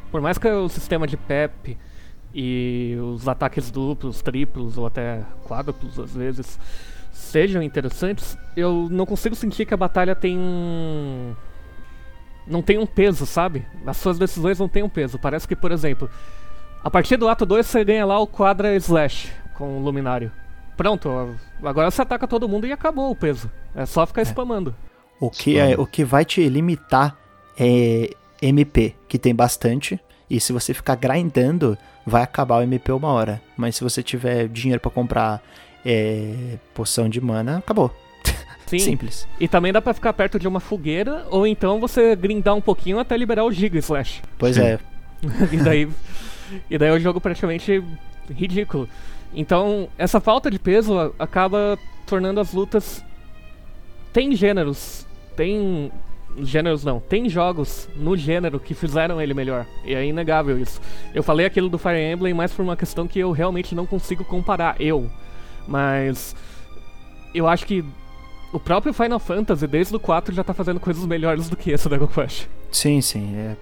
[0.09, 1.77] Por mais que o sistema de PEP
[2.34, 6.57] e os ataques duplos, triplos ou até quádruplos às vezes
[7.18, 11.35] sejam interessantes, eu não consigo sentir que a batalha tem um.
[12.45, 13.65] Não tem um peso, sabe?
[13.85, 15.19] As suas decisões não têm um peso.
[15.19, 16.10] Parece que, por exemplo,
[16.81, 20.31] a partir do ato 2 você ganha lá o quadra slash com o luminário.
[20.77, 23.52] Pronto, agora você ataca todo mundo e acabou o peso.
[23.76, 24.26] É só ficar é.
[24.26, 24.73] spamando.
[25.19, 27.18] O que, é, o que vai te limitar
[27.60, 28.11] é
[28.41, 29.99] MP, que tem bastante.
[30.30, 33.41] E se você ficar grindando, vai acabar o MP uma hora.
[33.57, 35.41] Mas se você tiver dinheiro para comprar
[35.86, 37.94] é, poção de mana, acabou.
[38.68, 38.80] Sim.
[38.80, 39.28] Simples.
[39.40, 42.99] E também dá pra ficar perto de uma fogueira, ou então você grindar um pouquinho
[42.99, 44.22] até liberar o Giga Slash.
[44.38, 44.64] Pois Sim.
[44.64, 44.80] é.
[45.52, 45.90] e daí.
[46.70, 47.82] e daí é um jogo praticamente
[48.30, 48.90] ridículo.
[49.34, 53.04] Então, essa falta de peso acaba tornando as lutas.
[54.12, 55.06] Tem gêneros.
[55.36, 55.91] Tem.
[56.40, 56.99] Gêneros não.
[56.99, 59.66] Tem jogos no gênero que fizeram ele melhor.
[59.86, 60.82] E é inegável isso.
[61.14, 64.26] Eu falei aquilo do Fire Emblem mais por uma questão que eu realmente não consigo
[64.26, 64.76] comparar.
[64.80, 65.10] Eu.
[65.68, 66.35] Mas
[67.34, 67.84] eu acho que
[68.52, 71.88] o próprio Final Fantasy, desde o 4, já tá fazendo coisas melhores do que esse
[71.89, 72.48] Dragon Quest.
[72.72, 73.35] Sim, sim.
[73.35, 73.57] É,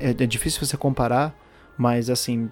[0.00, 1.34] é, é, difícil você comparar,
[1.76, 2.50] mas assim,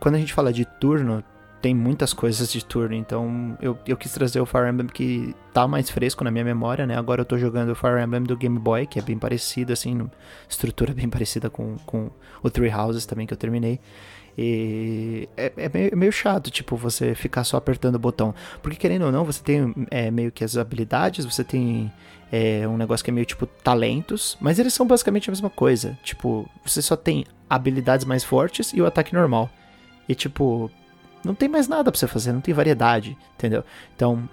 [0.00, 1.22] quando a gente fala de turno,
[1.60, 5.66] tem muitas coisas de turno, então eu, eu quis trazer o Fire Emblem que tá
[5.66, 6.96] mais fresco na minha memória, né?
[6.96, 10.08] Agora eu tô jogando o Fire Emblem do Game Boy, que é bem parecido, assim,
[10.48, 12.10] estrutura bem parecida com, com
[12.42, 13.80] o Three Houses também, que eu terminei.
[14.40, 18.32] E é, é meio, é meio, chato, tipo, você ficar só apertando o botão.
[18.62, 21.92] Porque querendo ou não, você tem é, meio que as habilidades, você tem
[22.30, 25.98] é, um negócio que é meio tipo talentos, mas eles são basicamente a mesma coisa.
[26.04, 29.50] Tipo, você só tem habilidades mais fortes e o ataque normal.
[30.08, 30.70] E tipo,
[31.24, 33.64] não tem mais nada pra você fazer, não tem variedade, entendeu?
[33.96, 34.28] Então,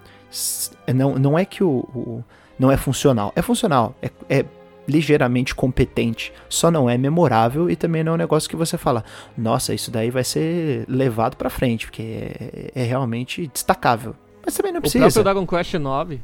[0.94, 2.24] não, não é que o, o
[2.56, 3.32] não é funcional.
[3.34, 4.44] É funcional, é, é,
[4.88, 9.04] ligeiramente competente, só não é memorável e também não é um negócio que você fala,
[9.36, 14.14] nossa, isso daí vai ser levado pra frente, porque é, é realmente destacável.
[14.44, 15.04] Mas também não precisa.
[15.04, 16.20] O próprio Dragon Quest 9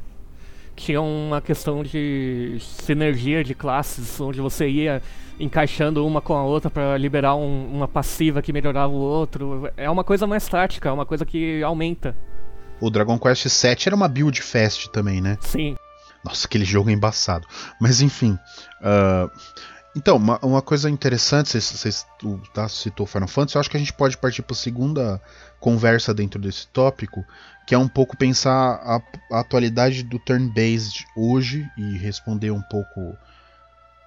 [0.76, 5.02] tinha uma questão de sinergia de classes, onde você ia
[5.38, 9.70] encaixando uma com a outra para liberar um, uma passiva que melhorava o outro.
[9.76, 12.16] É uma coisa mais tática, é uma coisa que aumenta.
[12.80, 15.36] O Dragon Quest VII era uma build fest também, né?
[15.40, 15.76] Sim.
[16.24, 17.46] Nossa, aquele jogo é embaçado.
[17.80, 18.38] Mas enfim.
[18.80, 19.30] Uh,
[19.94, 22.06] então, uma, uma, coisa interessante, vocês
[22.54, 25.20] tá, citou Final Fantasy, eu acho que a gente pode partir para a segunda
[25.60, 27.22] conversa dentro desse tópico,
[27.66, 33.16] que é um pouco pensar a, a atualidade do turn-based hoje e responder um pouco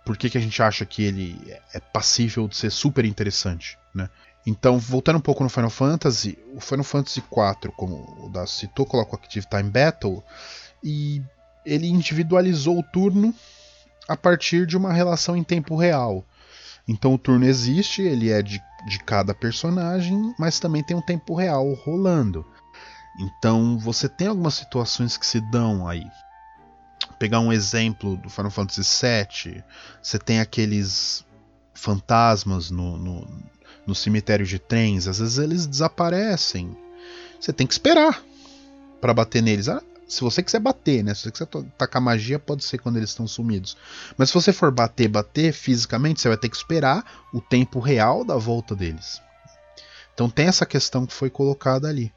[0.03, 4.09] por que, que a gente acha que ele é passível de ser super interessante, né?
[4.45, 8.85] Então, voltando um pouco no Final Fantasy, o Final Fantasy IV, como o da citou,
[8.85, 10.23] coloca o Active Time Battle
[10.83, 11.23] e
[11.65, 13.33] ele individualizou o turno
[14.07, 16.23] a partir de uma relação em tempo real.
[16.87, 21.35] Então o turno existe, ele é de, de cada personagem, mas também tem um tempo
[21.35, 22.45] real rolando.
[23.19, 26.05] Então você tem algumas situações que se dão aí
[27.17, 29.63] pegar um exemplo do Final Fantasy VII,
[30.01, 31.25] você tem aqueles
[31.73, 33.27] fantasmas no, no,
[33.85, 36.75] no cemitério de trens, às vezes eles desaparecem.
[37.39, 38.21] Você tem que esperar
[39.01, 39.69] para bater neles.
[39.69, 41.13] Ah, se você quiser bater, né?
[41.13, 43.75] Se você quiser tacar magia, pode ser quando eles estão sumidos.
[44.17, 48.23] Mas se você for bater, bater fisicamente, você vai ter que esperar o tempo real
[48.23, 49.21] da volta deles.
[50.13, 52.11] Então tem essa questão que foi colocada ali.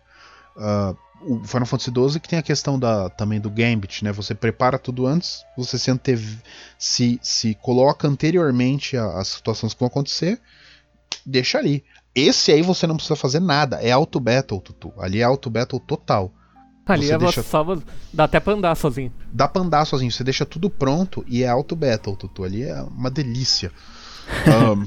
[0.56, 4.12] Uh, o Final Fantasy XII que tem a questão da, também do Gambit, né?
[4.12, 6.38] Você prepara tudo antes, você se, anteve,
[6.78, 10.40] se, se coloca anteriormente às situações que vão acontecer,
[11.26, 11.84] deixa ali.
[12.14, 14.92] Esse aí você não precisa fazer nada, é auto battle, Tutu.
[14.98, 16.32] Ali é auto battle total.
[16.88, 17.42] Ali é deixa...
[17.42, 17.64] só,
[18.12, 19.12] dá até pra andar sozinho.
[19.30, 22.44] Dá pra andar sozinho, você deixa tudo pronto e é auto battle, Tutu.
[22.44, 23.70] Ali é uma delícia.
[24.48, 24.86] um,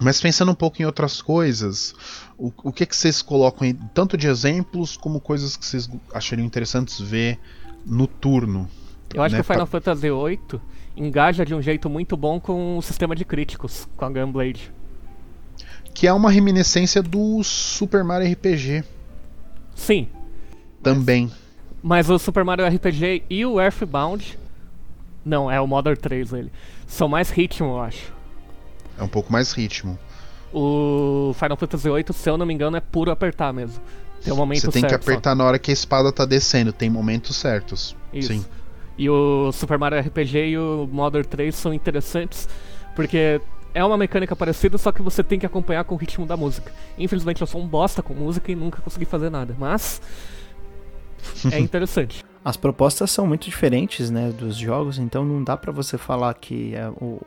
[0.00, 1.94] Mas pensando um pouco em outras coisas,
[2.36, 6.44] o, o que, que vocês colocam aí, tanto de exemplos como coisas que vocês achariam
[6.44, 7.38] interessantes ver
[7.86, 8.68] no turno?
[9.12, 9.42] Eu acho né?
[9.42, 10.60] que o Final Fantasy VIII
[10.96, 14.72] engaja de um jeito muito bom com o sistema de críticos, com a Gunblade.
[15.92, 18.82] Que é uma reminiscência do Super Mario RPG.
[19.74, 20.08] Sim.
[20.84, 21.30] Também.
[21.82, 24.38] Mas, o Super Mario RPG e o Earthbound.
[25.24, 26.52] Não, é o Modern 3 ele.
[26.86, 28.12] São mais ritmo, eu acho.
[28.98, 29.98] É um pouco mais ritmo.
[30.52, 33.82] O Final Fantasy VIII, se eu não me engano, é puro apertar mesmo.
[34.22, 35.34] Tem um momento Você tem certo, que apertar só.
[35.34, 37.96] na hora que a espada tá descendo, tem momentos certos.
[38.12, 38.28] Isso.
[38.28, 38.44] Sim.
[38.96, 42.48] E o Super Mario RPG e o Modern 3 são interessantes
[42.94, 43.40] porque
[43.74, 46.72] é uma mecânica parecida, só que você tem que acompanhar com o ritmo da música.
[46.96, 50.00] Infelizmente eu sou um bosta com música e nunca consegui fazer nada, mas
[51.52, 52.24] é interessante.
[52.44, 56.74] As propostas são muito diferentes, né, dos jogos, então não dá para você falar que
[56.74, 57.18] é o,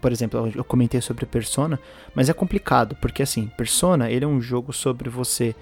[0.00, 1.80] por exemplo, eu comentei sobre Persona,
[2.14, 5.54] mas é complicado, porque assim, Persona, ele é um jogo sobre você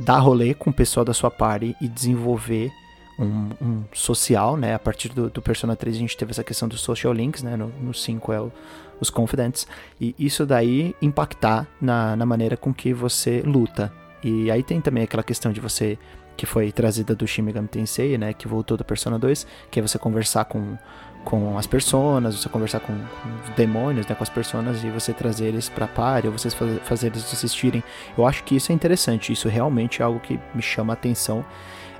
[0.00, 2.72] dar rolê com o pessoal da sua party e desenvolver
[3.18, 4.74] um, um social, né?
[4.74, 7.56] A partir do, do, Persona 3 a gente teve essa questão dos social links, né?
[7.56, 8.52] No, no 5 é o,
[9.00, 9.66] os confidents.
[10.00, 13.92] E isso daí impactar na, na maneira com que você luta.
[14.22, 15.98] E aí tem também aquela questão de você
[16.38, 19.82] que foi trazida do Shin Megami Tensei, né, que voltou do Persona 2, que é
[19.82, 20.78] você conversar com
[21.24, 25.12] com as personas, você conversar com, com os demônios, né, com as personas e você
[25.12, 27.82] trazer eles para par, ou vocês fazer, fazer eles assistirem.
[28.16, 31.44] Eu acho que isso é interessante, isso realmente é algo que me chama a atenção.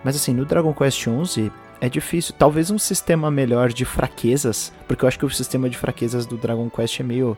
[0.03, 5.05] Mas assim, no Dragon Quest XI é difícil, talvez um sistema melhor de fraquezas, porque
[5.05, 7.37] eu acho que o sistema de fraquezas do Dragon Quest é meio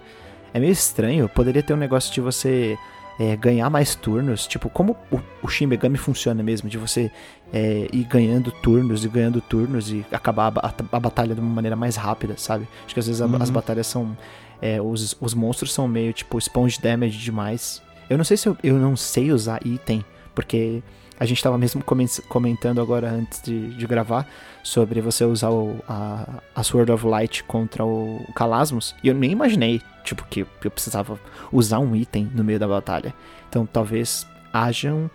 [0.52, 1.28] é meio estranho.
[1.28, 2.78] Poderia ter um negócio de você
[3.20, 4.46] é, ganhar mais turnos.
[4.46, 7.12] Tipo, como o, o Shin Megami funciona mesmo, de você
[7.52, 11.76] é, ir ganhando turnos e ganhando turnos e acabar a, a, batalha de uma maneira
[11.76, 12.66] mais rápida, sabe?
[12.86, 13.36] Acho que às vezes a, uhum.
[13.38, 14.16] as batalhas são.
[14.62, 17.82] É, os, os monstros são meio tipo sponge damage demais.
[18.08, 20.02] Eu não sei se eu, eu não sei usar item,
[20.34, 20.82] porque
[21.20, 21.84] a gente estava mesmo
[22.28, 24.26] comentando agora antes de, de, gravar
[24.62, 28.96] sobre você usar o, a, a Sword of Light contra o, Calasmos.
[29.04, 31.20] E eu nem imaginei, tipo, que eu precisava
[31.52, 33.14] usar um item no meio da batalha.
[33.50, 35.10] Então talvez hajam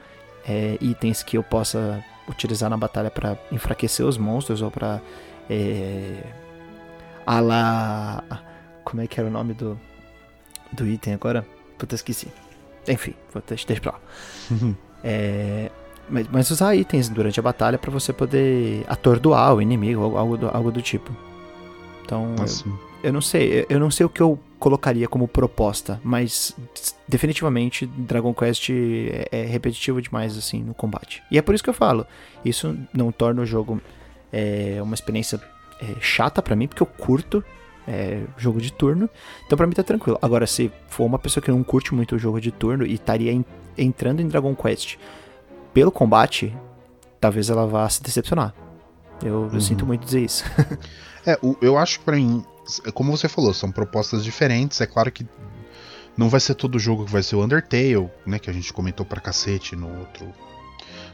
[0.48, 5.02] é, itens que eu possa utilizar na batalha para enfraquecer os monstros ou para
[5.50, 6.22] é,
[7.26, 8.24] a lá
[8.84, 9.80] como é que era o nome do
[10.72, 11.44] do item agora?
[11.80, 12.28] Puta, esqueci.
[12.88, 14.00] Enfim, vou deixar, deixa pra lá.
[15.04, 15.72] é,
[16.10, 20.50] mas, mas, usar itens durante a batalha para você poder atordoar o inimigo, algo do,
[20.50, 21.12] algo do tipo.
[22.04, 22.70] Então, assim.
[22.70, 26.56] eu, eu, não sei, eu não sei o que eu colocaria como proposta, mas
[27.08, 31.22] definitivamente Dragon Quest é, é repetitivo demais assim no combate.
[31.30, 32.06] E é por isso que eu falo,
[32.44, 33.82] isso não torna o jogo
[34.32, 35.40] é, uma experiência
[35.82, 37.44] é, chata para mim, porque eu curto
[37.88, 39.10] é, jogo de turno.
[39.46, 40.18] Então pra mim tá tranquilo.
[40.22, 43.32] Agora, se for uma pessoa que não curte muito o jogo de turno e estaria
[43.32, 43.46] en
[43.78, 44.98] entrando em Dragon Quest
[45.76, 46.56] pelo combate,
[47.20, 48.56] talvez ela vá se decepcionar.
[49.22, 49.50] Eu, uhum.
[49.54, 50.46] eu sinto muito dizer isso.
[51.28, 52.46] é, eu acho que pra mim,
[52.94, 54.80] como você falou, são propostas diferentes.
[54.80, 55.28] É claro que
[56.16, 58.40] não vai ser todo jogo que vai ser o Undertale, né?
[58.40, 60.28] Que a gente comentou pra cacete no outro,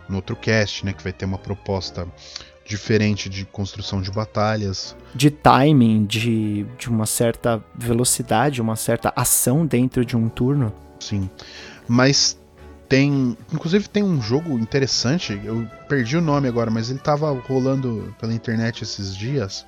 [0.07, 0.93] no outro cast, né?
[0.93, 2.07] Que vai ter uma proposta
[2.63, 4.95] diferente de construção de batalhas.
[5.15, 10.71] De timing, de, de uma certa velocidade, uma certa ação dentro de um turno.
[10.99, 11.27] Sim.
[11.87, 12.37] Mas
[12.91, 13.37] tem.
[13.53, 18.33] Inclusive tem um jogo interessante, eu perdi o nome agora, mas ele tava rolando pela
[18.33, 19.65] internet esses dias.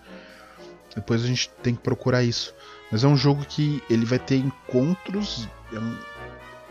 [0.94, 2.54] Depois a gente tem que procurar isso.
[2.92, 5.48] Mas é um jogo que ele vai ter encontros.
[5.72, 5.98] É um,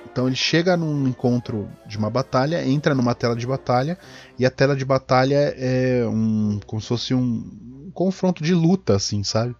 [0.05, 3.99] então ele chega num encontro de uma batalha, entra numa tela de batalha,
[4.39, 6.61] e a tela de batalha é um.
[6.67, 7.51] como se fosse um,
[7.87, 9.57] um confronto de luta, assim, sabe?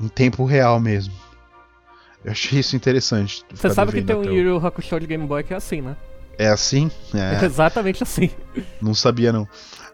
[0.00, 1.12] Em tempo real mesmo.
[2.24, 3.44] Eu achei isso interessante.
[3.52, 5.96] Você sabe que tem um Yu Yu Hakusho de Game Boy que é assim, né?
[6.38, 6.90] É assim?
[7.14, 7.42] É.
[7.42, 8.30] é exatamente assim.
[8.80, 9.48] Não sabia, não.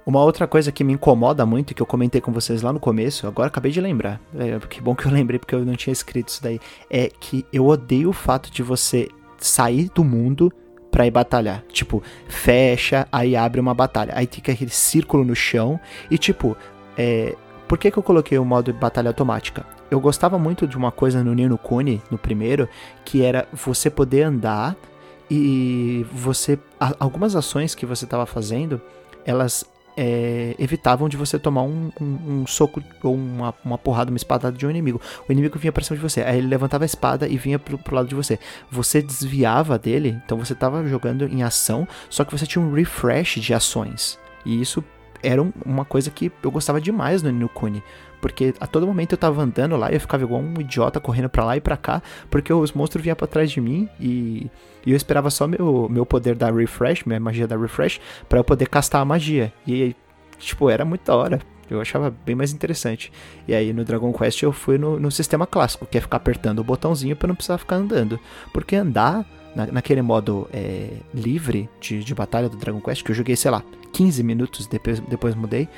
[0.05, 3.27] Uma outra coisa que me incomoda muito, que eu comentei com vocês lá no começo,
[3.27, 4.21] agora acabei de lembrar.
[4.39, 6.61] É, que bom que eu lembrei porque eu não tinha escrito isso daí.
[6.89, 9.09] É que eu odeio o fato de você
[9.39, 10.53] sair do mundo
[10.93, 11.65] pra ir batalhar.
[11.73, 14.13] Tipo, fecha, aí abre uma batalha.
[14.15, 15.81] Aí fica aquele círculo no chão.
[16.09, 16.57] E tipo,
[16.97, 17.35] é,
[17.67, 19.67] por que, que eu coloquei o modo de batalha automática?
[19.91, 22.69] Eu gostava muito de uma coisa no Nino Kuni, no primeiro,
[23.05, 24.77] que era você poder andar
[25.31, 26.59] e você.
[26.99, 28.81] Algumas ações que você estava fazendo,
[29.25, 29.65] elas
[29.97, 34.57] é, evitavam de você tomar um, um, um, soco ou uma, uma porrada, uma espadada
[34.57, 35.01] de um inimigo.
[35.29, 37.79] O inimigo vinha pra cima de você, aí ele levantava a espada e vinha pro,
[37.79, 38.39] pro lado de você.
[38.71, 43.41] Você desviava dele, então você tava jogando em ação, só que você tinha um refresh
[43.41, 44.19] de ações.
[44.45, 44.85] E isso
[45.23, 47.83] era uma coisa que eu gostava demais no Nukuni.
[48.27, 51.29] Porque a todo momento eu tava andando lá e eu ficava igual um idiota correndo
[51.29, 54.51] para lá e para cá, porque os monstros vinham para trás de mim e,
[54.85, 58.43] e, eu esperava só meu, meu poder da refresh, minha magia da refresh, para eu
[58.43, 59.53] poder castar a magia.
[59.65, 59.95] E,
[60.41, 61.41] tipo, era muito da hora.
[61.71, 63.13] Eu achava bem mais interessante.
[63.47, 66.59] E aí no Dragon Quest eu fui no, no sistema clássico, que é ficar apertando
[66.59, 68.19] o botãozinho para não precisar ficar andando.
[68.53, 69.25] Porque andar
[69.55, 73.53] na, naquele modo é, livre de, de batalha do Dragon Quest, que eu joguei, sei
[73.53, 73.63] lá,
[73.93, 75.69] 15 minutos, depois, depois mudei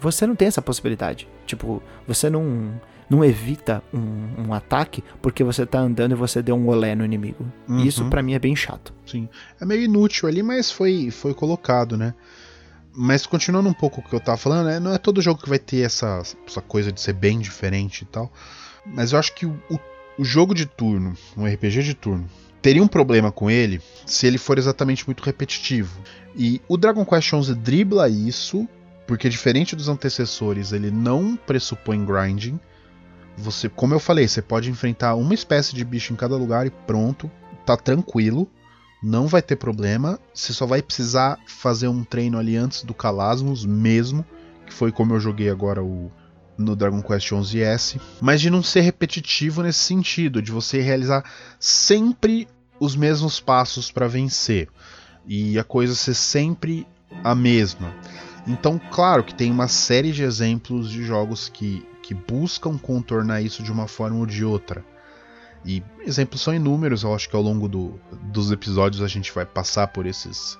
[0.00, 1.28] você não tem essa possibilidade.
[1.46, 6.56] Tipo, você não, não evita um, um ataque porque você tá andando e você deu
[6.56, 7.50] um olé no inimigo.
[7.68, 7.84] Uhum.
[7.84, 8.92] Isso para mim é bem chato.
[9.06, 9.28] Sim.
[9.60, 12.14] É meio inútil ali, mas foi, foi colocado, né?
[12.94, 14.80] Mas continuando um pouco o que eu tava falando, né?
[14.80, 18.06] não é todo jogo que vai ter essa, essa coisa de ser bem diferente e
[18.06, 18.32] tal.
[18.84, 19.78] Mas eu acho que o, o,
[20.18, 22.28] o jogo de turno, um RPG de turno,
[22.60, 26.00] teria um problema com ele se ele for exatamente muito repetitivo.
[26.36, 28.68] E o Dragon Quest XI dribla isso
[29.08, 32.60] porque diferente dos antecessores, ele não pressupõe grinding.
[33.38, 36.70] Você, como eu falei, você pode enfrentar uma espécie de bicho em cada lugar e
[36.70, 37.30] pronto,
[37.64, 38.46] tá tranquilo,
[39.02, 40.20] não vai ter problema.
[40.34, 44.26] Você só vai precisar fazer um treino ali antes do Calasmos mesmo,
[44.66, 46.12] que foi como eu joguei agora o
[46.58, 51.24] no Dragon Quest 11S, mas de não ser repetitivo nesse sentido, de você realizar
[51.58, 52.48] sempre
[52.80, 54.68] os mesmos passos para vencer
[55.24, 56.84] e a coisa ser sempre
[57.22, 57.94] a mesma.
[58.48, 63.62] Então, claro que tem uma série de exemplos de jogos que, que buscam contornar isso
[63.62, 64.82] de uma forma ou de outra.
[65.66, 68.00] E exemplos são inúmeros, eu acho que ao longo do,
[68.32, 70.58] dos episódios a gente vai passar por esses,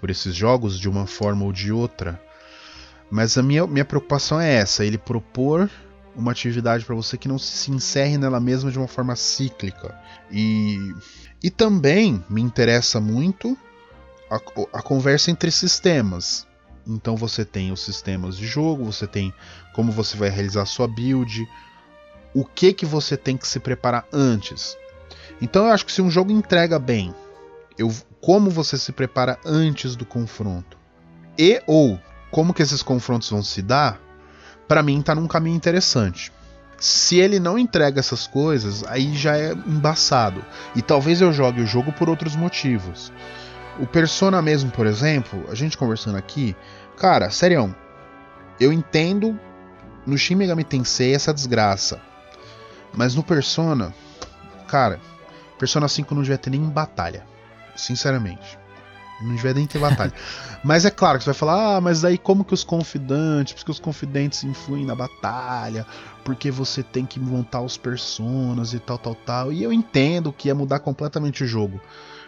[0.00, 2.18] por esses jogos de uma forma ou de outra.
[3.10, 5.70] Mas a minha, minha preocupação é essa: ele propor
[6.16, 9.94] uma atividade para você que não se encerre nela mesma de uma forma cíclica.
[10.30, 10.94] E,
[11.42, 13.54] e também me interessa muito
[14.30, 14.36] a,
[14.78, 16.47] a conversa entre sistemas.
[16.88, 19.32] Então você tem os sistemas de jogo, você tem
[19.74, 21.46] como você vai realizar sua build,
[22.34, 24.76] o que que você tem que se preparar antes.
[25.40, 27.14] Então eu acho que se um jogo entrega bem,
[27.76, 30.78] eu, como você se prepara antes do confronto
[31.38, 31.98] e ou
[32.30, 34.00] como que esses confrontos vão se dar,
[34.66, 36.32] para mim tá num caminho interessante.
[36.78, 40.44] Se ele não entrega essas coisas, aí já é embaçado.
[40.76, 43.12] E talvez eu jogue o jogo por outros motivos.
[43.80, 46.56] O Persona mesmo, por exemplo, a gente conversando aqui,
[46.98, 47.74] cara, sério,
[48.60, 49.38] eu entendo
[50.04, 52.00] no Shin Megami Tensei essa desgraça.
[52.92, 53.94] Mas no Persona,
[54.66, 55.00] cara,
[55.58, 57.24] Persona 5 não devia ter nem batalha.
[57.76, 58.58] Sinceramente.
[59.20, 60.12] Não devia nem ter batalha.
[60.64, 63.70] mas é claro que você vai falar, ah, mas aí como que os confidentes, porque
[63.70, 65.86] os confidentes influem na batalha,
[66.24, 69.52] porque você tem que montar os personas e tal, tal, tal.
[69.52, 71.80] E eu entendo que ia mudar completamente o jogo.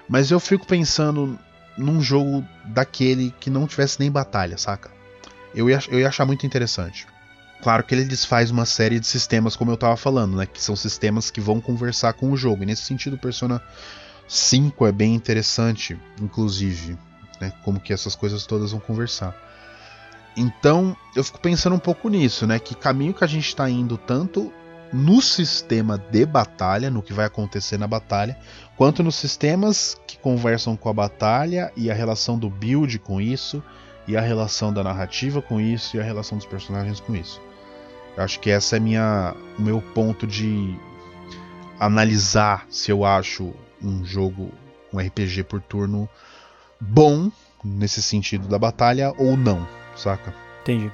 [0.08, 1.38] Mas eu fico pensando
[1.80, 4.90] num jogo daquele que não tivesse nem batalha, saca?
[5.54, 7.06] Eu ia, eu ia achar muito interessante.
[7.62, 10.46] Claro que ele desfaz uma série de sistemas, como eu estava falando, né?
[10.46, 12.62] Que são sistemas que vão conversar com o jogo.
[12.62, 13.60] E nesse sentido, Persona
[14.26, 16.96] 5 é bem interessante, inclusive,
[17.40, 17.52] né?
[17.64, 19.34] Como que essas coisas todas vão conversar.
[20.36, 22.58] Então, eu fico pensando um pouco nisso, né?
[22.58, 24.52] Que caminho que a gente está indo tanto
[24.92, 28.38] no sistema de batalha, no que vai acontecer na batalha,
[28.80, 33.62] quanto nos sistemas que conversam com a batalha e a relação do build com isso,
[34.08, 37.42] e a relação da narrativa com isso, e a relação dos personagens com isso.
[38.16, 40.74] Eu acho que essa é minha, o meu ponto de
[41.78, 43.52] analisar se eu acho
[43.82, 44.50] um jogo,
[44.90, 46.08] um RPG por turno
[46.80, 47.30] bom
[47.62, 50.34] nesse sentido da batalha ou não, saca?
[50.62, 50.90] Entendi.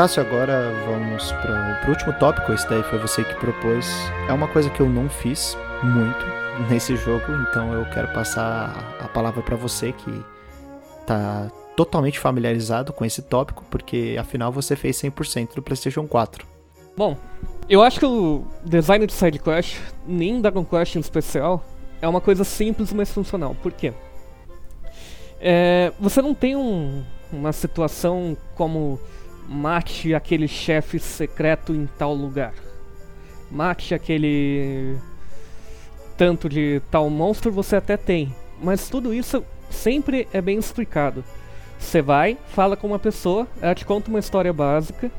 [0.00, 2.54] Dácio, agora vamos para o último tópico.
[2.54, 3.86] Esse daí foi você que propôs.
[4.30, 6.24] É uma coisa que eu não fiz muito
[6.70, 10.24] nesse jogo, então eu quero passar a palavra para você que
[11.06, 16.46] tá totalmente familiarizado com esse tópico, porque afinal você fez 100% do PlayStation 4.
[16.96, 17.14] Bom,
[17.68, 21.62] eu acho que o design de side quest, nem Dragon Quest em especial,
[22.00, 23.54] é uma coisa simples, mas funcional.
[23.62, 23.92] Por quê?
[25.38, 28.98] É, você não tem um, uma situação como
[29.48, 32.54] mate aquele chefe secreto em tal lugar.
[33.50, 34.96] Mate aquele
[36.16, 41.24] tanto de tal monstro você até tem, mas tudo isso sempre é bem explicado.
[41.78, 45.10] Você vai, fala com uma pessoa, ela te conta uma história básica,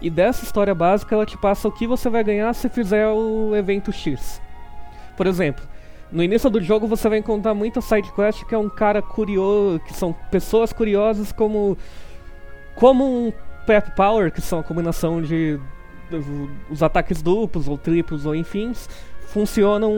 [0.00, 3.56] e dessa história básica ela te passa o que você vai ganhar se fizer o
[3.56, 4.42] evento X.
[5.16, 5.64] Por exemplo,
[6.10, 9.80] no início do jogo você vai encontrar muita side quest que é um cara curioso,
[9.80, 11.78] que são pessoas curiosas como
[12.74, 13.32] como um
[13.66, 15.58] Pep Power, que são a combinação de
[16.70, 18.72] os ataques duplos ou triplos ou enfim,
[19.28, 19.92] funcionam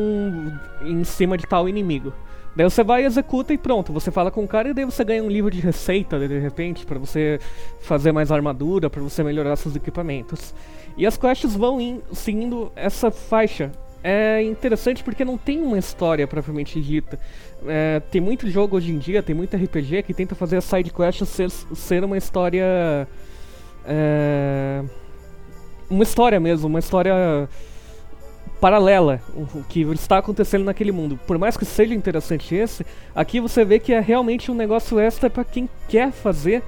[0.82, 2.12] em cima de tal inimigo.
[2.57, 5.24] Daí você vai, executa e pronto, você fala com o cara e daí você ganha
[5.24, 7.41] um livro de receita de repente para você
[7.81, 10.55] fazer mais armadura, para você melhorar seus equipamentos.
[10.97, 13.73] E as quests vão in, seguindo essa faixa.
[14.05, 17.19] É interessante porque não tem uma história propriamente dita.
[17.66, 20.93] É, tem muito jogo hoje em dia, tem muito RPG que tenta fazer a side
[20.93, 23.09] quest ser, ser uma história
[23.86, 24.82] é,
[25.89, 27.48] uma história mesmo, uma história
[28.61, 31.19] paralela, o que está acontecendo naquele mundo.
[31.27, 32.85] Por mais que seja interessante esse,
[33.15, 36.62] aqui você vê que é realmente um negócio extra para quem quer fazer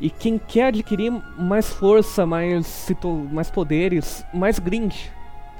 [0.00, 2.86] e quem quer adquirir mais força, mais,
[3.32, 4.94] mais poderes, mais grind,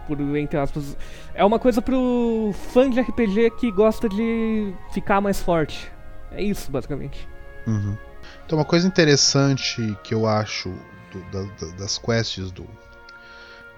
[0.07, 0.97] por entre aspas.
[1.35, 5.91] É uma coisa pro fã de RPG que gosta de ficar mais forte.
[6.31, 7.29] É isso, basicamente.
[7.67, 7.97] Uhum.
[8.45, 10.75] Então, uma coisa interessante que eu acho
[11.11, 12.67] do, da, das quests do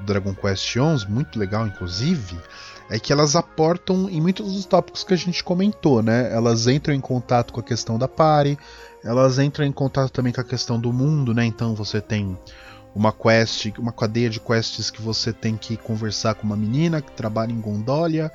[0.01, 2.38] Dragon Quest XI, muito legal inclusive,
[2.90, 6.32] é que elas aportam em muitos dos tópicos que a gente comentou, né?
[6.32, 8.59] Elas entram em contato com a questão da pare,
[9.02, 11.44] elas entram em contato também com a questão do mundo, né?
[11.44, 12.38] Então você tem
[12.94, 17.12] uma quest, uma cadeia de quests que você tem que conversar com uma menina que
[17.12, 18.30] trabalha em Gondolia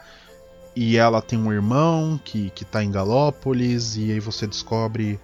[0.76, 5.20] e ela tem um irmão que, que tá em Galópolis e aí você descobre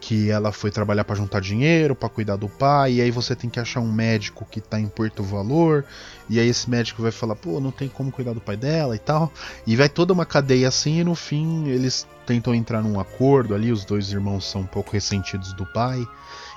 [0.00, 3.50] que ela foi trabalhar para juntar dinheiro, para cuidar do pai, e aí você tem
[3.50, 5.84] que achar um médico que tá em Porto Valor,
[6.28, 8.98] e aí esse médico vai falar, pô, não tem como cuidar do pai dela e
[8.98, 9.30] tal.
[9.66, 13.70] E vai toda uma cadeia assim, e no fim eles tentam entrar num acordo ali,
[13.70, 16.02] os dois irmãos são um pouco ressentidos do pai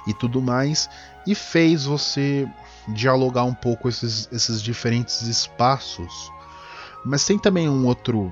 [0.08, 0.90] e tudo mais,
[1.28, 2.48] e fez você
[2.88, 6.32] dialogar um pouco esses, esses diferentes espaços.
[7.04, 8.32] Mas tem também um outro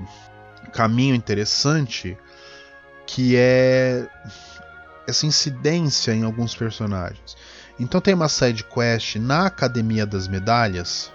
[0.72, 2.16] caminho interessante
[3.06, 4.08] que é
[5.06, 7.36] essa incidência em alguns personagens.
[7.78, 11.10] Então tem uma side quest na Academia das Medalhas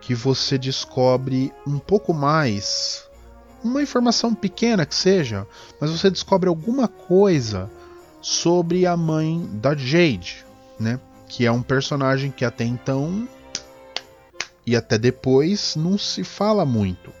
[0.00, 3.04] que você descobre um pouco mais,
[3.62, 5.46] uma informação pequena que seja,
[5.80, 7.70] mas você descobre alguma coisa
[8.20, 10.44] sobre a mãe da Jade,
[10.78, 10.98] né?
[11.28, 13.28] Que é um personagem que até então
[14.64, 17.12] e até depois não se fala muito.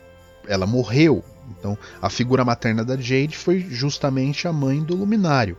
[0.46, 5.56] Ela morreu, então a figura materna da Jade foi justamente a mãe do Luminário.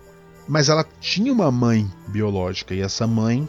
[0.48, 3.48] Mas ela tinha uma mãe biológica e essa mãe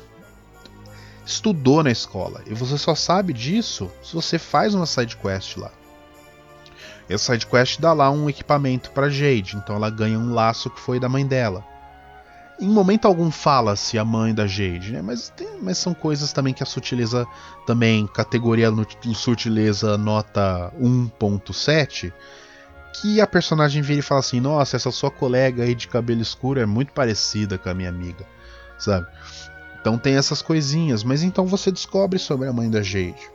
[1.24, 2.42] estudou na escola.
[2.46, 5.70] E você só sabe disso se você faz uma side quest lá.
[7.08, 10.70] E a side quest dá lá um equipamento para Jade, então ela ganha um laço
[10.70, 11.64] que foi da mãe dela.
[12.60, 15.00] Em momento algum fala-se a mãe da Jade, né?
[15.00, 17.26] Mas, tem, mas são coisas também que a Sutileza
[17.66, 18.70] também, categoria
[19.14, 22.12] Sutileza nota 1.7,
[22.92, 26.60] que a personagem vira e fala assim: Nossa, essa sua colega aí de cabelo escuro
[26.60, 28.26] é muito parecida com a minha amiga,
[28.78, 29.06] sabe?
[29.80, 33.30] Então tem essas coisinhas, mas então você descobre sobre a mãe da Jade.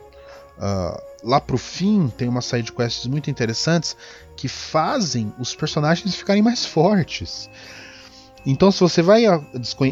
[0.56, 3.94] Uh, lá pro fim tem umas side quests muito interessantes
[4.36, 7.50] que fazem os personagens ficarem mais fortes.
[8.46, 9.24] Então se você vai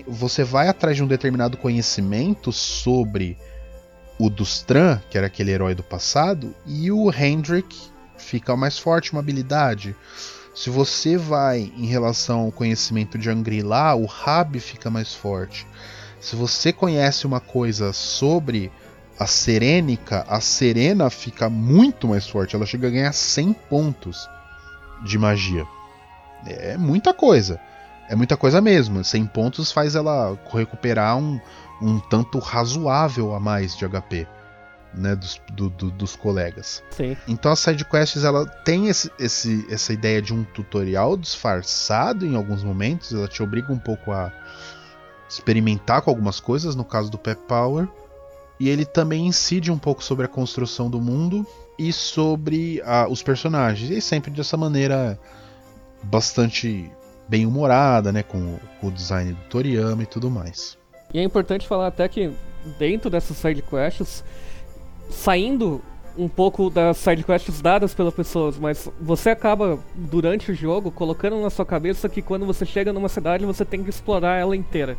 [0.06, 3.36] você vai atrás de um determinado conhecimento sobre
[4.16, 7.76] o Dustran, que era aquele herói do passado, e o Hendrik
[8.16, 9.96] fica mais forte uma habilidade.
[10.54, 15.66] Se você vai em relação ao conhecimento de Angri-lá, o Rab fica mais forte.
[16.20, 18.70] Se você conhece uma coisa sobre
[19.18, 22.54] a Serênica, a Serena fica muito mais forte.
[22.54, 24.28] Ela chega a ganhar 100 pontos
[25.04, 25.66] de magia.
[26.46, 27.60] É muita coisa.
[28.08, 29.02] É muita coisa mesmo.
[29.02, 31.40] 100 pontos faz ela recuperar um,
[31.80, 34.26] um tanto razoável a mais de HP.
[34.96, 36.80] Né, dos, do, do, dos colegas.
[36.92, 37.16] Sim.
[37.26, 42.62] Então a sidequests ela tem esse, esse, essa ideia de um tutorial disfarçado em alguns
[42.62, 44.32] momentos, ela te obriga um pouco a,
[45.28, 47.88] experimentar com algumas coisas, no caso do Pep Power.
[48.58, 51.46] E ele também incide um pouco sobre a construção do mundo
[51.78, 53.90] e sobre uh, os personagens.
[53.90, 55.18] E sempre dessa maneira
[56.02, 56.90] bastante
[57.28, 58.22] bem humorada, né?
[58.22, 60.78] Com, com o design do Toriyama e tudo mais.
[61.12, 62.32] E é importante falar até que
[62.78, 64.24] dentro dessas sidequests,
[65.10, 65.80] saindo
[66.16, 71.50] um pouco das sidequests dadas pelas pessoas, mas você acaba, durante o jogo, colocando na
[71.50, 74.96] sua cabeça que quando você chega numa cidade você tem que explorar ela inteira.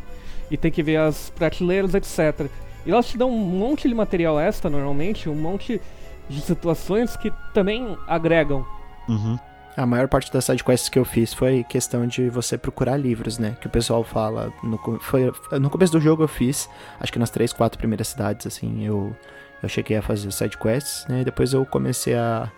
[0.50, 2.48] E tem que ver as prateleiras, etc.
[2.84, 5.80] E elas te dão um monte de material extra, normalmente, um monte
[6.28, 8.64] de situações que também agregam.
[9.08, 9.38] Uhum.
[9.76, 13.56] A maior parte das sidequests que eu fiz foi questão de você procurar livros, né?
[13.60, 14.52] Que o pessoal fala.
[14.62, 15.30] No, foi,
[15.60, 19.14] no começo do jogo eu fiz, acho que nas três, quatro primeiras cidades, assim, eu
[19.62, 21.22] eu cheguei a fazer side quests, né?
[21.22, 22.50] E depois eu comecei a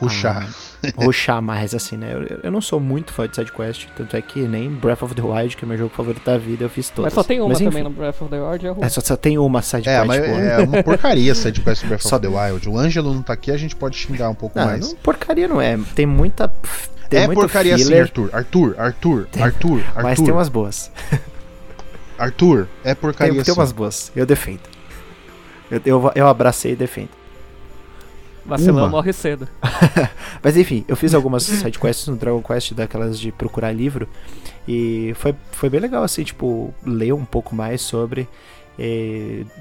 [0.00, 0.48] ruxar.
[0.96, 2.12] ruxar mais, assim, né?
[2.12, 5.14] Eu, eu, não sou muito fã de side quest, tanto é que nem Breath of
[5.14, 7.12] the Wild, que é meu jogo favorito da vida, eu fiz todas.
[7.12, 9.16] Mas só tem uma mas, também no Breath of the Wild, é, é só, só,
[9.16, 10.04] tem uma side é.
[10.04, 12.16] Mas é uma porcaria side quest do Breath só...
[12.16, 12.68] of the Wild.
[12.68, 14.88] O Ângelo não tá aqui, a gente pode xingar um pouco não, mais.
[14.88, 15.78] Não, porcaria não é.
[15.94, 16.48] Tem muita.
[17.08, 17.96] Tem é porcaria filler.
[17.96, 18.30] sim, Arthur.
[18.32, 20.02] Arthur, Arthur, tem, Arthur, Arthur.
[20.02, 20.90] Mas tem umas boas.
[22.16, 24.60] Arthur, é porcaria tem, tem umas boas, eu defendo.
[25.70, 27.19] Eu, eu, eu abracei e defendo.
[28.44, 29.48] Vacilão morre cedo.
[30.42, 34.08] Mas enfim, eu fiz algumas sidequests no Dragon Quest, daquelas de procurar livro.
[34.66, 38.28] E foi, foi bem legal, assim, tipo, ler um pouco mais sobre.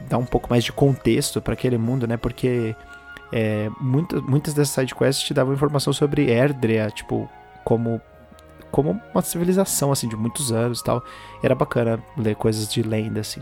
[0.09, 2.15] Dar um pouco mais de contexto para aquele mundo, né?
[2.15, 2.75] Porque
[3.31, 7.29] é, muitas, muitas dessas sidequests te davam informação sobre Erdrea, tipo,
[7.63, 8.01] como
[8.71, 11.03] como uma civilização, assim, de muitos anos e tal.
[11.41, 13.41] Era bacana ler coisas de lenda, assim.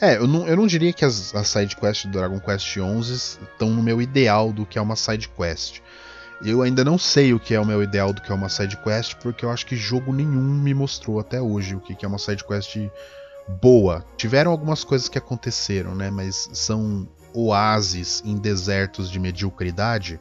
[0.00, 3.70] É, eu não, eu não diria que as, as sidequests do Dragon Quest XI estão
[3.70, 5.80] no meu ideal do que é uma sidequest.
[6.40, 9.16] Eu ainda não sei o que é o meu ideal do que é uma sidequest,
[9.16, 12.76] porque eu acho que jogo nenhum me mostrou até hoje o que é uma sidequest
[13.60, 14.04] boa.
[14.16, 16.10] Tiveram algumas coisas que aconteceram, né?
[16.10, 20.20] Mas são oásis em desertos de mediocridade.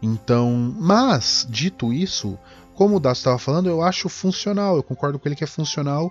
[0.00, 2.38] Então, mas, dito isso,
[2.74, 6.10] como o Dacio estava falando, eu acho funcional, eu concordo com ele que é funcional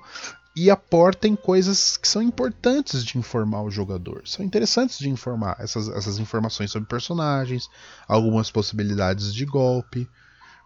[0.55, 4.23] e aportem coisas que são importantes de informar o jogador.
[4.25, 7.69] São interessantes de informar essas, essas informações sobre personagens,
[8.07, 10.09] algumas possibilidades de golpe.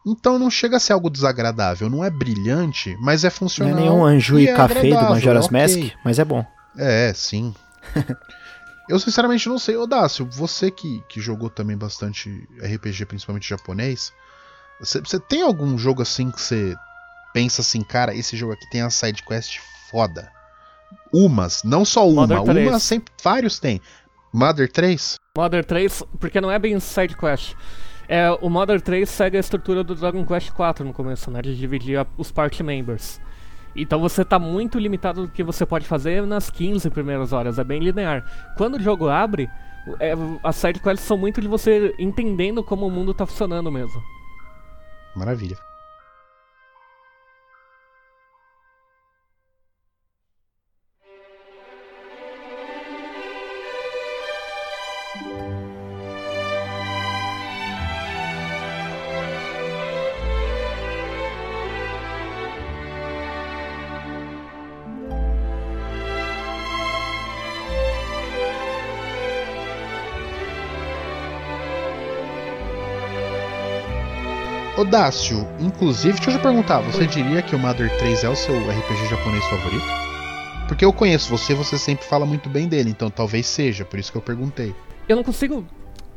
[0.06, 3.74] Então não chega a ser algo desagradável, não é brilhante, mas é funcional.
[3.74, 5.62] Não é nenhum anjo e, é café do Majora's okay.
[5.62, 6.46] Mask, mas é bom.
[6.78, 7.54] É, sim.
[8.90, 12.30] Eu sinceramente não sei, Odácio, você que, que jogou também bastante
[12.62, 14.12] RPG, principalmente japonês,
[14.78, 16.76] você, você tem algum jogo assim que você
[17.34, 19.60] pensa assim, cara, esse jogo aqui tem a side quest
[19.94, 20.28] foda.
[21.14, 23.80] Umas, não só uma, uma sempre vários tem.
[24.34, 25.20] Mother 3?
[25.38, 27.54] Mother 3, porque não é bem side quest.
[28.08, 31.42] É, o Modern 3 segue a estrutura do Dragon Quest 4 no começo, né?
[31.42, 33.22] De dividir os party members.
[33.76, 37.64] Então você tá muito limitado do que você pode fazer nas 15 primeiras horas, é
[37.64, 38.26] bem linear.
[38.58, 39.50] Quando o jogo abre,
[40.00, 40.14] é,
[40.44, 44.02] as sidequests são muito de você entendendo como o mundo tá funcionando mesmo.
[45.16, 45.58] Maravilha.
[74.94, 78.56] Dácio, inclusive, deixa eu te perguntar, você diria que o Mother 3 é o seu
[78.56, 79.88] RPG japonês favorito?
[80.68, 84.12] Porque eu conheço você, você sempre fala muito bem dele, então talvez seja, por isso
[84.12, 84.72] que eu perguntei.
[85.10, 85.66] Eu não consigo.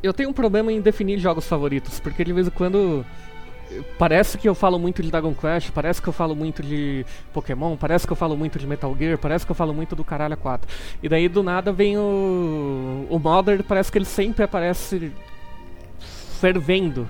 [0.03, 3.03] Eu tenho um problema em definir jogos favoritos, porque de vez em quando.
[3.99, 7.79] Parece que eu falo muito de Dragon Quest, parece que eu falo muito de Pokémon,
[7.79, 10.37] parece que eu falo muito de Metal Gear, parece que eu falo muito do Caralho
[10.37, 10.71] 4.
[11.03, 13.07] E daí do nada vem o.
[13.09, 15.11] O Modern, parece que ele sempre aparece
[16.39, 17.09] fervendo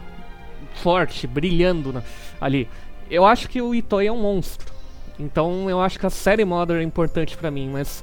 [0.77, 2.03] forte, brilhando na,
[2.41, 2.69] ali.
[3.11, 4.73] Eu acho que o Itoi é um monstro.
[5.19, 8.03] Então eu acho que a série Modern é importante para mim, mas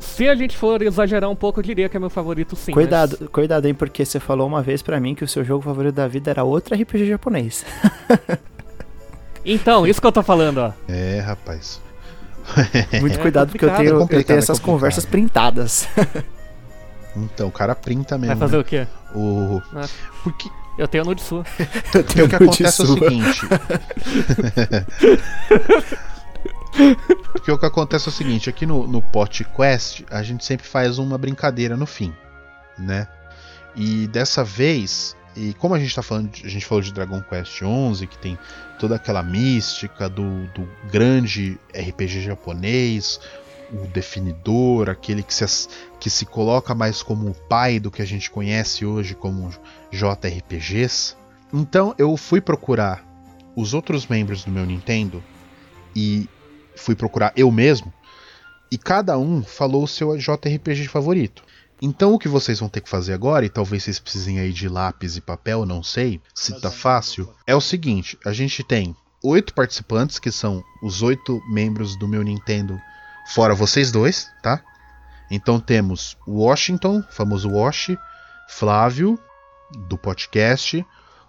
[0.00, 2.72] se a gente for exagerar um pouco, eu diria que é meu favorito sim.
[2.72, 3.28] Cuidado, mas...
[3.30, 6.08] cuidado hein, porque você falou uma vez para mim que o seu jogo favorito da
[6.08, 7.64] vida era outro RPG japonês.
[9.44, 10.72] então, isso que eu tô falando, ó.
[10.88, 11.80] É, rapaz.
[13.00, 15.88] Muito cuidado, é porque eu tenho, é eu tenho essas é conversas printadas.
[17.16, 18.36] então, o cara printa mesmo.
[18.36, 18.62] Vai fazer né?
[18.62, 18.86] o quê?
[19.14, 19.60] O...
[19.74, 19.86] Ah.
[20.22, 20.48] Porque
[20.78, 21.44] eu tenho no de sua.
[21.92, 23.40] eu tenho o que acontece é o seguinte.
[27.32, 30.66] Porque o que acontece é o seguinte, aqui no, no Pot Quest, a gente sempre
[30.66, 32.14] faz uma brincadeira no fim,
[32.78, 33.08] né?
[33.74, 37.62] E dessa vez, e como a gente tá falando, a gente falou de Dragon Quest
[37.62, 38.38] 11, que tem
[38.78, 43.20] toda aquela mística do, do grande RPG japonês,
[43.72, 45.68] o definidor, aquele que se,
[46.00, 49.50] que se coloca mais como o pai do que a gente conhece hoje como
[49.90, 51.16] JRPGs.
[51.52, 53.06] Então eu fui procurar
[53.54, 55.22] os outros membros do meu Nintendo
[55.94, 56.28] e
[56.76, 57.92] fui procurar eu mesmo,
[58.70, 61.42] e cada um falou o seu JRPG favorito.
[61.80, 64.68] Então o que vocês vão ter que fazer agora, e talvez vocês precisem aí de
[64.68, 69.54] lápis e papel, não sei se tá fácil, é o seguinte: a gente tem oito
[69.54, 72.80] participantes, que são os oito membros do meu Nintendo
[73.28, 74.60] fora vocês dois, tá?
[75.30, 77.90] Então temos Washington, famoso Wash,
[78.48, 79.18] Flávio,
[79.88, 80.84] do podcast,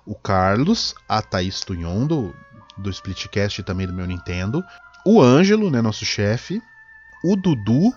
[0.05, 2.33] o Carlos, a Thaís Tunhon, do,
[2.77, 4.63] do Splitcast e também do meu Nintendo,
[5.05, 6.61] o Ângelo, né, nosso chefe,
[7.23, 7.93] o Dudu,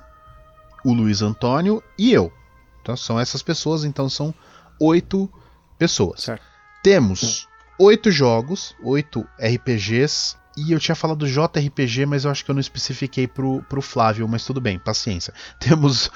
[0.84, 2.32] o Luiz Antônio e eu.
[2.80, 4.34] Então são essas pessoas, então são
[4.80, 5.32] oito
[5.78, 6.22] pessoas.
[6.22, 6.44] Certo.
[6.82, 7.48] Temos
[7.78, 12.60] oito jogos, oito RPGs e eu tinha falado JRPG, mas eu acho que eu não
[12.60, 15.32] especifiquei pro, pro Flávio, mas tudo bem, paciência.
[15.58, 16.10] Temos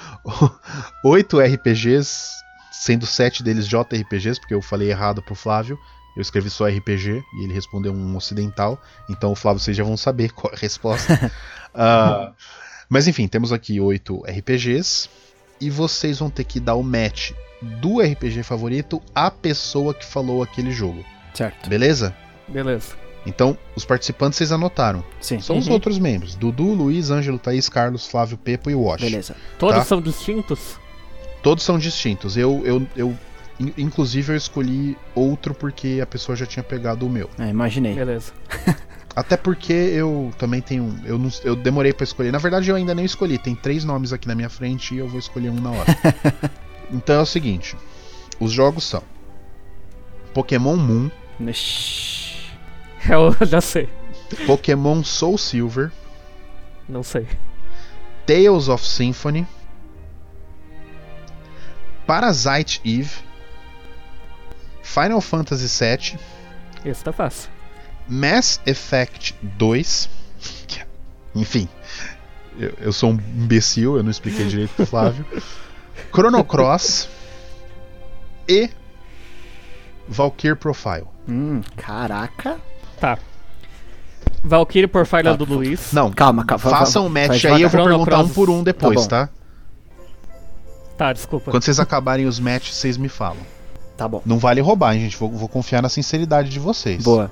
[1.04, 2.30] oito RPGs,
[2.70, 5.78] sendo sete deles JRPGs, porque eu falei errado pro Flávio.
[6.16, 8.80] Eu escrevi só RPG e ele respondeu um ocidental.
[9.08, 11.30] Então, o Flávio, vocês já vão saber qual é a resposta.
[11.74, 12.34] uh,
[12.88, 15.10] mas enfim, temos aqui oito RPGs.
[15.60, 17.32] E vocês vão ter que dar o match
[17.80, 21.04] do RPG favorito à pessoa que falou aquele jogo.
[21.34, 21.68] Certo.
[21.68, 22.14] Beleza?
[22.48, 23.05] Beleza.
[23.26, 25.04] Então, os participantes vocês anotaram.
[25.20, 25.40] Sim.
[25.40, 25.60] São uhum.
[25.60, 29.00] os outros membros: Dudu, Luiz, Ângelo, Thaís, Carlos, Flávio, Pepo e Wash.
[29.00, 29.36] Beleza.
[29.58, 29.84] Todos tá?
[29.84, 30.78] são distintos?
[31.42, 32.36] Todos são distintos.
[32.36, 33.18] Eu, eu, eu,
[33.76, 37.28] inclusive, eu escolhi outro porque a pessoa já tinha pegado o meu.
[37.38, 37.94] É, imaginei.
[37.94, 38.32] Beleza.
[39.14, 40.94] Até porque eu também tenho.
[41.04, 42.30] Eu, não, eu demorei para escolher.
[42.30, 43.38] Na verdade, eu ainda nem escolhi.
[43.38, 45.96] Tem três nomes aqui na minha frente e eu vou escolher um na hora.
[46.92, 47.74] então é o seguinte:
[48.38, 49.02] os jogos são
[50.34, 51.10] Pokémon Moon.
[53.10, 53.88] Eu já sei.
[54.46, 55.92] Pokémon Soul Silver.
[56.88, 57.26] Não sei.
[58.26, 59.46] Tales of Symphony.
[62.06, 63.10] Parasite Eve.
[64.82, 66.18] Final Fantasy VII.
[66.84, 67.50] Esse tá fácil.
[68.08, 70.08] Mass Effect 2.
[71.34, 71.68] Enfim,
[72.58, 75.26] eu, eu, sou um imbecil, eu não expliquei direito pro Flávio.
[76.14, 77.08] Chrono Cross
[78.48, 78.70] e
[80.08, 81.06] Valkyrie Profile.
[81.28, 82.58] Hum, caraca.
[83.00, 83.18] Tá.
[84.42, 85.36] Valkyrie Profile tá.
[85.36, 85.92] do Luiz.
[85.92, 86.62] Não, calma, calma.
[86.62, 89.26] Façam um match aí, eu vou perguntar um por um depois, tá?
[89.26, 89.32] Tá,
[90.96, 91.50] tá desculpa.
[91.50, 93.42] Quando vocês acabarem os matches, vocês me falam.
[93.96, 94.22] Tá bom.
[94.24, 95.16] Não vale roubar, hein, gente.
[95.16, 97.02] Vou, vou confiar na sinceridade de vocês.
[97.02, 97.30] Boa.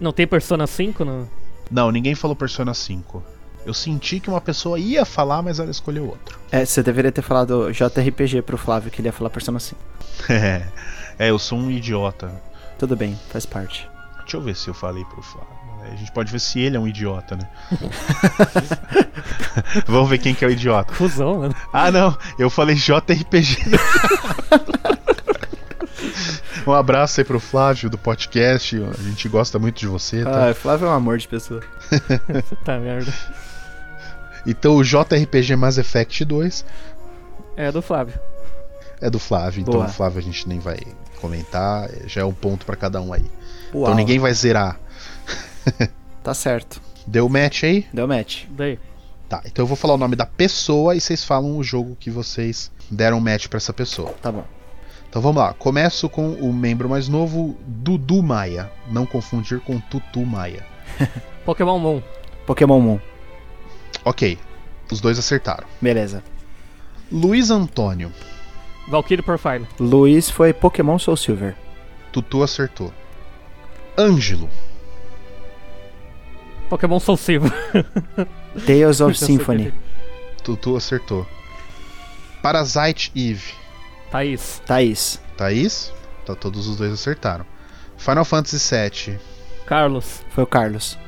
[0.00, 1.28] Não tem Persona 5 no...
[1.70, 3.22] Não, ninguém falou Persona 5.
[3.64, 6.38] Eu senti que uma pessoa ia falar, mas ela escolheu outro.
[6.50, 9.80] É, você deveria ter falado JRPG pro Flávio, que ele ia falar Persona 5.
[10.28, 10.66] É.
[11.18, 12.32] É, eu sou um idiota.
[12.78, 13.88] Tudo bem, faz parte.
[14.22, 15.50] Deixa eu ver se eu falei pro Flávio.
[15.80, 15.90] né?
[15.92, 17.48] A gente pode ver se ele é um idiota, né?
[19.86, 20.92] Vamos ver quem que é o idiota.
[20.94, 21.54] Fusão, mano.
[21.72, 23.58] Ah, não, eu falei JRPG.
[26.66, 28.76] um abraço aí pro Flávio do podcast.
[28.98, 30.50] A gente gosta muito de você, tá?
[30.50, 31.60] Ah, Flávio é um amor de pessoa.
[32.64, 33.12] Tá merda.
[34.46, 36.64] Então o JRPG Mass Effect 2
[37.56, 38.14] É do Flávio.
[39.00, 39.60] é do Flávio.
[39.60, 39.86] Então Boa.
[39.86, 40.78] o Flávio a gente nem vai
[41.20, 41.88] comentar.
[42.06, 43.24] Já é um ponto pra cada um aí.
[43.74, 44.78] Uau, Então ninguém vai zerar.
[46.22, 46.80] Tá certo.
[47.04, 47.84] Deu match aí?
[47.92, 48.44] Deu match.
[48.50, 48.78] Daí.
[49.28, 52.10] Tá, então eu vou falar o nome da pessoa e vocês falam o jogo que
[52.10, 54.10] vocês deram match pra essa pessoa.
[54.22, 54.44] Tá bom.
[55.08, 55.52] Então vamos lá.
[55.54, 58.70] Começo com o membro mais novo, Dudu Maia.
[58.88, 60.64] Não confundir com Tutu Maia.
[61.44, 62.00] Pokémon Moon.
[62.46, 63.00] Pokémon Moon.
[64.04, 64.38] Ok,
[64.90, 65.66] os dois acertaram.
[65.80, 66.22] Beleza.
[67.10, 68.12] Luiz Antônio,
[68.88, 69.66] Valkyrie Profile.
[69.78, 71.56] Luiz foi Pokémon Soul Silver.
[72.12, 72.92] Tutu acertou.
[73.98, 74.48] Ângelo,
[76.68, 77.52] Pokémon Soul Silver.
[78.66, 79.72] Tales of Symphony.
[79.72, 81.26] que- Tutu acertou.
[82.42, 83.52] Parasite Eve,
[84.10, 84.60] Thaís.
[84.66, 85.20] Thaís.
[85.36, 85.92] Thaís,
[86.26, 87.46] tá, todos os dois acertaram.
[87.96, 89.18] Final Fantasy VII,
[89.66, 90.22] Carlos.
[90.30, 90.98] Foi o Carlos.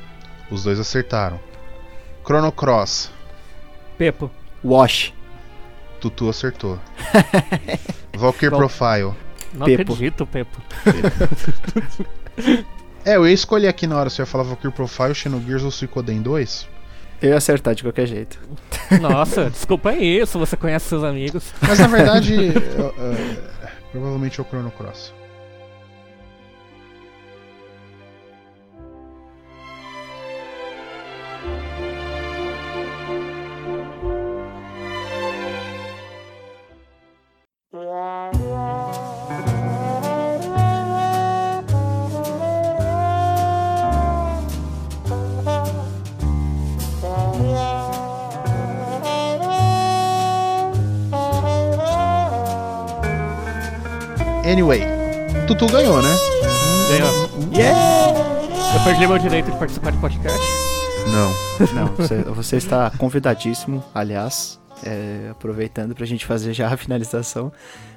[0.49, 1.39] os dois acertaram.
[2.25, 3.11] Chrono Cross,
[3.97, 4.31] Pepo.
[4.63, 5.13] Wash.
[5.99, 6.79] Tutu acertou.
[8.15, 9.13] Valkyrie Val- Profile.
[9.53, 9.93] Não Pepo.
[9.93, 10.61] acredito, Pepo.
[13.05, 15.71] É, eu ia escolher aqui na hora se eu ia falar Valkyrie Profile, Xenogears ou
[15.71, 16.67] Suicoden 2.
[17.21, 18.39] Eu ia acertar de qualquer jeito.
[18.99, 21.53] Nossa, desculpa aí se você conhece seus amigos.
[21.61, 22.33] Mas na verdade,
[22.77, 25.13] eu- é, provavelmente é o Chrono Cross.
[54.49, 54.81] Anyway,
[55.47, 56.09] Tutu ganhou, né?
[56.89, 57.29] Ganhou.
[57.53, 57.77] Yeah!
[58.75, 60.39] Eu perdi meu direito de participar de podcast.
[61.07, 61.73] Não.
[61.73, 67.51] Não, você, você está convidadíssimo, aliás, é, aproveitando pra gente fazer já a finalização.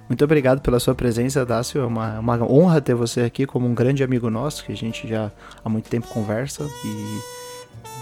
[0.09, 1.81] Muito obrigado pela sua presença, Dácio.
[1.83, 5.07] É uma, uma honra ter você aqui como um grande amigo nosso, que a gente
[5.07, 5.31] já
[5.63, 7.21] há muito tempo conversa e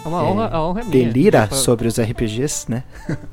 [0.04, 1.04] É uma É, honra, a honra é minha.
[1.06, 2.84] delira Fa- sobre os RPGs, né?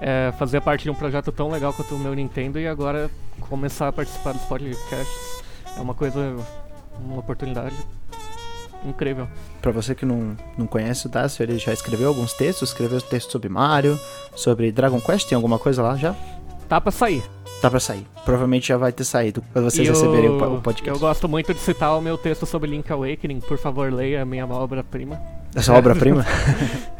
[0.00, 3.10] é, fazer parte de um projeto tão legal quanto o meu Nintendo e agora
[3.40, 5.42] começar a participar dos podcasts.
[5.76, 6.36] É uma coisa,
[6.98, 7.74] uma oportunidade
[8.84, 9.28] incrível.
[9.60, 13.30] Pra você que não, não conhece o Dácio, ele já escreveu alguns textos, escreveu textos
[13.30, 13.98] sobre Mario,
[14.34, 16.14] sobre Dragon Quest, tem alguma coisa lá já?
[16.68, 17.22] Tá pra sair.
[17.60, 18.06] Tá pra sair.
[18.24, 20.88] Provavelmente já vai ter saído quando vocês receberem o, o podcast.
[20.88, 23.40] Eu gosto muito de citar o meu texto sobre Link Awakening.
[23.40, 25.20] Por favor, leia a minha obra-prima.
[25.54, 26.24] Essa obra-prima?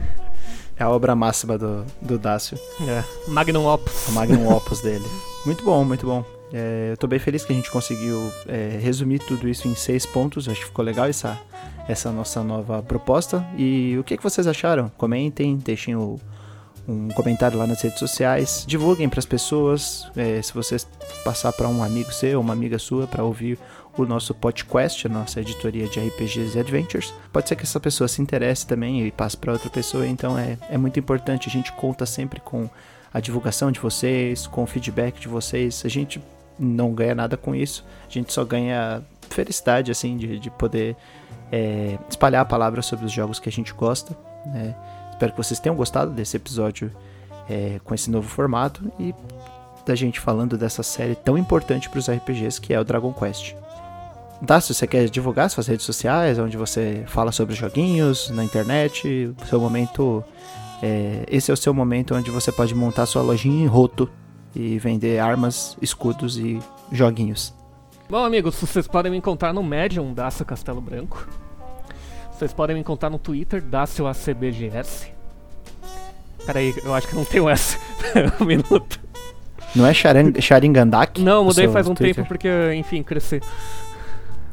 [0.80, 2.58] é a obra máxima do, do Dácio.
[2.88, 4.08] É, Magnum Opus.
[4.08, 5.04] o magnum opus dele.
[5.46, 6.22] Muito bom, muito bom.
[6.52, 10.04] É, eu tô bem feliz que a gente conseguiu é, resumir tudo isso em seis
[10.04, 10.48] pontos.
[10.48, 11.38] Acho que ficou legal essa,
[11.88, 13.46] essa nossa nova proposta.
[13.56, 14.90] E o que, que vocês acharam?
[14.98, 16.20] Comentem, deixem o-
[16.88, 18.64] um comentário lá nas redes sociais.
[18.66, 20.06] Divulguem para as pessoas.
[20.16, 20.86] é, se vocês
[21.24, 23.58] passar para um amigo seu, uma amiga sua, para ouvir
[24.02, 28.08] o nosso podcast, a nossa editoria de RPGs e Adventures, pode ser que essa pessoa
[28.08, 30.06] se interesse também e passe para outra pessoa.
[30.06, 31.48] Então é, é muito importante.
[31.48, 32.68] A gente conta sempre com
[33.12, 35.82] a divulgação de vocês, com o feedback de vocês.
[35.84, 36.20] A gente
[36.58, 37.84] não ganha nada com isso.
[38.08, 40.96] A gente só ganha felicidade, assim, de, de poder
[41.50, 44.16] é, espalhar a palavra sobre os jogos que a gente gosta.
[44.46, 44.74] né?
[45.10, 46.90] Espero que vocês tenham gostado desse episódio
[47.48, 49.14] é, com esse novo formato e
[49.84, 53.54] da gente falando dessa série tão importante para os RPGs que é o Dragon Quest.
[54.42, 59.60] Dácio, você quer divulgar suas redes sociais, onde você fala sobre joguinhos na internet, seu
[59.60, 60.24] momento
[60.82, 64.08] é, esse é o seu momento onde você pode montar sua lojinha em roto
[64.54, 66.58] e vender armas, escudos e
[66.90, 67.54] joguinhos.
[68.08, 71.28] Bom, amigos, vocês podem me encontrar no Medium, Dácio Castelo Branco.
[72.32, 75.12] Vocês podem me encontrar no Twitter, Dácio ACBGS.
[76.46, 77.78] Peraí, eu acho que não tem o S.
[78.40, 78.98] um minuto.
[79.76, 81.20] Não é Sharing- Sharingandak?
[81.20, 82.16] Não, mudei faz um Twitter?
[82.16, 83.40] tempo porque, enfim, cresci.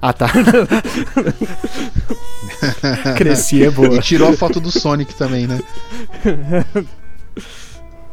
[0.02, 0.28] Ah, tá.
[3.18, 3.95] Cresci é boa.
[3.95, 5.60] E tirou a foto do Sonic também, né?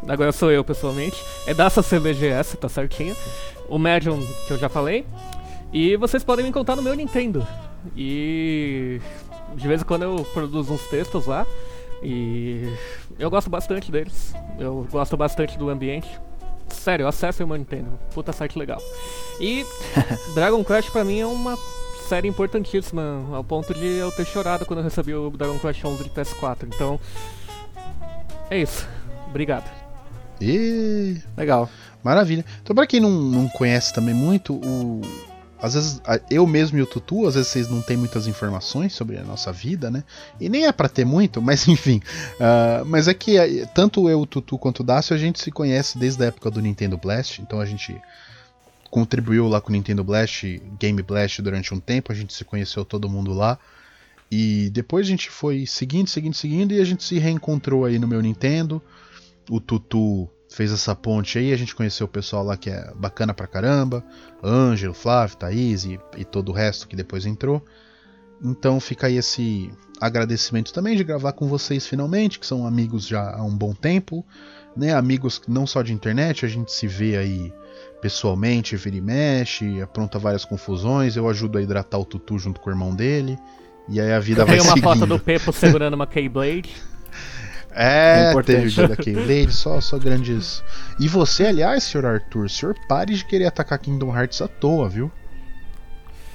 [0.09, 1.17] Agora sou eu pessoalmente.
[1.47, 3.17] É Daça CBGS, tá certinho.
[3.69, 5.07] O Medium que eu já falei.
[5.73, 7.47] E vocês podem me encontrar no meu Nintendo.
[7.97, 9.01] E
[9.55, 11.47] de vez em quando eu produzo uns textos lá.
[12.03, 12.71] E
[13.19, 14.35] eu gosto bastante deles.
[14.59, 16.09] Eu gosto bastante do ambiente.
[16.69, 17.99] sério, acessem o meu Nintendo.
[18.15, 18.81] Puta site legal.
[19.41, 19.65] E
[20.35, 21.57] Dragon Quest pra mim é uma
[22.05, 26.05] série importantíssima, ao ponto de eu ter chorado quando eu recebi o Dragon Quest 11
[26.05, 26.65] de PS4.
[26.67, 27.01] Então,
[28.51, 28.87] é isso.
[29.29, 29.71] Obrigado.
[30.41, 31.69] E Legal.
[32.03, 32.45] maravilha.
[32.63, 35.01] Então, pra quem não, não conhece também muito, o
[35.65, 39.17] às vezes eu mesmo e o Tutu, às vezes vocês não têm muitas informações sobre
[39.17, 40.05] a nossa vida, né?
[40.39, 42.03] E nem é pra ter muito, mas enfim.
[42.39, 45.51] Ah, mas é que eh, tanto eu, o Tutu quanto o Dácio, a gente se
[45.51, 47.99] conhece desde a época do Nintendo Blast, então a gente
[48.95, 50.45] contribuiu lá com o Nintendo Blast,
[50.79, 53.59] Game Blast durante um tempo, a gente se conheceu todo mundo lá.
[54.31, 58.07] E depois a gente foi seguindo, seguindo, seguindo, e a gente se reencontrou aí no
[58.07, 58.81] meu Nintendo.
[59.51, 63.35] O Tutu fez essa ponte aí, a gente conheceu o pessoal lá que é bacana
[63.35, 64.05] pra caramba.
[64.41, 67.67] Ângelo, Flávio, Thaís e, e todo o resto que depois entrou.
[68.41, 73.35] Então fica aí esse agradecimento também de gravar com vocês finalmente, que são amigos já
[73.35, 74.25] há um bom tempo,
[74.77, 74.95] né?
[74.95, 77.53] Amigos não só de internet, a gente se vê aí
[78.05, 82.69] pessoalmente, vira e mexe, apronta várias confusões, eu ajudo a hidratar o Tutu junto com
[82.69, 83.39] o irmão dele.
[83.89, 84.85] E aí a vida vai Tem uma seguindo.
[84.85, 86.71] foto do Pepo segurando uma Keyblade.
[87.77, 88.57] É, É importante.
[88.57, 90.63] teve o dia da Keyblade, só, só grandes.
[91.01, 95.11] E você, aliás, senhor Arthur, senhor pare de querer atacar Kingdom Hearts à toa, viu?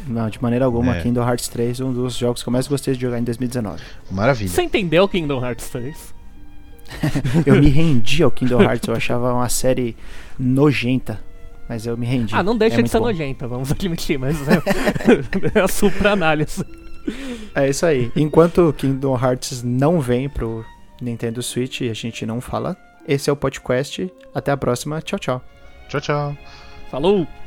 [0.06, 1.02] Não, de maneira alguma, É.
[1.02, 3.82] Kingdom Hearts 3 é um dos jogos que eu mais gostei de jogar em 2019.
[4.12, 4.50] Maravilha.
[4.50, 6.14] Você entendeu Kingdom Hearts 3?
[7.46, 9.96] Eu me rendi ao Kingdom Hearts, eu achava uma série
[10.38, 11.22] nojenta.
[11.70, 12.34] Mas eu me rendi.
[12.36, 13.06] Ah, não deixa É de ser bom.
[13.06, 14.62] nojenta, vamos admitir, mas é,
[15.56, 16.66] é a supra-análise.
[17.56, 18.12] É isso aí.
[18.16, 20.66] Enquanto Kingdom Hearts não vem pro
[21.00, 22.76] Nintendo Switch e a gente não fala,
[23.08, 24.12] esse é o podcast.
[24.34, 25.00] Até a próxima.
[25.02, 25.42] Tchau, tchau.
[25.88, 26.38] Tchau, tchau.
[26.90, 27.39] Falou!